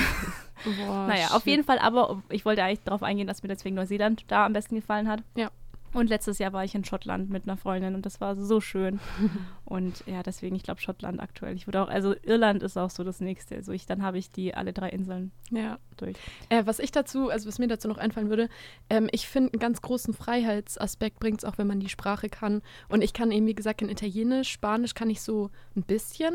Boah, 0.66 1.08
naja, 1.08 1.28
auf 1.28 1.44
shit. 1.44 1.52
jeden 1.52 1.64
Fall, 1.64 1.80
aber 1.80 2.22
ich 2.30 2.44
wollte 2.44 2.62
eigentlich 2.64 2.84
darauf 2.84 3.04
eingehen, 3.04 3.26
dass 3.28 3.42
mir 3.42 3.48
deswegen 3.48 3.76
Neuseeland 3.76 4.26
da 4.28 4.46
am 4.46 4.52
besten 4.52 4.76
gefallen 4.76 5.08
hat. 5.08 5.24
Ja. 5.38 5.50
Und 5.94 6.10
letztes 6.10 6.38
Jahr 6.38 6.54
war 6.54 6.64
ich 6.64 6.76
in 6.76 6.84
Schottland 6.84 7.30
mit 7.30 7.44
einer 7.44 7.58
Freundin 7.58 7.96
und 7.96 8.06
das 8.06 8.20
war 8.22 8.36
so 8.36 8.62
schön. 8.62 9.00
und 9.66 10.04
ja, 10.06 10.22
deswegen, 10.22 10.56
ich 10.56 10.64
glaube, 10.64 10.82
Schottland 10.82 11.20
aktuell. 11.20 11.56
Ich 11.56 11.66
würde 11.66 11.82
auch, 11.82 11.88
also 11.88 12.14
Irland 12.24 12.62
ist 12.62 12.78
auch 12.78 12.90
so 12.90 13.04
das 13.04 13.20
nächste. 13.22 13.56
Also 13.56 13.72
ich, 13.72 13.86
dann 13.86 14.04
habe 14.04 14.18
ich 14.18 14.30
die 14.30 14.54
alle 14.54 14.74
drei 14.74 14.90
Inseln 14.90 15.32
Ja. 15.50 15.80
durch. 15.96 16.16
Äh, 16.50 16.66
was 16.66 16.80
ich 16.80 16.92
dazu, 16.92 17.30
also 17.30 17.48
was 17.48 17.58
mir 17.58 17.68
dazu 17.68 17.88
noch 17.88 17.98
einfallen 17.98 18.30
würde, 18.30 18.50
ähm, 18.90 19.08
ich 19.12 19.28
finde, 19.28 19.54
einen 19.54 19.60
ganz 19.60 19.82
großen 19.82 20.14
Freiheitsaspekt 20.14 21.20
bringt 21.20 21.40
es 21.40 21.46
auch, 21.46 21.58
wenn 21.58 21.68
man 21.68 21.80
die 21.80 21.90
Sprache 21.90 22.30
kann. 22.30 22.62
Und 22.90 23.04
ich 23.04 23.14
kann 23.14 23.32
eben, 23.32 23.48
wie 23.48 23.56
gesagt, 23.56 23.82
in 23.82 23.90
Italienisch, 23.90 24.50
Spanisch 24.50 24.94
kann 24.94 25.10
ich 25.10 25.22
so 25.22 25.50
ein 25.76 25.84
bisschen 25.84 26.34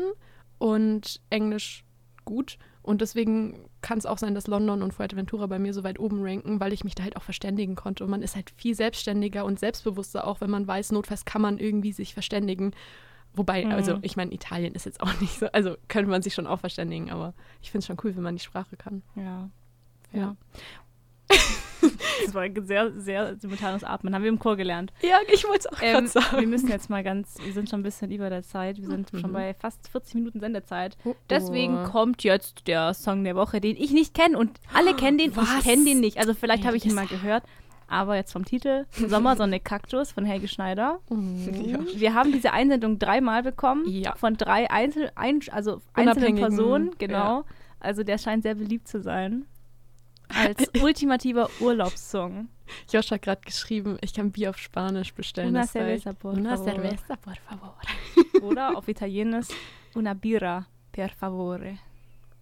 und 0.57 1.21
Englisch 1.29 1.85
gut. 2.25 2.57
Und 2.83 3.01
deswegen 3.01 3.69
kann 3.81 3.97
es 3.97 4.05
auch 4.05 4.17
sein, 4.17 4.35
dass 4.35 4.45
London 4.47 4.83
und 4.83 4.93
Fuerteventura 4.93 5.47
bei 5.47 5.57
mir 5.57 5.73
so 5.73 5.83
weit 5.83 5.99
oben 5.99 6.21
ranken, 6.21 6.59
weil 6.59 6.73
ich 6.73 6.83
mich 6.83 6.95
da 6.95 7.03
halt 7.03 7.15
auch 7.17 7.23
verständigen 7.23 7.75
konnte. 7.75 8.03
Und 8.03 8.09
man 8.11 8.21
ist 8.21 8.35
halt 8.35 8.51
viel 8.57 8.75
selbstständiger 8.75 9.45
und 9.45 9.57
selbstbewusster, 9.59 10.27
auch 10.27 10.41
wenn 10.41 10.49
man 10.49 10.67
weiß, 10.67 10.91
notfalls 10.91 11.23
kann 11.25 11.41
man 11.41 11.57
irgendwie 11.59 11.93
sich 11.93 12.13
verständigen. 12.13 12.71
Wobei, 13.33 13.65
Mhm. 13.65 13.71
also 13.71 13.97
ich 14.01 14.15
meine, 14.17 14.33
Italien 14.33 14.75
ist 14.75 14.85
jetzt 14.85 15.01
auch 15.01 15.09
nicht 15.21 15.39
so, 15.39 15.47
also 15.53 15.75
könnte 15.87 16.11
man 16.11 16.21
sich 16.21 16.33
schon 16.33 16.45
auch 16.45 16.59
verständigen, 16.59 17.09
aber 17.09 17.33
ich 17.61 17.71
finde 17.71 17.79
es 17.79 17.87
schon 17.87 17.97
cool, 18.03 18.15
wenn 18.15 18.23
man 18.23 18.35
die 18.35 18.43
Sprache 18.43 18.75
kann. 18.77 19.01
Ja. 19.15 19.49
Ja. 20.11 20.35
Das 22.25 22.33
war 22.33 22.43
ein 22.43 22.65
sehr, 22.65 22.91
sehr 22.99 23.35
simultanes 23.35 23.83
Atmen. 23.83 24.13
Haben 24.15 24.23
wir 24.23 24.29
im 24.29 24.39
Chor 24.39 24.55
gelernt. 24.55 24.93
Ja, 25.01 25.17
ich 25.31 25.43
wollte 25.47 25.59
es 25.59 25.67
auch 25.67 25.81
Ähm, 25.81 25.93
gerade 25.93 26.07
sagen. 26.07 26.39
wir 26.39 26.47
müssen 26.47 26.69
jetzt 26.69 26.89
mal 26.89 27.03
ganz, 27.03 27.35
wir 27.43 27.53
sind 27.53 27.69
schon 27.69 27.79
ein 27.81 27.83
bisschen 27.83 28.11
über 28.11 28.29
der 28.29 28.43
Zeit. 28.43 28.77
Wir 28.79 28.87
sind 28.87 29.09
schon 29.11 29.29
Mhm. 29.31 29.33
bei 29.33 29.53
fast 29.53 29.87
40 29.89 30.15
Minuten 30.15 30.39
Sendezeit. 30.39 30.97
Oh, 31.05 31.15
Deswegen 31.29 31.83
oh. 31.85 31.89
kommt 31.89 32.23
jetzt 32.23 32.67
der 32.67 32.93
Song 32.93 33.23
der 33.23 33.35
Woche, 33.35 33.59
den 33.61 33.75
ich 33.75 33.91
nicht 33.91 34.13
kenne 34.13 34.37
und 34.37 34.59
alle 34.73 34.93
kennen 34.95 35.17
den. 35.17 35.35
Was? 35.35 35.49
Ich 35.59 35.63
kenne 35.65 35.85
den 35.85 35.99
nicht. 35.99 36.17
Also 36.17 36.33
vielleicht 36.33 36.65
habe 36.65 36.77
ich 36.77 36.85
ihn 36.85 36.95
mal 36.95 37.07
gehört. 37.07 37.43
Aber 37.87 38.15
jetzt 38.15 38.31
vom 38.31 38.45
Titel 38.45 38.85
Sommersonne 39.07 39.59
Kaktus 39.59 40.11
von 40.11 40.25
Helge 40.25 40.47
Schneider. 40.47 40.99
Ja. 41.09 41.79
Wir 41.95 42.13
haben 42.15 42.31
diese 42.31 42.51
Einsendung 42.53 42.97
dreimal 42.97 43.43
bekommen. 43.43 43.83
Ja. 43.87 44.15
Von 44.15 44.35
drei 44.35 44.71
Einzel, 44.71 45.11
ein, 45.15 45.41
also 45.51 45.81
einzelnen 45.93 46.35
Personen. 46.37 46.91
Genau. 46.97 47.13
ja. 47.41 47.43
Also 47.79 48.03
der 48.03 48.17
scheint 48.17 48.43
sehr 48.43 48.55
beliebt 48.55 48.87
zu 48.87 49.01
sein. 49.01 49.45
Als 50.35 50.69
ultimativer 50.81 51.49
Urlaubssong. 51.59 52.47
Josh 52.91 53.11
hat 53.11 53.21
gerade 53.21 53.41
geschrieben, 53.41 53.97
ich 54.01 54.13
kann 54.13 54.31
Bier 54.31 54.49
auf 54.49 54.57
Spanisch 54.57 55.13
bestellen. 55.13 55.49
Una 55.49 55.65
cerveza, 55.67 56.13
por 56.13 56.33
Una 56.33 56.57
favor. 56.57 56.73
cerveza, 56.73 57.15
por 57.17 57.35
favor. 57.35 57.77
Oder 58.41 58.77
auf 58.77 58.87
Italienisch 58.87 59.47
Una 59.95 60.13
birra, 60.13 60.65
per 60.91 61.09
favore. 61.09 61.77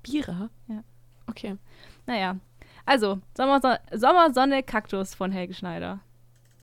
Bira? 0.04 0.50
Ja. 0.68 0.84
Okay. 1.28 1.58
Naja, 2.06 2.38
also 2.86 3.20
Sommerson 3.36 3.78
Sommersonne 3.94 4.64
Kaktus 4.64 5.14
von 5.14 5.32
Helge 5.32 5.54
Schneider. 5.54 6.00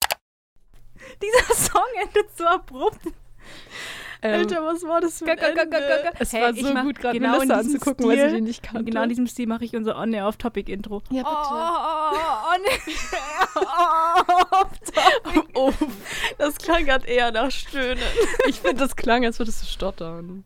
Dieser 1.22 1.54
Song 1.54 1.86
endet 2.02 2.36
so 2.36 2.44
abrupt. 2.46 3.00
Ähm, 4.20 4.46
was 4.50 4.82
war 4.82 5.00
das 5.00 5.20
ga- 5.20 5.34
ga. 5.36 6.10
Es 6.18 6.32
Hey, 6.32 6.42
war 6.42 6.54
so 6.54 6.74
gut, 6.74 6.98
gerade 6.98 7.18
genau 7.18 7.38
Melissa 7.38 7.54
anzugucken, 7.58 8.08
weil 8.08 8.16
sie 8.16 8.22
Stil- 8.22 8.34
den 8.34 8.44
nicht 8.44 8.62
kannte. 8.64 8.84
Genau 8.84 9.02
in 9.04 9.08
diesem 9.10 9.26
Stil 9.28 9.46
mache 9.46 9.64
ich 9.64 9.76
unser 9.76 9.96
On 9.96 10.12
Air 10.12 10.26
Off 10.26 10.36
Topic 10.38 10.70
Intro. 10.72 11.02
Ja, 11.10 11.22
bitte. 11.22 11.36
oh, 13.54 13.62
oh, 13.62 14.64
oh, 15.54 15.70
Oh, 15.70 15.72
das 16.38 16.56
klang 16.58 16.84
gerade 16.84 17.06
eher 17.06 17.30
nach 17.32 17.50
Stöhnen. 17.50 18.02
Ich 18.48 18.60
finde, 18.60 18.76
das 18.76 18.96
klang, 18.96 19.24
als 19.24 19.38
würdest 19.38 19.62
du 19.62 19.66
stottern. 19.66 20.44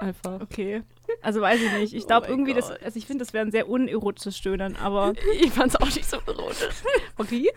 Einfach. 0.00 0.40
Okay. 0.40 0.82
Also 1.20 1.40
weiß 1.40 1.60
ich 1.60 1.72
nicht. 1.72 1.94
Ich 1.94 2.04
Oh 2.04 2.06
glaube 2.06 2.26
mein 2.28 2.30
irgendwie, 2.38 2.54
das, 2.54 2.70
also 2.70 2.96
ich 2.96 3.06
finde, 3.06 3.24
das 3.24 3.32
wäre 3.32 3.44
ein 3.44 3.50
sehr 3.50 3.68
unerotisches 3.68 4.36
Stöhnen, 4.36 4.76
aber 4.76 5.12
Ich 5.40 5.50
fand 5.50 5.68
es 5.74 5.76
auch 5.80 5.86
nicht 5.86 6.04
so 6.08 6.18
erotisch. 6.26 6.68
okay. 7.16 7.50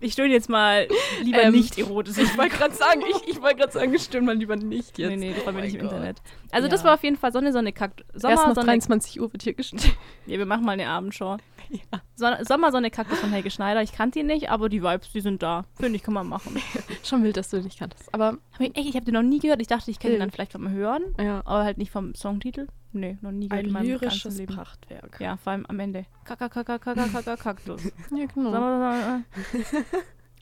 Ich 0.00 0.12
stöhne 0.12 0.32
jetzt 0.34 0.48
mal 0.48 0.86
lieber 1.22 1.42
Ähm, 1.44 1.52
nicht 1.54 1.78
erotisch. 1.78 2.18
Ich 2.18 2.36
wollte 2.36 2.56
gerade 2.56 2.74
sagen, 2.74 3.02
ich, 3.10 3.28
ich 3.28 3.40
wollte 3.42 3.56
gerade 3.56 3.72
sagen, 3.72 3.98
stimmt 3.98 4.26
mal 4.26 4.36
lieber 4.36 4.56
nicht 4.56 4.98
jetzt. 4.98 5.08
Nee, 5.10 5.16
nee, 5.16 5.34
das 5.34 5.46
war 5.46 5.54
Oh 5.54 5.58
nicht 5.60 5.74
im 5.74 5.80
Gott. 5.82 5.92
Internet. 5.92 6.22
Also 6.50 6.66
Ja. 6.66 6.70
das 6.70 6.84
war 6.84 6.94
auf 6.94 7.02
jeden 7.02 7.16
Fall 7.16 7.32
Sonne, 7.32 7.52
Sonne, 7.52 7.72
Kaktus. 7.72 8.06
Erst 8.12 8.22
Sommer, 8.22 8.36
nach 8.48 8.54
Sonne, 8.54 8.66
23 8.66 9.20
Uhr 9.20 9.32
wird 9.32 9.42
hier 9.42 9.54
gestellt. 9.54 9.96
ja, 10.26 10.38
wir 10.38 10.46
machen 10.46 10.64
mal 10.64 10.72
eine 10.72 10.88
Abendshow. 10.88 11.38
Ja. 11.70 11.80
Sonne, 12.14 12.44
Sommer, 12.44 12.70
Sonne, 12.70 12.90
Kaktus 12.90 13.18
von 13.18 13.30
Helge 13.30 13.50
Schneider. 13.50 13.82
Ich 13.82 13.92
kannte 13.92 14.20
ihn 14.20 14.26
nicht, 14.26 14.50
aber 14.50 14.68
die 14.68 14.82
Vibes, 14.82 15.10
die 15.12 15.20
sind 15.20 15.42
da. 15.42 15.64
Finde 15.80 15.96
ich, 15.96 16.02
kann 16.02 16.14
man 16.14 16.28
machen. 16.28 16.56
Schon 17.04 17.24
wild, 17.24 17.36
dass 17.36 17.48
du 17.50 17.56
den 17.56 17.64
nicht 17.64 17.78
kanntest. 17.78 18.12
Aber 18.14 18.36
ich, 18.58 18.76
echt, 18.76 18.88
ich 18.88 18.94
habe 18.96 19.04
den 19.04 19.14
noch 19.14 19.22
nie 19.22 19.38
gehört. 19.38 19.60
Ich 19.60 19.66
dachte, 19.66 19.90
ich 19.90 19.98
kenne 19.98 20.14
ihn 20.14 20.20
Wild. 20.20 20.22
dann 20.22 20.30
vielleicht 20.30 20.52
vom 20.52 20.68
Hören, 20.68 21.02
ja, 21.20 21.42
aber 21.44 21.64
halt 21.64 21.78
nicht 21.78 21.90
vom 21.90 22.14
Songtitel. 22.14 22.68
Nee, 22.92 23.18
noch 23.20 23.32
nie 23.32 23.48
gehört 23.48 23.66
Ein 23.66 23.84
lyrisches. 23.84 24.40
Prachtwerk. 24.46 25.18
Ja, 25.20 25.36
vor 25.36 25.52
allem 25.52 25.66
am 25.66 25.78
Ende. 25.78 26.06
Kaka, 26.24 26.48
kaka, 26.48 26.78
kaka, 26.78 27.06
kaka, 27.08 27.36
Kaktus. 27.36 27.84
ja 28.10 28.26
genau. 28.26 28.52
Sonne, 28.52 29.24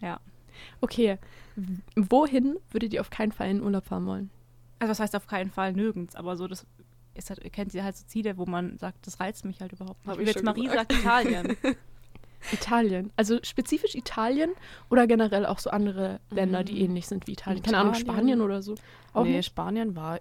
ja. 0.01 0.21
Okay, 0.81 1.19
wohin 1.97 2.57
würdet 2.71 2.93
ihr 2.93 3.01
auf 3.01 3.11
keinen 3.11 3.33
Fall 3.33 3.51
in 3.51 3.63
Urlaub 3.63 3.87
fahren 3.87 4.07
wollen? 4.07 4.31
Also 4.79 4.91
das 4.91 5.01
heißt 5.01 5.17
auf 5.17 5.27
keinen 5.27 5.51
Fall 5.51 5.73
nirgends, 5.73 6.15
aber 6.15 6.37
so 6.37 6.47
das 6.47 6.67
ist 7.15 7.31
halt, 7.31 7.41
kennt 7.53 7.75
ihr 7.75 7.85
halt 7.85 7.97
so 7.97 8.07
Ziele, 8.07 8.37
wo 8.37 8.47
man 8.47 8.77
sagt, 8.79 9.07
das 9.07 9.21
reizt 9.21 9.45
mich 9.45 9.61
halt 9.61 9.73
überhaupt 9.73 10.05
nicht. 10.05 10.15
Hab 10.15 10.21
ich 10.21 10.27
jetzt 10.27 10.37
schon 10.39 10.45
Marie 10.45 10.65
gesagt. 10.65 10.93
sagt 10.93 11.03
Italien. 11.03 11.57
Italien. 12.53 13.13
Also 13.17 13.39
spezifisch 13.43 13.95
Italien 13.95 14.51
oder 14.91 15.07
generell 15.07 15.47
auch 15.47 15.59
so 15.59 15.71
andere 15.71 16.21
Länder, 16.31 16.65
die 16.65 16.75
Mm. 16.75 16.85
ähnlich 16.85 17.07
sind 17.07 17.27
wie 17.27 17.33
Italien. 17.33 17.63
Keine 17.63 17.79
Ahnung. 17.79 17.95
Spanien 17.95 18.41
oder 18.41 18.63
so. 18.63 18.75
Auch 19.13 19.25
nee, 19.25 19.37
nicht? 19.37 19.47
Spanien 19.47 19.97
war. 19.97 20.21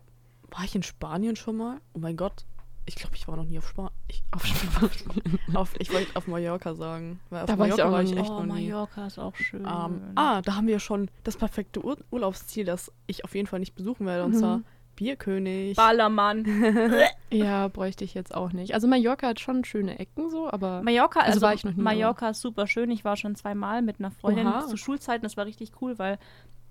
War 0.51 0.63
ich 0.65 0.75
in 0.75 0.83
Spanien 0.83 1.35
schon 1.35 1.57
mal? 1.57 1.77
Oh 1.93 1.99
mein 1.99 2.15
Gott. 2.17 2.45
Ich 2.85 2.95
glaube, 2.95 3.15
ich 3.15 3.27
war 3.29 3.37
noch 3.37 3.45
nie 3.45 3.57
auf 3.57 3.67
Spanien. 3.69 3.93
Ich, 4.09 4.23
Auf 4.31 4.45
Spanien. 4.45 5.39
auf, 5.53 5.71
ich 5.79 5.91
wollte 5.93 6.15
auf 6.15 6.27
Mallorca 6.27 6.75
sagen. 6.75 7.19
Weil 7.29 7.43
auf 7.43 7.47
Da 7.47 7.57
war 7.57 7.67
ich 7.67 7.71
Mallorca 7.77 7.83
auch 7.83 7.87
noch 7.87 7.97
war 7.97 8.03
ich 8.03 8.17
echt 8.17 8.29
oh, 8.29 8.43
noch 8.43 8.55
nie. 8.55 8.69
Mallorca 8.69 9.07
ist 9.07 9.19
auch 9.19 9.35
schön. 9.35 9.61
Ähm, 9.61 10.01
ah, 10.15 10.41
da 10.41 10.55
haben 10.55 10.67
wir 10.67 10.79
schon 10.79 11.09
das 11.23 11.37
perfekte 11.37 11.83
Ur 11.83 11.97
Urlaubsziel, 12.11 12.65
das 12.65 12.91
ich 13.07 13.23
auf 13.23 13.33
jeden 13.35 13.47
Fall 13.47 13.59
nicht 13.61 13.73
besuchen 13.75 14.05
werde. 14.05 14.25
Und 14.25 14.31
Mhm. 14.33 14.37
zwar 14.39 14.61
Bierkönig. 14.95 15.75
Ballermann. 15.75 16.45
Ja, 17.31 17.67
bräuchte 17.67 18.03
ich 18.03 18.13
jetzt 18.13 18.35
auch 18.35 18.53
nicht. 18.53 18.75
Also 18.75 18.87
Mallorca 18.87 19.29
hat 19.29 19.39
schon 19.39 19.65
schöne 19.65 19.97
Ecken 19.97 20.29
so, 20.29 20.51
aber 20.51 20.83
Mallorca, 20.83 21.21
Also 21.21 21.31
also, 21.31 21.41
war 21.41 21.53
ich 21.55 21.63
noch 21.65 21.73
nie, 21.73 21.81
Mallorca 21.81 22.29
ist 22.29 22.41
super 22.41 22.67
schön. 22.67 22.91
Ich 22.91 23.03
war 23.03 23.17
schon 23.17 23.33
zweimal 23.35 23.81
mit 23.81 23.97
einer 23.99 24.11
Freundin 24.11 24.45
Oha. 24.45 24.67
zu 24.67 24.77
Schulzeiten. 24.77 25.23
Das 25.23 25.35
war 25.35 25.47
richtig 25.47 25.71
cool, 25.81 25.97
weil 25.97 26.19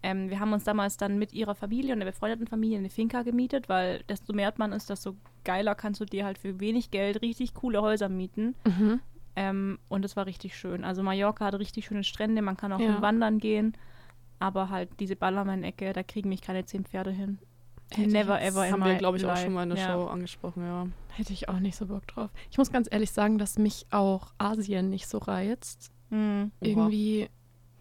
ähm, 0.04 0.30
wir 0.30 0.38
haben 0.38 0.52
uns 0.52 0.62
damals 0.62 0.96
dann 0.96 1.18
mit 1.18 1.32
ihrer 1.32 1.56
Familie 1.56 1.92
und 1.94 1.98
der 1.98 2.06
befreundeten 2.06 2.46
Familie 2.46 2.78
eine 2.78 2.90
Finca 2.90 3.22
gemietet, 3.22 3.68
weil 3.68 4.04
desto 4.08 4.32
mehr 4.32 4.52
man 4.56 4.70
ist, 4.72 4.88
desto 4.88 5.16
geiler 5.42 5.74
kannst 5.74 6.00
du 6.00 6.04
dir 6.04 6.24
halt 6.24 6.38
für 6.38 6.60
wenig 6.60 6.92
Geld 6.92 7.22
richtig 7.22 7.54
coole 7.54 7.82
Häuser 7.82 8.08
mieten. 8.08 8.54
mhm. 8.64 9.00
Ähm, 9.34 9.78
und 9.88 10.04
es 10.04 10.14
war 10.14 10.26
richtig 10.26 10.56
schön. 10.56 10.84
Also 10.84 11.02
Mallorca 11.02 11.46
hat 11.46 11.54
richtig 11.58 11.86
schöne 11.86 12.04
Strände, 12.04 12.40
man 12.42 12.56
kann 12.56 12.72
auch 12.72 12.78
Ja. 12.78 13.00
wandern 13.02 13.38
gehen. 13.38 13.72
Aber 14.38 14.68
halt 14.70 14.90
diese 15.00 15.16
Ballermann-Ecke, 15.16 15.92
da 15.92 16.02
kriegen 16.02 16.28
mich 16.28 16.42
keine 16.42 16.64
zehn 16.66 16.84
Pferde 16.84 17.10
hin. 17.10 17.38
Hätte 17.96 18.02
ich 18.08 18.12
Never 18.12 18.40
jetzt- 18.40 18.52
ever 18.54 18.66
in 18.66 18.72
haben 18.72 18.84
wir, 18.84 18.94
glaube 18.96 19.16
ich, 19.18 19.24
auch 19.24 19.28
life. 19.28 19.44
schon 19.44 19.52
mal 19.52 19.62
in 19.64 19.70
der 19.70 19.78
ja. 19.78 19.92
Show 19.92 20.06
angesprochen, 20.06 20.62
ja. 20.64 20.86
hätte 21.10 21.32
ich 21.32 21.48
auch 21.48 21.58
nicht 21.60 21.76
so 21.76 21.86
Bock 21.86 22.06
drauf. 22.06 22.30
Ich 22.50 22.58
muss 22.58 22.70
ganz 22.72 22.88
ehrlich 22.90 23.10
sagen, 23.12 23.38
dass 23.38 23.58
mich 23.58 23.86
auch 23.90 24.32
Asien 24.38 24.88
nicht 24.90 25.06
so 25.06 25.18
reizt. 25.18 25.90
Mhm. 26.10 26.50
Irgendwie, 26.60 27.28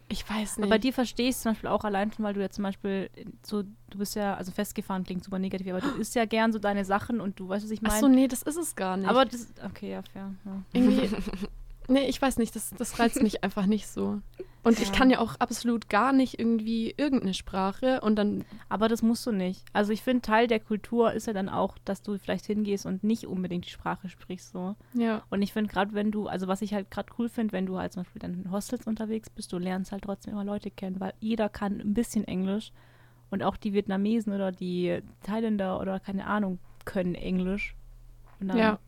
ich 0.10 0.30
weiß 0.30 0.58
nicht. 0.58 0.66
Aber 0.68 0.80
die 0.80 0.92
verstehe 0.92 1.30
ich 1.30 1.38
zum 1.38 1.52
Beispiel 1.54 1.70
auch 1.70 1.84
allein 1.86 2.12
schon, 2.12 2.24
weil 2.26 2.34
du 2.34 2.42
ja 2.42 2.50
zum 2.50 2.64
Beispiel 2.64 3.10
so, 3.46 3.64
du 3.64 3.98
bist 3.98 4.16
ja, 4.16 4.36
also 4.36 4.52
festgefahren 4.52 5.04
klingt 5.04 5.24
super 5.24 5.40
negativ, 5.40 5.68
aber 5.70 5.82
du 5.82 5.90
isst 6.00 6.16
ja 6.16 6.26
gern 6.26 6.52
so 6.52 6.60
deine 6.60 6.84
Sachen 6.86 7.22
und 7.22 7.40
du 7.40 7.48
weißt, 7.50 7.64
was 7.64 7.72
ich 7.72 7.82
meine. 7.82 7.94
Ach 7.96 8.00
so, 8.00 8.08
nee, 8.08 8.28
das 8.28 8.42
ist 8.42 8.58
es 8.58 8.76
gar 8.76 8.98
nicht. 8.98 9.10
Aber 9.10 9.26
das, 9.26 9.48
okay, 9.66 9.92
ja, 9.92 10.02
fair. 10.02 10.34
Ja. 10.46 10.52
irgendwie, 10.74 11.10
nee, 11.92 12.08
ich 12.08 12.22
weiß 12.22 12.38
nicht, 12.38 12.56
das, 12.56 12.72
das 12.78 13.00
reizt 13.00 13.22
mich 13.22 13.44
einfach 13.44 13.66
nicht 13.66 13.88
so. 13.88 14.22
Und 14.64 14.80
ich 14.80 14.90
Ja. 14.90 14.94
kann 14.94 15.10
ja 15.10 15.20
auch 15.20 15.36
absolut 15.40 15.90
gar 15.90 16.14
nicht 16.14 16.40
irgendwie 16.40 16.94
irgendeine 16.96 17.34
Sprache 17.34 18.00
und 18.02 18.16
dann, 18.16 18.46
Aber 18.70 18.88
das 18.88 19.02
musst 19.02 19.26
du 19.26 19.32
nicht. 19.32 19.64
Also 19.74 19.92
ich 19.92 20.04
finde, 20.04 20.22
Teil 20.22 20.46
der 20.48 20.60
Kultur 20.60 21.14
ist 21.14 21.26
ja 21.28 21.34
dann 21.34 21.50
auch, 21.50 21.78
dass 21.84 22.04
du 22.04 22.18
vielleicht 22.20 22.46
hingehst 22.46 22.86
und 22.86 23.04
nicht 23.04 23.26
unbedingt 23.26 23.66
die 23.66 23.72
Sprache 23.72 24.08
sprichst 24.08 24.52
so. 24.52 24.76
ja, 24.94 25.24
Und 25.32 25.42
ich 25.42 25.52
finde 25.52 25.72
gerade, 25.72 25.94
wenn 25.94 26.12
du, 26.12 26.28
also 26.28 26.48
was 26.48 26.62
ich 26.62 26.74
halt 26.76 26.92
gerade 26.92 27.12
cool 27.18 27.28
finde, 27.28 27.54
wenn 27.54 27.66
du 27.66 27.80
halt 27.80 27.94
zum 27.94 28.04
Beispiel 28.04 28.20
dann 28.20 28.36
in 28.36 28.52
Hostels 28.52 28.86
unterwegs 28.86 29.30
bist, 29.32 29.52
du 29.52 29.58
lernst 29.58 29.92
halt 29.92 30.04
trotzdem 30.04 30.34
immer 30.34 30.46
Leute 30.46 30.70
kennen, 30.70 31.00
weil 31.00 31.14
jeder 31.20 31.50
kann 31.50 31.82
ein 31.82 31.96
bisschen 31.96 32.24
Englisch 32.26 32.72
und 33.32 33.42
auch 33.42 33.58
die 33.58 33.74
Vietnamesen 33.74 34.32
oder 34.32 34.52
die 34.52 35.02
Thailänder 35.24 35.80
oder 35.80 36.00
keine 36.00 36.28
Ahnung 36.28 36.60
können 36.86 37.16
Englisch. 37.16 37.76
Und 38.40 38.50
dann, 38.50 38.58
ja. 38.58 38.80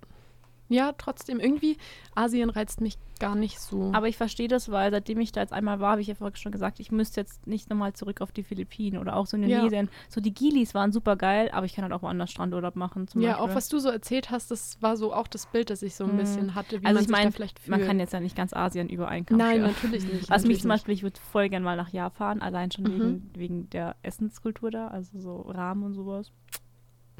Ja, 0.74 0.92
trotzdem, 0.94 1.40
irgendwie, 1.40 1.78
Asien 2.16 2.50
reizt 2.50 2.82
mich 2.82 2.98
gar 3.20 3.36
nicht 3.36 3.60
so. 3.60 3.92
Aber 3.94 4.08
ich 4.10 4.18
verstehe 4.18 4.48
das, 4.50 4.70
weil 4.70 4.92
seitdem 4.92 5.20
ich 5.22 5.32
da 5.32 5.40
jetzt 5.40 5.54
einmal 5.54 5.80
war, 5.80 5.92
habe 5.92 6.02
ich 6.02 6.08
ja 6.08 6.16
vorhin 6.16 6.36
schon 6.36 6.52
gesagt, 6.52 6.80
ich 6.80 6.92
müsste 6.92 7.22
jetzt 7.22 7.48
nicht 7.48 7.70
nochmal 7.70 7.94
zurück 7.94 8.20
auf 8.22 8.32
die 8.34 8.44
Philippinen 8.44 8.98
oder 9.00 9.16
auch 9.16 9.28
so 9.28 9.38
Ja. 9.38 9.44
Indonesien. 9.46 9.90
So 10.10 10.20
die 10.20 10.34
Gilis 10.34 10.74
waren 10.74 10.92
super 10.92 11.16
geil, 11.16 11.50
aber 11.54 11.66
ich 11.66 11.74
kann 11.74 11.84
halt 11.84 11.94
auch 11.94 12.02
woanders 12.02 12.32
Strandurlaub 12.32 12.76
machen. 12.76 13.06
Ja, 13.16 13.34
Beispiel. 13.38 13.52
auch 13.52 13.56
was 13.56 13.70
du 13.70 13.80
so 13.80 13.90
erzählt 13.90 14.30
hast, 14.32 14.52
das 14.52 14.82
war 14.82 14.98
so 14.98 15.14
auch 15.14 15.28
das 15.28 15.46
Bild, 15.46 15.70
das 15.70 15.84
ich 15.84 15.96
so 15.96 16.04
ein 16.06 16.14
Mhm. 16.14 16.18
bisschen 16.18 16.56
hatte, 16.56 16.82
wie 16.82 16.86
Also 16.86 16.96
man 16.96 17.02
ich 17.04 17.08
sich 17.08 17.12
mein, 17.12 17.28
da 17.28 17.32
vielleicht 17.32 17.60
fühlt. 17.60 17.78
Man 17.78 17.88
kann 17.88 18.00
jetzt 18.00 18.12
ja 18.14 18.20
nicht 18.20 18.36
ganz 18.36 18.52
Asien 18.54 18.90
über 18.90 19.08
einen 19.08 19.26
Kamm 19.26 19.38
Nein, 19.38 19.58
scheren. 19.62 19.72
natürlich 19.74 20.06
nicht. 20.06 20.30
Was 20.30 20.44
mich 20.46 20.60
zum 20.62 20.70
Beispiel, 20.70 20.94
ich 20.94 21.04
würde 21.04 21.20
voll 21.20 21.48
gerne 21.50 21.64
mal 21.64 21.78
nach 21.78 21.90
Japan, 21.90 22.42
allein 22.42 22.72
schon 22.72 22.86
Mhm. 22.86 22.92
wegen, 22.94 23.32
wegen 23.36 23.70
der 23.70 23.96
Essenskultur 24.02 24.72
da, 24.72 24.88
also 24.90 25.20
so 25.20 25.38
Ramen 25.42 25.84
und 25.84 25.94
sowas. 25.94 26.32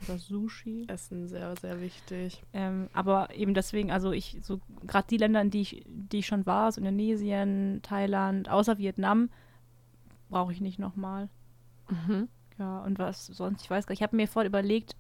Oder 0.08 0.18
Sushi. 0.18 0.86
Essen 0.88 1.28
sehr, 1.28 1.56
sehr 1.58 1.82
wichtig. 1.82 2.42
Ähm, 2.54 2.90
aber 2.94 3.34
eben 3.36 3.54
deswegen, 3.54 3.92
also 3.92 4.12
ich, 4.12 4.38
so 4.42 4.60
gerade 4.86 5.08
die 5.10 5.18
Länder, 5.18 5.42
in 5.42 5.50
die 5.50 5.62
ich, 5.62 5.86
die 5.88 6.20
ich 6.20 6.28
schon 6.28 6.46
war, 6.46 6.72
so 6.72 6.80
Indonesien, 6.80 7.82
Thailand, 7.84 8.50
außer 8.50 8.78
Vietnam, 8.78 9.30
brauche 10.30 10.52
ich 10.52 10.62
nicht 10.62 10.80
nochmal. 10.80 11.30
Mhm. 11.90 12.28
Ja, 12.58 12.80
und 12.84 13.00
was 13.00 13.28
sonst, 13.28 13.64
ich 13.64 13.70
weiß 13.70 13.86
gar 13.86 13.94
nicht, 13.94 14.00
ich 14.00 14.04
habe 14.04 14.16
mir 14.16 14.28
voll 14.28 14.46
überlegt, 14.46 14.96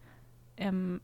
ähm, 0.57 1.01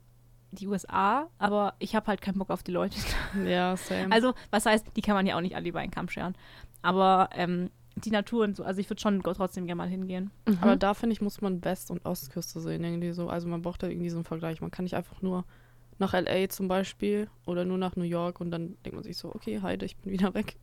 die 0.51 0.67
USA, 0.67 1.27
aber 1.37 1.75
ich 1.79 1.95
habe 1.95 2.07
halt 2.07 2.21
keinen 2.21 2.39
Bock 2.39 2.49
auf 2.49 2.63
die 2.63 2.71
Leute. 2.71 2.97
Ja, 3.45 3.77
same. 3.77 4.11
Also, 4.11 4.33
was 4.49 4.65
heißt, 4.65 4.87
die 4.95 5.01
kann 5.01 5.15
man 5.15 5.27
ja 5.27 5.37
auch 5.37 5.41
nicht 5.41 5.55
alle 5.55 5.69
über 5.69 5.79
einen 5.79 5.91
Kamm 5.91 6.09
scheren. 6.09 6.35
Aber 6.81 7.29
ähm, 7.33 7.69
die 8.05 8.11
Natur 8.11 8.43
und 8.45 8.55
so, 8.55 8.63
also 8.63 8.79
ich 8.81 8.89
würde 8.89 9.01
schon 9.01 9.21
trotzdem 9.23 9.65
gerne 9.65 9.77
mal 9.77 9.87
hingehen. 9.89 10.31
Mhm. 10.47 10.57
Aber 10.61 10.75
da 10.75 10.93
finde 10.93 11.13
ich, 11.13 11.21
muss 11.21 11.41
man 11.41 11.63
West- 11.63 11.91
und 11.91 12.05
Ostküste 12.05 12.59
sehen, 12.61 12.83
irgendwie 12.83 13.11
so. 13.11 13.29
Also 13.29 13.47
man 13.47 13.61
braucht 13.61 13.83
da 13.83 13.87
irgendwie 13.87 14.09
so 14.09 14.17
einen 14.17 14.25
Vergleich. 14.25 14.61
Man 14.61 14.71
kann 14.71 14.83
nicht 14.83 14.95
einfach 14.95 15.21
nur 15.21 15.45
nach 15.97 16.13
LA 16.13 16.47
zum 16.49 16.67
Beispiel 16.67 17.29
oder 17.45 17.65
nur 17.65 17.77
nach 17.77 17.95
New 17.95 18.03
York 18.03 18.39
und 18.39 18.51
dann 18.51 18.77
denkt 18.85 18.93
man 18.93 19.03
sich 19.03 19.17
so, 19.17 19.33
okay, 19.35 19.61
Heide, 19.61 19.85
ich 19.85 19.97
bin 19.97 20.11
wieder 20.13 20.33
weg. 20.33 20.55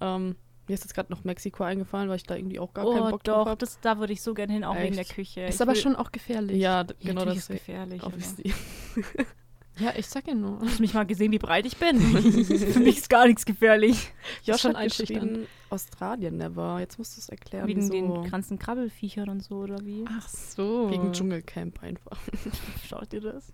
Ähm, 0.00 0.36
mir 0.68 0.74
ist 0.74 0.82
jetzt 0.82 0.94
gerade 0.94 1.12
noch 1.12 1.22
Mexiko 1.22 1.62
eingefallen, 1.62 2.08
weil 2.08 2.16
ich 2.16 2.24
da 2.24 2.34
irgendwie 2.34 2.58
auch 2.58 2.74
gar 2.74 2.84
keinen 2.84 3.02
oh 3.02 3.10
Bock 3.10 3.22
drauf 3.22 3.44
doch, 3.44 3.46
habe. 3.46 3.56
das, 3.58 3.78
da 3.80 3.98
würde 4.00 4.12
ich 4.12 4.20
so 4.22 4.34
gerne 4.34 4.52
hin, 4.52 4.64
auch 4.64 4.74
wegen 4.76 4.94
der 4.94 5.02
Echt? 5.02 5.14
Küche. 5.14 5.42
ist 5.42 5.54
Ich 5.54 5.62
aber 5.62 5.74
will- 5.74 5.80
schon 5.80 5.94
auch 5.94 6.10
gefährlich. 6.10 6.56
Ja, 6.58 6.82
genau 7.00 7.24
das. 7.24 7.36
ist 7.36 7.48
gefährlich. 7.48 8.02
Obviously. 8.02 8.52
Ja, 9.78 9.92
ich 9.96 10.06
sag 10.06 10.26
ja 10.26 10.34
nur. 10.34 10.58
Hast 10.60 10.78
du 10.78 10.82
mich 10.82 10.94
mal 10.94 11.04
gesehen, 11.04 11.32
wie 11.32 11.38
breit 11.38 11.66
ich 11.66 11.76
bin? 11.76 12.00
Für 12.72 12.80
mich 12.80 12.96
ist 12.98 13.10
gar 13.10 13.26
nichts 13.26 13.44
gefährlich. 13.44 14.12
Josh 14.42 14.62
schon 14.62 14.76
hat 14.76 14.84
geschrieben, 14.84 15.46
Australien 15.68 16.38
never. 16.38 16.80
Jetzt 16.80 16.98
musst 16.98 17.16
du 17.16 17.20
es 17.20 17.28
erklären. 17.28 17.68
Wegen 17.68 17.82
wieso. 17.82 17.92
den 18.22 18.30
ganzen 18.30 18.58
Krabbelfiechern 18.58 19.28
und 19.28 19.42
so, 19.42 19.56
oder 19.56 19.78
wie? 19.84 20.04
Ach 20.08 20.28
so. 20.28 20.90
Wegen 20.90 21.12
Dschungelcamp 21.12 21.82
einfach. 21.82 22.18
Schaut 22.88 23.12
ihr 23.12 23.20
das? 23.20 23.52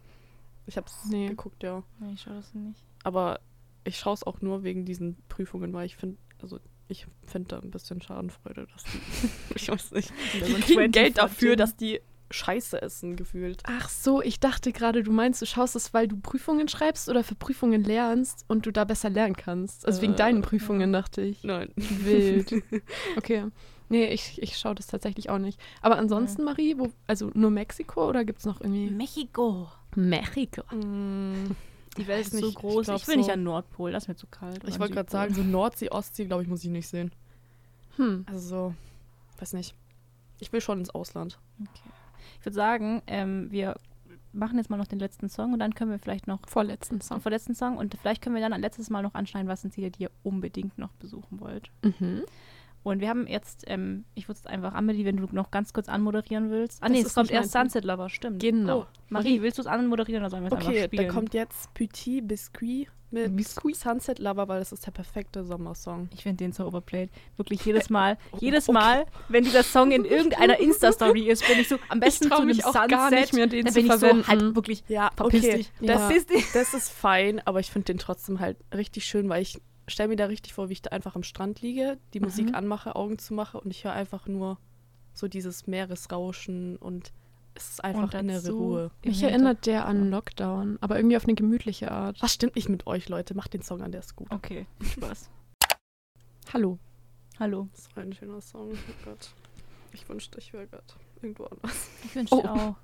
Ich 0.67 0.77
habe 0.77 0.87
es 0.87 1.11
Nee. 1.11 1.27
geguckt, 1.29 1.63
ja. 1.65 1.83
Nee, 1.99 2.13
ich 2.15 2.21
schau 2.23 2.31
das 2.35 2.55
nicht. 2.55 2.85
Aber 3.03 3.41
ich 3.85 3.99
schaue 3.99 4.15
es 4.15 4.23
auch 4.23 4.41
nur 4.41 4.63
wegen 4.63 4.85
diesen 4.85 5.17
Prüfungen, 5.29 5.73
weil 5.73 5.87
ich 5.87 5.97
finde, 5.97 6.19
also 6.41 6.61
ich 6.87 7.07
finde 7.27 7.49
da 7.49 7.59
ein 7.59 7.71
bisschen 7.73 8.01
Schadenfreude, 8.01 8.69
dass 8.73 8.85
die, 8.85 9.29
ich 9.57 9.69
weiß 9.69 9.91
nicht, 9.93 10.13
die 10.35 10.39
kriegen 10.61 10.93
Geld 10.93 11.15
24 11.15 11.15
dafür, 11.17 11.57
dass 11.57 11.75
die 11.77 12.01
Scheiße 12.33 12.81
essen, 12.83 13.17
gefühlt. 13.17 13.63
Ach 13.67 13.89
so, 13.89 14.21
ich 14.23 14.41
dachte 14.41 14.73
gerade, 14.73 15.03
du 15.03 15.13
meinst, 15.13 15.41
du 15.43 15.47
schaust 15.47 15.77
es, 15.77 15.93
weil 15.95 16.09
du 16.09 16.17
Prüfungen 16.17 16.69
schreibst 16.69 17.09
oder 17.09 17.23
für 17.25 17.35
Prüfungen 17.35 17.85
lernst 17.85 18.45
und 18.49 18.67
du 18.67 18.73
da 18.73 18.85
besser 18.85 19.11
lernen 19.11 19.37
kannst. 19.37 19.87
Also 19.87 20.03
wegen 20.03 20.15
Äh, 20.15 20.17
deinen 20.17 20.43
Prüfungen, 20.43 20.93
dachte 20.93 21.21
ich. 21.23 21.45
Nein. 21.45 21.71
Wild. 21.77 22.55
Okay. 23.17 23.45
Nee, 23.89 24.07
ich, 24.07 24.41
ich 24.43 24.57
schaue 24.57 24.75
das 24.75 24.87
tatsächlich 24.87 25.29
auch 25.29 25.39
nicht. 25.39 25.61
Aber 25.83 25.99
ansonsten, 25.99 26.45
Marie, 26.45 26.79
wo, 26.79 26.89
also 27.07 27.31
nur 27.35 27.51
Mexiko 27.51 28.09
oder 28.09 28.25
gibt 28.25 28.39
es 28.39 28.47
noch 28.47 28.61
irgendwie 28.63 28.89
Mexiko. 28.91 29.69
Mexiko? 29.95 30.63
Die 31.99 32.07
Welt 32.07 32.27
ist 32.27 32.33
Weiß 32.33 32.41
so 32.41 32.47
nicht, 32.47 32.49
ich 32.49 32.55
groß. 32.55 32.81
Ich, 32.81 32.87
glaub 32.87 33.07
will 33.09 33.17
nicht 33.19 33.27
so- 33.27 33.33
an 33.33 33.43
Nordpol, 33.43 33.93
das 33.93 34.05
ist 34.05 34.09
mir 34.09 34.17
zu 34.17 34.27
kalt. 34.29 34.63
Ich 34.67 34.79
wollte 34.81 34.95
gerade 34.95 35.11
sagen, 35.11 35.35
so 35.35 35.43
Nordsee, 35.43 35.91
Ostsee, 35.91 36.25
glaube 36.25 36.43
ich, 36.43 36.49
muss 36.49 36.65
ich 36.65 36.71
nicht 36.71 36.89
sehen. 36.89 37.13
Hm. 37.97 38.25
Also 38.27 38.39
so, 38.49 38.75
weiß 39.41 39.53
nicht. 39.53 39.75
Ich 40.41 40.51
will 40.55 40.63
schon 40.63 40.79
ins 40.79 40.89
Ausland. 40.91 41.39
Ich 42.43 42.47
würde 42.47 42.55
sagen, 42.57 43.03
ähm, 43.07 43.53
wir 43.53 43.77
machen 44.33 44.59
jetzt 44.59 44.69
mal 44.69 44.77
noch 44.77 44.89
den 44.89 44.99
letzten 44.99 45.29
Song 45.29 45.53
und 45.53 45.61
dann 45.61 45.75
können 45.77 45.93
wir 45.93 46.01
vielleicht 46.01 46.27
noch 46.27 46.41
Vorletzten 46.49 47.01
Song. 47.01 47.21
vorletzten 47.21 47.55
Song 47.55 47.77
und 47.77 47.95
vielleicht 48.01 48.21
können 48.21 48.35
wir 48.35 48.43
dann 48.43 48.53
ein 48.53 48.61
letztes 48.61 48.91
Mal 48.91 49.03
noch 49.03 49.15
anschneiden, 49.15 49.47
was 49.49 49.63
sind 49.63 49.73
Ziele, 49.73 49.93
die 49.93 50.03
ihr 50.05 50.11
unbedingt 50.25 50.77
noch 50.77 50.91
besuchen 50.95 51.39
wollt. 51.39 51.71
Mhm. 51.85 52.23
Und 52.83 53.01
wir 53.01 53.09
haben 53.09 53.29
jetzt, 53.29 53.63
ähm, 53.69 54.05
ich 54.17 54.27
würde 54.27 54.41
es 54.41 54.47
einfach, 54.47 54.75
Amelie, 54.75 55.05
wenn 55.05 55.19
du 55.19 55.29
noch 55.31 55.53
ganz 55.53 55.73
kurz 55.73 55.89
anmoderieren 55.89 56.51
willst. 56.51 56.83
Ah, 56.83 56.89
Das 56.89 56.97
nee, 56.97 57.03
es 57.03 57.15
kommt 57.15 57.31
erst. 57.31 57.53
Sunset 57.53 57.85
Lover, 57.85 58.09
stimmt. 58.09 58.43
Genau. 58.43 58.81
Oh, 58.81 58.87
Marie, 59.09 59.41
willst 59.41 59.59
du 59.59 59.63
es 59.63 59.69
anmoderieren 59.69 60.21
oder 60.25 60.31
sollen 60.31 60.43
wir 60.43 60.49
es 60.49 60.53
einfach 60.55 60.67
Okay, 60.69 60.85
spielen? 60.87 61.07
dann 61.07 61.15
kommt 61.15 61.33
jetzt 61.35 61.73
Petit 61.75 62.27
Biscuit 62.27 62.89
mit 63.13 63.37
Biscuit? 63.37 63.77
Sunset 63.77 64.19
Lover, 64.19 64.49
weil 64.49 64.59
das 64.61 64.73
ist 64.73 64.87
der 64.87 64.91
perfekte 64.93 65.45
Sommersong. 65.45 66.09
Ich 66.15 66.23
finde 66.23 66.39
den 66.45 66.53
so 66.53 66.67
overplayed. 66.67 67.11
Wirklich 67.37 67.65
jedes 67.65 67.91
Mal, 67.91 68.19
Oh, 68.33 68.37
jedes 68.41 68.69
okay. 68.69 68.73
Mal, 68.79 69.07
wenn 69.29 69.45
dieser 69.45 69.63
Song 69.63 69.91
in 69.93 70.05
irgendeiner 70.05 70.59
Insta-Story 70.59 71.23
ist, 71.31 71.47
bin 71.47 71.59
ich 71.59 71.69
so 71.69 71.79
am 71.89 72.01
besten 72.01 72.29
zu 72.29 72.37
einem 72.37 72.47
mich 72.47 72.65
auch 72.65 72.73
Sunset. 72.73 72.91
gar 72.91 73.11
nicht 73.11 73.33
mehr, 73.35 73.47
den 73.47 73.65
da 73.65 73.71
zu 73.71 73.75
bin 73.75 73.87
ich 73.87 73.93
verwenden. 73.93 74.23
so 74.23 74.29
halt 74.29 74.55
wirklich 74.57 74.85
Ja, 74.89 75.11
verpiss 75.17 75.45
okay. 75.45 75.57
dich. 75.59 75.73
Ja. 75.81 75.99
Verpiss 75.99 76.27
dich. 76.27 76.45
Das 76.53 76.75
ist 76.75 76.89
fein, 76.91 77.41
aber 77.47 77.61
ich 77.61 77.71
finde 77.71 77.87
den 77.87 77.99
trotzdem 77.99 78.41
halt 78.41 78.57
richtig 78.75 79.05
schön, 79.05 79.29
weil 79.29 79.43
ich 79.43 79.61
stelle 79.89 80.09
mir 80.11 80.17
da 80.17 80.27
richtig 80.27 80.55
vor, 80.55 80.69
wie 80.69 80.75
ich 80.75 80.83
da 80.83 80.91
einfach 80.91 81.17
am 81.17 81.23
Strand 81.23 81.61
liege, 81.61 81.99
die 82.15 82.21
Mhm. 82.21 82.27
Musik 82.27 82.55
anmache, 82.55 82.95
Augen 82.97 83.19
zu 83.19 83.35
mache 83.35 83.61
und 83.61 83.71
ich 83.71 83.85
höre 83.85 83.93
einfach 83.93 84.27
nur 84.27 84.59
so 85.15 85.29
dieses 85.29 85.67
Meeresrauschen 85.67 86.77
und 86.77 87.13
es 87.55 87.71
ist 87.71 87.85
einfach 87.85 88.03
Und 88.05 88.15
innere 88.15 88.37
dazu- 88.43 88.57
Ruhe. 88.59 88.91
Mich 89.05 89.23
erinnert 89.23 89.67
der 89.67 89.87
an 89.87 90.11
Lockdown, 90.11 90.79
aber 90.81 90.97
irgendwie 90.97 91.17
auf 91.17 91.25
eine 91.25 91.35
gemütliche 91.35 91.91
Art. 91.91 92.21
Was 92.23 92.33
stimmt 92.35 92.57
nicht 92.57 92.69
mit 92.69 92.87
euch, 92.87 93.09
Leute? 93.09 93.35
Macht 93.35 93.55
den 93.55 93.63
Song 93.63 93.83
an, 93.83 93.93
der 93.93 94.01
ist 94.01 94.17
gut. 94.17 94.29
Okay, 94.31 94.67
Spaß. 94.83 95.29
Hallo. 96.53 96.79
Hallo. 97.39 97.69
Das 97.75 97.89
war 97.97 98.03
ein 98.03 98.13
schöner 98.13 98.41
Song. 98.41 98.71
Oh 98.73 98.95
Gott. 99.05 99.31
Ich 99.93 100.09
wünschte, 100.09 100.39
ich 100.39 100.53
wäre 100.53 100.67
gerade 100.67 100.85
irgendwo 101.21 101.45
anders. 101.45 101.89
Ich 102.05 102.15
wünsche 102.15 102.37
dir 102.37 102.45
Oh. 102.45 102.49
auch. 102.59 102.75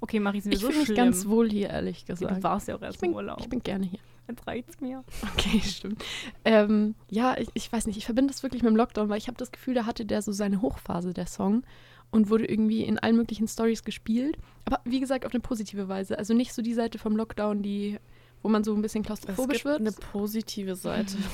Okay, 0.00 0.20
Marie, 0.20 0.40
sind 0.40 0.52
wir 0.52 0.56
Ich 0.56 0.62
so 0.62 0.70
fühle 0.70 0.80
mich 0.86 0.94
ganz 0.96 1.26
wohl 1.26 1.50
hier, 1.50 1.70
ehrlich 1.70 2.04
Du 2.04 2.12
gesagt. 2.14 2.42
warst 2.42 2.68
ja 2.68 2.74
auch 2.76 2.80
Ich 2.80 2.84
erst 2.86 3.00
bin, 3.00 3.10
im 3.10 3.16
Urlaub. 3.16 3.40
ich 3.40 3.48
bin 3.48 3.62
gerne 3.62 3.86
hier. 3.86 3.98
Jetzt 4.28 4.46
reicht's 4.46 4.80
mir. 4.80 5.04
Okay, 5.34 5.60
stimmt. 5.60 6.04
Ähm, 6.44 6.94
ja, 7.08 7.36
ich, 7.38 7.48
ich 7.54 7.72
weiß 7.72 7.86
nicht, 7.86 7.96
ich 7.96 8.04
verbinde 8.04 8.32
das 8.32 8.42
wirklich 8.42 8.62
mit 8.62 8.70
dem 8.70 8.76
Lockdown, 8.76 9.08
weil 9.08 9.18
ich 9.18 9.28
habe 9.28 9.38
das 9.38 9.52
Gefühl, 9.52 9.74
da 9.74 9.86
hatte 9.86 10.04
der 10.04 10.20
so 10.20 10.32
seine 10.32 10.60
Hochphase, 10.62 11.14
der 11.14 11.26
Song, 11.26 11.62
und 12.10 12.30
wurde 12.30 12.46
irgendwie 12.46 12.82
in 12.84 12.98
allen 12.98 13.16
möglichen 13.16 13.48
Stories 13.48 13.84
gespielt. 13.84 14.36
Aber 14.64 14.80
wie 14.84 15.00
gesagt, 15.00 15.26
auf 15.26 15.32
eine 15.32 15.40
positive 15.40 15.88
Weise. 15.88 16.18
Also 16.18 16.34
nicht 16.34 16.52
so 16.52 16.62
die 16.62 16.74
Seite 16.74 16.98
vom 16.98 17.16
Lockdown, 17.16 17.62
die, 17.62 17.98
wo 18.42 18.48
man 18.48 18.64
so 18.64 18.74
ein 18.74 18.82
bisschen 18.82 19.02
Es 19.02 19.06
klaustrophobisch 19.06 19.58
gibt 19.58 19.64
wird. 19.66 19.80
eine 19.80 19.92
positive 19.92 20.74
Seite. 20.74 21.16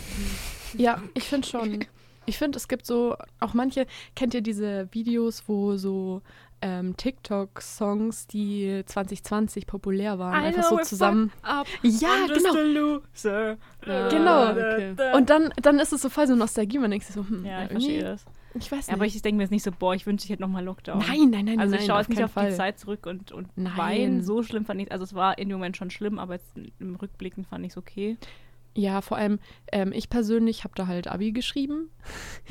Ja, 0.78 1.02
ich 1.12 1.24
finde 1.24 1.46
schon. 1.46 1.84
Ich 2.24 2.38
finde, 2.38 2.56
es 2.56 2.66
gibt 2.66 2.86
so, 2.86 3.14
auch 3.40 3.52
manche, 3.52 3.86
kennt 4.16 4.32
ihr 4.32 4.40
diese 4.40 4.88
Videos, 4.92 5.42
wo 5.48 5.76
so 5.76 6.22
ähm, 6.62 6.96
TikTok-Songs, 6.96 8.26
die 8.28 8.82
2020 8.86 9.66
populär 9.66 10.18
waren, 10.18 10.34
einfach 10.44 10.62
so 10.62 10.76
zusammen. 10.78 11.32
Ja, 12.00 12.26
genau. 12.38 12.52
Genau. 14.08 14.50
okay. 14.52 14.94
Und 15.16 15.28
dann, 15.30 15.52
dann 15.60 15.78
ist 15.78 15.92
es 15.92 16.00
so 16.02 16.08
voll 16.08 16.26
so 16.26 16.36
Nostalgie. 16.36 16.78
Man 16.78 16.90
denkt 16.92 17.04
sich 17.06 17.14
so, 17.14 17.26
hm, 17.28 17.44
Ja, 17.44 17.64
ich 17.64 17.70
verstehe 17.70 18.02
das. 18.04 18.24
Ich 18.54 18.70
weiß 18.70 18.86
nicht. 18.88 18.94
Aber 18.94 19.04
ich 19.06 19.20
denke 19.22 19.36
mir 19.36 19.42
jetzt 19.44 19.50
nicht 19.50 19.62
so, 19.62 19.70
boah, 19.72 19.94
ich 19.94 20.06
wünsche, 20.06 20.24
ich 20.24 20.30
hätte 20.30 20.42
nochmal 20.42 20.64
Lockdown. 20.64 20.98
nein, 20.98 21.30
nein, 21.30 21.44
nein, 21.46 21.58
Also 21.60 21.72
nein, 21.72 21.80
ich 21.80 21.86
schaue 21.86 21.98
jetzt 22.00 22.08
nicht 22.10 22.22
auf 22.22 22.32
Fall. 22.32 22.50
die 22.50 22.56
Zeit 22.56 22.78
zurück 22.78 23.06
und, 23.06 23.32
und 23.32 23.48
Nein. 23.56 23.76
weinen. 23.76 24.22
So 24.22 24.42
schlimm 24.42 24.64
fand 24.64 24.80
ich 24.80 24.92
Also 24.92 25.04
es 25.04 25.14
war 25.14 25.38
in 25.38 25.48
dem 25.48 25.58
Moment 25.58 25.76
schon 25.76 25.90
schlimm, 25.90 26.18
aber 26.18 26.34
jetzt 26.34 26.52
im 26.78 26.94
Rückblicken 26.96 27.44
fand 27.44 27.64
ich 27.64 27.72
es 27.72 27.76
okay. 27.78 28.16
Ja, 28.74 29.00
vor 29.02 29.16
allem, 29.18 29.38
ähm, 29.70 29.92
ich 29.92 30.08
persönlich 30.08 30.64
habe 30.64 30.74
da 30.76 30.86
halt 30.86 31.06
Abi 31.08 31.32
geschrieben. 31.32 31.90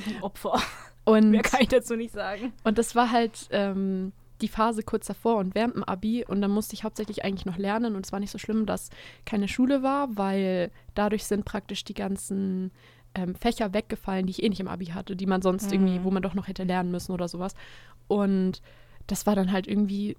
Ein 0.07 0.21
Opfer. 0.23 0.59
Und, 1.03 1.31
Mehr 1.31 1.41
kann 1.41 1.61
ich 1.61 1.69
dazu 1.69 1.95
nicht 1.95 2.13
sagen. 2.13 2.53
und 2.63 2.77
das 2.77 2.95
war 2.95 3.11
halt 3.11 3.47
ähm, 3.49 4.11
die 4.41 4.47
Phase 4.47 4.83
kurz 4.83 5.07
davor 5.07 5.37
und 5.37 5.55
während 5.55 5.75
dem 5.75 5.83
Abi. 5.83 6.23
Und 6.27 6.41
dann 6.41 6.51
musste 6.51 6.75
ich 6.75 6.83
hauptsächlich 6.83 7.23
eigentlich 7.25 7.45
noch 7.45 7.57
lernen. 7.57 7.95
Und 7.95 8.05
es 8.05 8.11
war 8.11 8.19
nicht 8.19 8.29
so 8.31 8.37
schlimm, 8.37 8.65
dass 8.67 8.89
keine 9.25 9.47
Schule 9.47 9.81
war, 9.83 10.15
weil 10.17 10.69
dadurch 10.93 11.23
sind 11.25 11.43
praktisch 11.45 11.83
die 11.83 11.93
ganzen 11.95 12.71
ähm, 13.15 13.35
Fächer 13.35 13.73
weggefallen, 13.73 14.25
die 14.25 14.31
ich 14.31 14.43
eh 14.43 14.49
nicht 14.49 14.59
im 14.61 14.67
Abi 14.67 14.87
hatte, 14.87 15.15
die 15.15 15.25
man 15.25 15.41
sonst 15.41 15.67
Mhm. 15.67 15.73
irgendwie, 15.73 16.03
wo 16.03 16.11
man 16.11 16.23
doch 16.23 16.33
noch 16.33 16.47
hätte 16.47 16.63
lernen 16.63 16.91
müssen 16.91 17.11
oder 17.11 17.27
sowas. 17.27 17.53
Und 18.07 18.61
das 19.07 19.25
war 19.25 19.35
dann 19.35 19.51
halt 19.51 19.67
irgendwie 19.67 20.15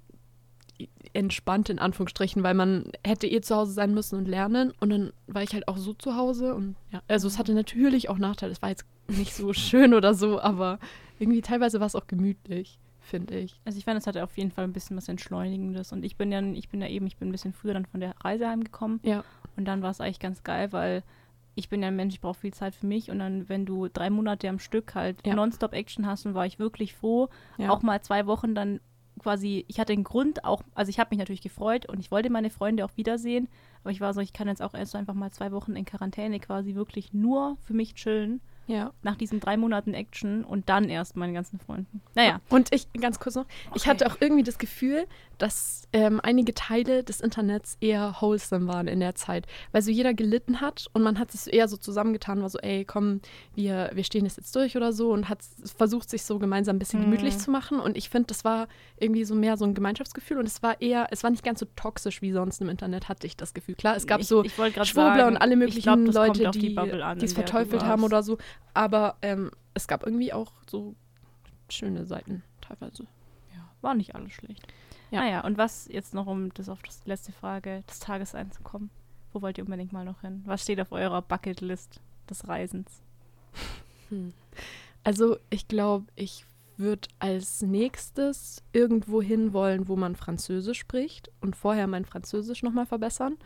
entspannt 1.12 1.68
in 1.68 1.78
Anführungsstrichen, 1.78 2.42
weil 2.42 2.55
man 2.55 2.90
hätte 3.05 3.26
eh 3.26 3.40
zu 3.40 3.55
Hause 3.55 3.72
sein 3.72 3.94
müssen 3.94 4.16
und 4.18 4.26
lernen 4.26 4.72
und 4.81 4.90
dann 4.90 5.12
war 5.26 5.42
ich 5.42 5.52
halt 5.52 5.68
auch 5.68 5.76
so 5.76 5.92
zu 5.92 6.16
Hause 6.16 6.55
und 6.55 6.74
ja, 6.90 7.02
also 7.09 7.28
es 7.28 7.38
hatte 7.38 7.55
natürlich 7.55 8.09
auch 8.09 8.18
Nachteile. 8.18 8.50
Es 8.52 8.62
war 8.62 8.70
jetzt 8.70 8.85
nicht 9.09 9.35
so 9.35 9.52
schön 9.52 9.94
oder 9.94 10.14
so, 10.14 10.40
aber 10.40 10.78
irgendwie 11.18 11.40
teilweise 11.42 11.78
war 11.78 11.87
es 11.87 11.94
auch 11.94 12.07
gemütlich, 12.07 12.78
finde 13.00 13.38
ich. 13.38 13.61
Also 13.64 13.78
ich 13.78 13.85
fand, 13.85 13.98
es 13.98 14.07
hatte 14.07 14.24
auf 14.24 14.37
jeden 14.37 14.50
Fall 14.50 14.64
ein 14.64 14.72
bisschen 14.72 14.96
was 14.96 15.09
Entschleunigendes. 15.09 15.92
Und 15.92 16.05
ich 16.05 16.16
bin 16.16 16.33
ja, 16.33 16.40
ich 16.42 16.68
bin 16.68 16.81
ja 16.81 16.88
eben, 16.88 17.07
ich 17.07 17.16
bin 17.16 17.28
ein 17.28 17.33
bisschen 17.33 17.52
früher 17.52 17.74
dann 17.74 17.87
von 17.87 18.00
der 18.00 18.14
Reise 18.24 18.48
heimgekommen. 18.48 18.98
Ja. 19.05 19.22
Und 19.57 19.66
dann 19.66 19.83
war 19.83 19.90
es 19.90 20.00
eigentlich 20.00 20.18
ganz 20.20 20.42
geil, 20.42 20.72
weil 20.72 21.02
ich 21.54 21.68
bin 21.68 21.82
ja 21.82 21.88
ein 21.88 21.96
Mensch, 21.96 22.14
ich 22.14 22.20
brauche 22.20 22.40
viel 22.40 22.54
Zeit 22.54 22.74
für 22.74 22.86
mich. 22.86 23.10
Und 23.10 23.18
dann, 23.18 23.48
wenn 23.48 23.66
du 23.66 23.88
drei 23.88 24.10
Monate 24.10 24.48
am 24.48 24.58
Stück 24.58 24.94
halt 24.94 25.18
Ja. 25.27 25.35
Nonstop 25.35 25.72
Action 25.74 26.06
hast, 26.06 26.24
dann 26.24 26.35
war 26.35 26.46
ich 26.46 26.58
wirklich 26.58 26.94
froh, 26.94 27.29
Ja. 27.58 27.70
auch 27.70 27.83
mal 27.83 28.00
zwei 28.02 28.27
Wochen 28.27 28.54
dann 28.54 28.81
quasi, 29.18 29.64
ich 29.68 29.79
hatte 29.79 29.92
einen 29.92 30.04
Grund 30.04 30.44
auch, 30.44 30.62
also 30.74 30.88
ich 30.90 30.98
habe 30.98 31.08
mich 31.10 31.18
natürlich 31.18 31.42
gefreut 31.42 31.87
und 31.87 32.00
ich 32.00 32.10
wollte 32.10 32.31
meine 32.31 32.48
Freunde 32.50 32.85
auch 32.85 32.96
wiedersehen, 32.96 33.48
aber 33.85 33.90
ich 33.90 34.00
war 34.00 34.14
so, 34.14 34.20
ich 34.20 34.33
kann 34.33 34.48
jetzt 34.48 34.62
auch 34.62 34.74
erst 34.74 34.92
so 34.92 34.98
einfach 34.98 35.14
mal 35.14 35.31
zwei 35.31 35.52
Wochen 35.52 35.77
in 35.77 35.85
Quarantäne 35.85 36.40
quasi 36.40 36.74
wirklich 36.74 37.12
nur 37.12 37.56
für 37.62 37.74
mich 37.74 37.94
chillen. 37.94 38.40
Ja. 38.68 38.92
Nach 39.02 39.16
diesen 39.16 39.38
drei 39.40 39.56
Monaten 39.56 39.92
Action 39.92 40.44
und 40.44 40.68
dann 40.68 40.88
erst 40.88 41.16
meinen 41.16 41.35
ganzen 41.35 41.58
Freunden. 41.58 42.00
Naja. 42.14 42.40
Und 42.48 42.72
ich, 42.74 42.90
ganz 42.94 43.18
kurz 43.20 43.35
noch, 43.35 43.44
ich 43.74 43.83
Okay. 43.83 43.90
hatte 43.90 44.06
auch 44.06 44.16
irgendwie 44.20 44.44
das 44.44 44.56
Gefühl, 44.56 45.06
dass 45.42 45.88
ähm, 45.92 46.20
einige 46.22 46.54
Teile 46.54 47.02
des 47.02 47.20
Internets 47.20 47.76
eher 47.80 48.14
wholesome 48.20 48.68
waren 48.68 48.86
in 48.86 49.00
der 49.00 49.16
Zeit, 49.16 49.46
weil 49.72 49.82
so 49.82 49.90
jeder 49.90 50.14
gelitten 50.14 50.60
hat 50.60 50.86
und 50.92 51.02
man 51.02 51.18
hat 51.18 51.32
sich 51.32 51.52
eher 51.52 51.66
so 51.66 51.76
zusammengetan, 51.76 52.40
war 52.42 52.48
so, 52.48 52.58
ey, 52.58 52.84
komm, 52.84 53.20
wir, 53.54 53.90
wir 53.92 54.04
stehen 54.04 54.22
das 54.24 54.36
jetzt 54.36 54.54
durch 54.54 54.76
oder 54.76 54.92
so 54.92 55.12
und 55.12 55.28
hat 55.28 55.40
versucht, 55.76 56.08
sich 56.08 56.22
so 56.22 56.38
gemeinsam 56.38 56.76
ein 56.76 56.78
bisschen 56.78 57.00
Mhm. 57.00 57.04
gemütlich 57.06 57.38
zu 57.38 57.50
machen. 57.50 57.80
Und 57.80 57.96
ich 57.96 58.08
finde, 58.08 58.28
das 58.28 58.44
war 58.44 58.68
irgendwie 59.00 59.24
so 59.24 59.34
mehr 59.34 59.56
so 59.56 59.64
ein 59.64 59.74
Gemeinschaftsgefühl 59.74 60.38
und 60.38 60.46
es 60.46 60.62
war 60.62 60.80
eher, 60.80 61.08
es 61.10 61.24
war 61.24 61.30
nicht 61.30 61.42
ganz 61.42 61.58
so 61.58 61.66
toxisch 61.74 62.22
wie 62.22 62.30
sonst 62.30 62.60
im 62.60 62.68
Internet, 62.68 63.08
hatte 63.08 63.26
ich 63.26 63.36
das 63.36 63.52
Gefühl. 63.52 63.74
Klar, 63.74 63.96
es 63.96 64.06
gab 64.06 64.20
ich, 64.20 64.28
so 64.28 64.44
ich 64.44 64.52
Schwurbler 64.54 64.84
sagen, 64.84 65.26
und 65.26 65.36
alle 65.38 65.54
ich 65.54 65.58
möglichen 65.58 66.04
glaub, 66.04 66.28
Leute, 66.28 66.52
die, 66.52 66.76
die 66.76 67.24
es 67.24 67.32
verteufelt 67.32 67.82
haben 67.82 68.04
oder 68.04 68.22
so. 68.22 68.38
Aber 68.74 69.16
ähm, 69.22 69.50
es 69.74 69.88
gab 69.88 70.06
irgendwie 70.06 70.32
auch 70.32 70.52
so 70.70 70.94
schöne 71.68 72.06
Seiten 72.06 72.44
teilweise. 72.60 73.02
Ja, 73.54 73.68
war 73.80 73.94
nicht 73.96 74.14
alles 74.14 74.32
schlecht. 74.32 74.66
Ja. 75.13 75.21
Naja, 75.21 75.40
und 75.42 75.58
was 75.58 75.88
jetzt 75.88 76.15
noch, 76.15 76.27
um 76.27 76.52
das 76.54 76.71
auf 76.71 76.81
die 76.83 76.90
letzte 77.08 77.33
Frage 77.33 77.85
des 77.88 78.00
Tages 78.00 78.35
einzukommen? 78.35 78.90
Wo 79.33 79.42
wollt 79.42 79.58
ihr 79.58 79.65
unbedingt 79.65 79.92
mal 79.92 80.06
noch 80.06 80.23
hin? 80.23 80.42
Was 80.46 80.63
steht 80.63 80.81
auf 80.81 80.90
eurer 80.90 81.21
Bucketlist 81.23 82.00
des 82.29 82.48
Reisens? 82.48 83.02
Hm. 84.08 84.33
Also 85.04 85.37
ich 85.50 85.69
glaube, 85.69 86.06
ich 86.17 86.46
würde 86.77 87.08
als 87.19 87.60
nächstes 87.63 88.63
irgendwo 88.73 89.21
hin 89.21 89.52
wollen, 89.52 89.87
wo 89.87 89.96
man 89.96 90.17
Französisch 90.17 90.79
spricht 90.79 91.31
und 91.40 91.56
vorher 91.56 91.87
mein 91.87 92.04
Französisch 92.04 92.63
nochmal 92.63 92.87
verbessern, 92.87 93.37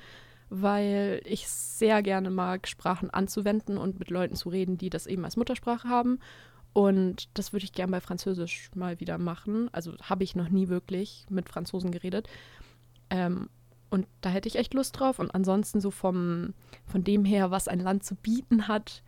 weil 0.51 1.21
ich 1.25 1.49
sehr 1.49 2.03
gerne 2.03 2.31
mag, 2.31 2.69
Sprachen 2.69 3.11
anzuwenden 3.11 3.77
und 3.77 3.99
mit 3.99 4.11
Leuten 4.11 4.37
zu 4.37 4.49
reden, 4.51 4.79
die 4.79 4.91
das 4.91 5.07
eben 5.07 5.25
als 5.25 5.37
Muttersprache 5.37 5.89
haben. 5.89 6.21
Und 6.77 7.31
das 7.33 7.55
würde 7.55 7.65
ich 7.65 7.73
gerne 7.73 7.91
bei 7.91 8.03
Französisch 8.03 8.69
mal 8.75 9.01
wieder 9.01 9.17
machen. 9.17 9.71
Also 9.73 9.95
habe 10.03 10.25
ich 10.25 10.37
noch 10.37 10.51
nie 10.51 10.69
wirklich 10.69 11.25
mit 11.31 11.49
Franzosen 11.49 11.91
geredet. 11.91 12.29
Ähm, 13.09 13.49
und 13.89 14.07
da 14.21 14.29
hätte 14.29 14.47
ich 14.47 14.57
echt 14.57 14.75
Lust 14.75 15.01
drauf. 15.01 15.19
Und 15.19 15.35
ansonsten 15.35 15.81
so 15.81 15.91
vom, 15.91 16.53
von 16.85 17.03
dem 17.03 17.25
her, 17.25 17.51
was 17.51 17.67
ein 17.67 17.81
Land 17.81 18.05
zu 18.05 18.15
bieten 18.15 18.69
hat, 18.69 19.03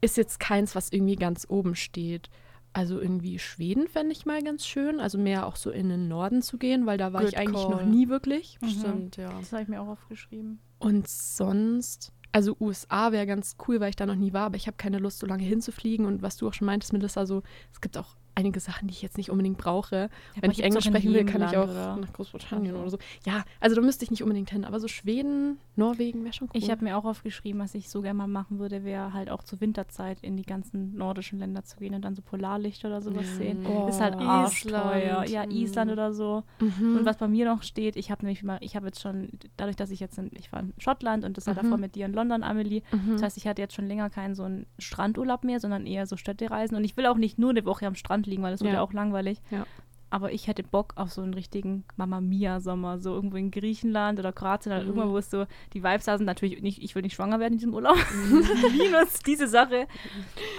ist 0.00 0.16
jetzt 0.16 0.40
keins, 0.40 0.74
was 0.74 0.90
irgendwie 0.90 1.16
ganz 1.16 1.44
oben 1.50 1.76
steht. 1.76 2.30
Also 2.72 2.98
irgendwie 2.98 3.38
Schweden 3.38 3.86
fände 3.86 4.12
ich 4.12 4.24
mal 4.24 4.42
ganz 4.42 4.66
schön. 4.66 5.00
Also 5.00 5.18
mehr 5.18 5.46
auch 5.46 5.56
so 5.56 5.70
in 5.70 5.90
den 5.90 6.08
Norden 6.08 6.40
zu 6.40 6.56
gehen, 6.56 6.86
weil 6.86 6.96
da 6.96 7.12
war 7.12 7.20
Good 7.20 7.32
ich 7.32 7.36
eigentlich 7.36 7.60
call. 7.60 7.72
noch 7.72 7.84
nie 7.84 8.08
wirklich. 8.08 8.58
Mhm. 8.62 8.68
Stimmt, 8.70 9.16
ja. 9.18 9.38
Das 9.38 9.52
habe 9.52 9.64
ich 9.64 9.68
mir 9.68 9.82
auch 9.82 9.88
aufgeschrieben. 9.88 10.60
Und 10.78 11.08
sonst, 11.08 12.13
also 12.34 12.56
USA 12.58 13.12
wäre 13.12 13.26
ganz 13.26 13.56
cool, 13.68 13.78
weil 13.78 13.90
ich 13.90 13.96
da 13.96 14.06
noch 14.06 14.16
nie 14.16 14.32
war, 14.32 14.46
aber 14.46 14.56
ich 14.56 14.66
habe 14.66 14.76
keine 14.76 14.98
Lust, 14.98 15.20
so 15.20 15.26
lange 15.26 15.44
hinzufliegen. 15.44 16.04
Und 16.04 16.20
was 16.20 16.36
du 16.36 16.48
auch 16.48 16.52
schon 16.52 16.66
meintest, 16.66 16.92
Melissa, 16.92 17.26
so, 17.26 17.44
es 17.72 17.80
gibt 17.80 17.96
auch 17.96 18.16
einige 18.34 18.60
Sachen, 18.60 18.88
die 18.88 18.92
ich 18.92 19.02
jetzt 19.02 19.16
nicht 19.16 19.30
unbedingt 19.30 19.58
brauche. 19.58 20.08
Ja, 20.34 20.42
Wenn 20.42 20.50
ich 20.50 20.62
Englisch 20.62 20.84
sprechen 20.84 21.12
will, 21.12 21.24
kann 21.24 21.42
ich 21.42 21.56
auch 21.56 21.68
oder? 21.68 21.96
nach 21.96 22.12
Großbritannien 22.12 22.74
oder 22.76 22.90
so. 22.90 22.98
Ja, 23.26 23.44
also 23.60 23.76
da 23.76 23.82
müsste 23.82 24.04
ich 24.04 24.10
nicht 24.10 24.22
unbedingt 24.22 24.50
hin, 24.50 24.64
aber 24.64 24.80
so 24.80 24.88
Schweden, 24.88 25.58
Norwegen 25.76 26.24
wäre 26.24 26.32
schon 26.32 26.48
cool. 26.48 26.60
Ich 26.62 26.70
habe 26.70 26.84
mir 26.84 26.96
auch 26.96 27.04
aufgeschrieben, 27.04 27.60
was 27.60 27.74
ich 27.74 27.88
so 27.88 28.00
gerne 28.02 28.16
mal 28.18 28.26
machen 28.26 28.58
würde, 28.58 28.84
wäre 28.84 29.12
halt 29.12 29.30
auch 29.30 29.42
zur 29.42 29.60
Winterzeit 29.60 30.18
in 30.22 30.36
die 30.36 30.42
ganzen 30.44 30.96
nordischen 30.96 31.38
Länder 31.38 31.64
zu 31.64 31.76
gehen 31.78 31.94
und 31.94 32.02
dann 32.02 32.14
so 32.14 32.22
Polarlichter 32.22 32.88
oder 32.88 33.00
sowas 33.02 33.26
Mhm. 33.34 33.36
sehen. 33.36 33.66
Oh, 33.66 33.86
ist 33.88 34.00
halt 34.00 34.14
arschteuer. 34.16 35.24
Ja. 35.26 35.44
Island 35.48 35.90
oder 35.90 36.12
so. 36.12 36.42
Mhm. 36.60 36.96
Und 36.98 37.04
was 37.04 37.16
bei 37.18 37.28
mir 37.28 37.44
noch 37.46 37.62
steht, 37.62 37.96
ich 37.96 38.10
habe 38.10 38.24
nämlich 38.24 38.42
mal, 38.42 38.58
ich 38.60 38.76
habe 38.76 38.86
jetzt 38.86 39.00
schon, 39.00 39.28
dadurch, 39.56 39.76
dass 39.76 39.90
ich 39.90 40.00
jetzt 40.00 40.18
in, 40.18 40.30
ich 40.36 40.52
war 40.52 40.60
in 40.60 40.72
Schottland 40.78 41.24
und 41.24 41.36
das 41.36 41.46
war 41.46 41.54
Mhm. 41.54 41.58
davor 41.58 41.78
mit 41.78 41.94
dir 41.94 42.06
in 42.06 42.12
London, 42.12 42.42
Amelie. 42.42 42.82
Mhm. 42.92 43.12
Das 43.12 43.22
heißt, 43.22 43.36
ich 43.36 43.46
hatte 43.46 43.62
jetzt 43.62 43.74
schon 43.74 43.86
länger 43.86 44.10
keinen 44.10 44.34
so 44.34 44.42
einen 44.44 44.66
Strandurlaub 44.78 45.44
mehr, 45.44 45.60
sondern 45.60 45.86
eher 45.86 46.06
so 46.06 46.16
Städtereisen. 46.16 46.76
Und 46.76 46.84
ich 46.84 46.96
will 46.96 47.06
auch 47.06 47.16
nicht 47.16 47.38
nur 47.38 47.50
eine 47.50 47.64
Woche 47.64 47.86
am 47.86 47.94
Strand 47.94 48.23
liegen, 48.26 48.42
weil 48.42 48.52
das 48.52 48.60
wird 48.60 48.72
Ja. 48.72 48.78
ja 48.78 48.82
auch 48.82 48.92
langweilig. 48.92 49.40
Ja. 49.50 49.66
Aber 50.10 50.32
ich 50.32 50.46
hätte 50.46 50.62
Bock 50.62 50.92
auf 50.96 51.10
so 51.10 51.22
einen 51.22 51.34
richtigen 51.34 51.82
Mama 51.96 52.20
Mia 52.20 52.60
Sommer, 52.60 53.00
so 53.00 53.12
irgendwo 53.14 53.36
in 53.36 53.50
Griechenland 53.50 54.20
oder 54.20 54.32
Kroatien 54.32 54.72
oder 54.72 54.82
Mhm. 54.82 54.88
irgendwo, 54.90 55.10
wo 55.10 55.18
es 55.18 55.28
so 55.28 55.46
die 55.72 55.82
Vibes 55.82 56.04
da 56.04 56.16
sind. 56.16 56.26
Natürlich 56.26 56.62
nicht, 56.62 56.80
ich 56.82 56.94
will 56.94 57.02
nicht 57.02 57.14
schwanger 57.14 57.40
werden 57.40 57.54
in 57.54 57.58
diesem 57.58 57.74
Urlaub. 57.74 57.96
Minus 58.78 59.18
diese 59.26 59.48
Sache. 59.48 59.88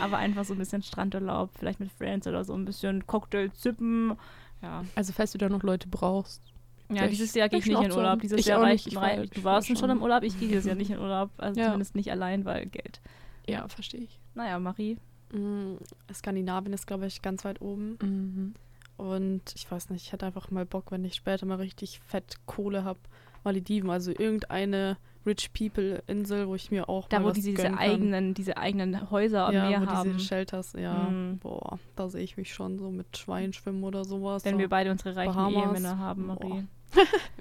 Aber 0.02 0.18
einfach 0.18 0.44
so 0.44 0.54
ein 0.54 0.58
bisschen 0.60 0.82
Strandurlaub, 0.84 1.52
vielleicht 1.58 1.80
mit 1.80 1.90
Friends 1.92 2.28
oder 2.28 2.44
so 2.44 2.54
ein 2.54 2.66
bisschen 2.66 3.08
Cocktail 3.08 3.50
zippen. 3.54 4.16
Ja. 4.62 4.84
also 4.96 5.14
falls 5.14 5.32
du 5.32 5.38
da 5.38 5.48
noch 5.48 5.64
Leute 5.64 5.88
brauchst. 5.88 6.42
Ja, 6.90 7.04
Ich- 7.06 7.12
dieses 7.12 7.34
Jahr 7.36 7.48
gehe 7.50 7.60
ich 7.60 7.66
ich 7.68 7.72
nicht 7.78 7.84
in. 7.84 7.92
Urlaub. 7.92 8.20
Dieses 8.22 8.40
Ich 8.40 8.46
Jahr 8.48 8.66
nicht. 8.66 8.88
Ich 8.88 8.98
rei- 8.98 9.18
war- 9.20 9.26
Du 9.26 9.32
ich 9.38 9.44
warst 9.44 9.70
war 9.70 9.76
schon 9.78 9.90
im 9.90 10.02
Urlaub, 10.02 10.24
ich 10.24 10.40
gehe 10.40 10.48
dieses 10.50 10.66
Jahr 10.66 10.76
nicht 10.76 10.90
in 10.92 11.00
Urlaub. 11.00 11.30
Also 11.38 11.60
Ja. 11.60 11.68
zumindest 11.68 11.96
nicht 11.96 12.12
allein, 12.12 12.46
weil 12.46 12.66
Geld. 12.66 13.00
Ja, 13.48 13.68
verstehe 13.68 14.02
ich. 14.02 14.20
Naja, 14.34 14.58
Marie. 14.60 14.98
Mm, 15.36 15.78
Skandinavien 16.14 16.74
ist, 16.74 16.88
glaube 16.88 17.06
ich, 17.08 17.22
ganz 17.22 17.44
weit 17.46 17.62
oben. 17.62 17.98
Mhm. 18.02 18.54
Und 18.98 19.42
ich 19.56 19.70
weiß 19.70 19.90
nicht, 19.90 20.06
ich 20.06 20.12
hätte 20.14 20.26
einfach 20.26 20.52
mal 20.52 20.66
Bock, 20.66 20.92
wenn 20.92 21.04
ich 21.04 21.16
später 21.16 21.46
mal 21.46 21.58
richtig 21.58 22.00
fett 22.00 22.36
Kohle 22.46 22.84
habe, 22.86 23.00
Malediven, 23.44 23.90
also 23.90 24.12
irgendeine 24.12 24.98
Rich 25.26 25.52
People 25.54 26.02
Insel, 26.08 26.48
wo 26.48 26.56
ich 26.56 26.72
mir 26.72 26.88
auch 26.88 27.08
Da, 27.10 27.18
mal 27.20 27.26
wo 27.26 27.30
was 27.30 27.36
die 27.36 27.42
diese 27.42 27.56
gönnen 27.64 27.76
kann. 27.78 27.80
eigenen, 27.90 28.34
diese 28.36 28.58
eigenen 28.58 29.10
Häuser 29.12 29.48
am 29.48 29.54
ja, 29.54 29.68
Meer 29.70 29.82
wo 29.82 29.86
haben. 29.88 30.14
diese 30.14 30.26
Shelters, 30.26 30.74
ja, 30.78 31.10
Mhm. 31.10 31.40
boah, 31.40 31.80
da 31.96 32.08
sehe 32.10 32.22
ich 32.24 32.38
mich 32.38 32.54
schon 32.54 32.78
so 32.80 32.90
mit 32.92 33.18
Schwein 33.18 33.52
schwimmen 33.52 33.84
oder 33.84 34.06
sowas. 34.06 34.46
Wenn 34.46 34.54
so. 34.54 34.60
wir 34.60 34.70
beide 34.70 34.92
unsere 34.92 35.16
reichen 35.16 35.34
Bahamas. 35.34 35.64
Ehemänner 35.64 35.98
haben, 35.98 36.28
Marie. 36.28 36.64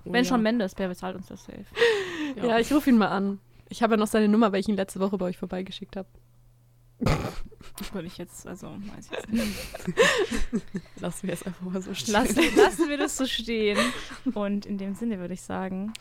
Oh 0.06 0.12
Wenn 0.12 0.24
ja. 0.24 0.28
schon 0.28 0.42
Mendes, 0.42 0.72
wer 0.76 0.88
bezahlt 0.88 1.14
uns 1.16 1.28
das 1.28 1.44
safe? 1.44 1.64
Ja, 2.36 2.58
ich 2.58 2.72
rufe 2.72 2.90
ihn 2.90 2.98
mal 2.98 3.08
an. 3.08 3.38
Ich 3.68 3.82
habe 3.82 3.94
ja 3.94 3.96
noch 3.96 4.06
seine 4.08 4.28
Nummer, 4.28 4.50
weil 4.52 4.60
ich 4.60 4.68
ihn 4.68 4.76
letzte 4.76 4.98
Woche 5.00 5.16
bei 5.16 5.26
euch 5.26 5.38
vorbeigeschickt 5.38 5.96
habe. 5.96 6.08
Würde 7.92 8.06
ich 8.06 8.18
jetzt, 8.18 8.46
also 8.46 8.68
weiß 8.68 9.06
ich 9.06 9.10
jetzt 9.12 9.28
nicht. 10.52 10.64
Lassen 11.00 11.26
wir 11.26 11.34
es 11.34 11.42
einfach 11.42 11.62
mal 11.62 11.82
so 11.82 11.92
stehen. 11.94 12.12
Lassen, 12.12 12.40
lassen 12.56 12.88
wir 12.88 12.98
das 12.98 13.16
so 13.16 13.26
stehen. 13.26 13.78
Und 14.34 14.64
in 14.66 14.78
dem 14.78 14.94
Sinne 14.94 15.18
würde 15.18 15.34
ich 15.34 15.42
sagen, 15.42 15.92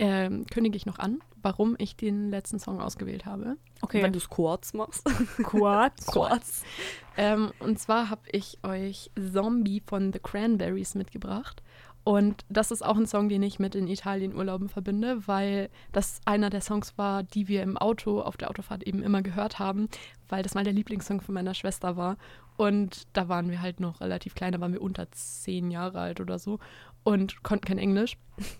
Ähm, 0.00 0.46
kündige 0.46 0.76
ich 0.76 0.86
noch 0.86 1.00
an, 1.00 1.18
warum 1.42 1.74
ich 1.78 1.96
den 1.96 2.30
letzten 2.30 2.60
Song 2.60 2.80
ausgewählt 2.80 3.26
habe. 3.26 3.56
okay, 3.80 4.00
Wenn 4.02 4.12
du 4.12 4.20
Squats 4.20 4.72
machst. 4.74 5.04
Quad. 5.42 6.00
Squats. 6.00 6.62
Ähm, 7.20 7.50
und 7.58 7.80
zwar 7.80 8.10
habe 8.10 8.20
ich 8.30 8.58
euch 8.62 9.10
Zombie 9.32 9.82
von 9.84 10.12
The 10.12 10.20
Cranberries 10.20 10.94
mitgebracht. 10.94 11.64
Und 12.04 12.44
das 12.48 12.70
ist 12.70 12.84
auch 12.84 12.96
ein 12.96 13.06
Song, 13.06 13.28
den 13.28 13.42
ich 13.42 13.58
mit 13.58 13.74
in 13.74 13.86
Italien 13.86 14.34
Urlauben 14.34 14.68
verbinde, 14.68 15.26
weil 15.26 15.68
das 15.92 16.20
einer 16.24 16.48
der 16.48 16.62
Songs 16.62 16.96
war, 16.96 17.22
die 17.22 17.48
wir 17.48 17.62
im 17.62 17.76
Auto 17.76 18.20
auf 18.22 18.36
der 18.36 18.48
Autofahrt 18.50 18.82
eben 18.84 19.02
immer 19.02 19.20
gehört 19.20 19.58
haben, 19.58 19.88
weil 20.28 20.42
das 20.42 20.54
mal 20.54 20.64
der 20.64 20.72
Lieblingssong 20.72 21.20
von 21.20 21.34
meiner 21.34 21.54
Schwester 21.54 21.96
war. 21.96 22.16
Und 22.56 23.06
da 23.12 23.28
waren 23.28 23.50
wir 23.50 23.60
halt 23.60 23.78
noch 23.78 24.00
relativ 24.00 24.34
klein, 24.34 24.52
da 24.52 24.60
waren 24.60 24.72
wir 24.72 24.82
unter 24.82 25.10
zehn 25.12 25.70
Jahre 25.70 26.00
alt 26.00 26.20
oder 26.20 26.38
so 26.38 26.58
und 27.04 27.42
konnten 27.42 27.66
kein 27.66 27.78
Englisch. 27.78 28.16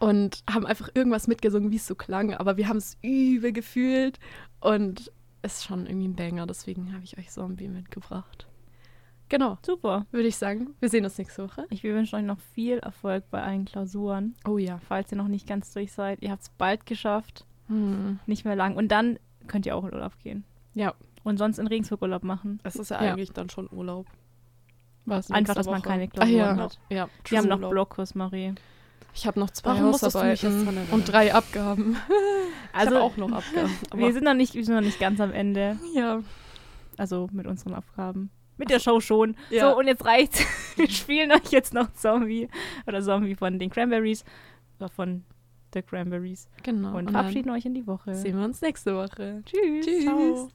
Und 0.00 0.44
haben 0.48 0.64
einfach 0.64 0.88
irgendwas 0.94 1.26
mitgesungen, 1.26 1.72
wie 1.72 1.76
es 1.76 1.88
so 1.88 1.96
klang, 1.96 2.32
aber 2.32 2.56
wir 2.56 2.68
haben 2.68 2.76
es 2.76 2.96
übel 3.02 3.52
gefühlt 3.52 4.20
und 4.60 5.10
ist 5.42 5.64
schon 5.64 5.86
irgendwie 5.86 6.06
ein 6.06 6.14
Banger, 6.14 6.46
deswegen 6.46 6.92
habe 6.92 7.02
ich 7.02 7.18
euch 7.18 7.30
Zombie 7.30 7.66
mitgebracht. 7.66 8.47
Genau, 9.28 9.58
Super. 9.64 10.06
würde 10.10 10.28
ich 10.28 10.36
sagen. 10.36 10.74
Wir 10.80 10.88
sehen 10.88 11.04
uns 11.04 11.18
nächste 11.18 11.44
Woche. 11.48 11.66
Ich 11.70 11.82
wünsche 11.84 12.16
euch 12.16 12.22
noch 12.24 12.38
viel 12.54 12.78
Erfolg 12.78 13.24
bei 13.30 13.42
allen 13.42 13.64
Klausuren. 13.66 14.34
Oh 14.46 14.56
ja. 14.58 14.78
Falls 14.88 15.12
ihr 15.12 15.18
noch 15.18 15.28
nicht 15.28 15.46
ganz 15.46 15.72
durch 15.72 15.92
seid, 15.92 16.22
ihr 16.22 16.30
habt 16.30 16.42
es 16.42 16.48
bald 16.50 16.86
geschafft. 16.86 17.44
Hm. 17.68 18.18
Nicht 18.26 18.44
mehr 18.44 18.56
lang. 18.56 18.76
Und 18.76 18.88
dann 18.88 19.18
könnt 19.46 19.66
ihr 19.66 19.76
auch 19.76 19.84
in 19.84 19.92
Urlaub 19.92 20.18
gehen. 20.22 20.44
Ja. 20.74 20.94
Und 21.24 21.36
sonst 21.38 21.58
in 21.58 21.66
Regensburg 21.66 22.00
Urlaub 22.02 22.22
machen. 22.22 22.58
Es 22.62 22.76
ist 22.76 22.90
ja, 22.90 23.02
Ja. 23.04 23.12
eigentlich 23.12 23.32
dann 23.32 23.50
schon 23.50 23.68
Urlaub. 23.70 24.06
Was? 25.04 25.30
Einfach, 25.30 25.54
dass 25.54 25.66
man 25.66 25.80
Woche. 25.80 25.88
keine 25.88 26.04
Ah 26.04 26.06
Klausuren 26.08 26.36
ja. 26.38 26.56
hat. 26.56 26.78
ja. 26.90 27.08
Wir 27.26 27.38
haben 27.38 27.48
noch. 27.48 27.70
Blockkurs, 27.70 28.14
Marie. 28.14 28.54
Ich 29.14 29.26
habe 29.26 29.40
noch 29.40 29.50
zwei 29.50 29.70
Warum 29.70 29.86
musstest 29.86 30.14
du 30.14 30.22
mich 30.22 30.42
jetzt 30.42 30.54
Hausarbeiten 30.54 30.92
und 30.92 31.12
drei 31.12 31.34
Abgaben. 31.34 31.96
Also, 32.74 32.96
ich 32.96 33.00
auch 33.00 33.16
noch 33.16 33.32
Abgaben. 33.32 33.70
wir 33.94 34.12
sind, 34.12 34.24
noch 34.24 34.34
nicht, 34.34 34.54
wir 34.54 34.64
sind 34.64 34.74
noch 34.74 34.82
nicht 34.82 35.00
ganz 35.00 35.20
am 35.20 35.32
Ende. 35.32 35.78
ja. 35.94 36.20
Also 36.98 37.28
mit 37.32 37.46
unseren 37.46 37.74
Aufgaben. 37.74 38.30
Mit 38.58 38.70
der 38.70 38.80
Show 38.80 39.00
schon. 39.00 39.36
Ja. 39.50 39.70
So, 39.70 39.78
und 39.78 39.86
jetzt 39.86 40.04
reicht's. 40.04 40.44
Wir 40.76 40.90
spielen 40.90 41.32
euch 41.32 41.50
jetzt 41.50 41.72
noch 41.72 41.92
Zombie. 41.94 42.48
Oder 42.86 43.00
Zombie 43.02 43.34
von 43.34 43.58
den 43.58 43.70
Cranberries. 43.70 44.24
Oder 44.78 44.88
von 44.88 45.24
The 45.72 45.82
Cranberries. 45.82 46.48
Genau. 46.62 46.96
Und 46.96 47.06
dann 47.06 47.14
verabschieden 47.14 47.50
euch 47.50 47.64
in 47.64 47.74
die 47.74 47.86
Woche. 47.86 48.14
sehen 48.14 48.38
wir 48.38 48.44
uns 48.44 48.60
nächste 48.60 48.94
Woche. 48.94 49.42
Tschüss. 49.44 49.86
Tschüss. 49.86 50.04
Ciao. 50.04 50.50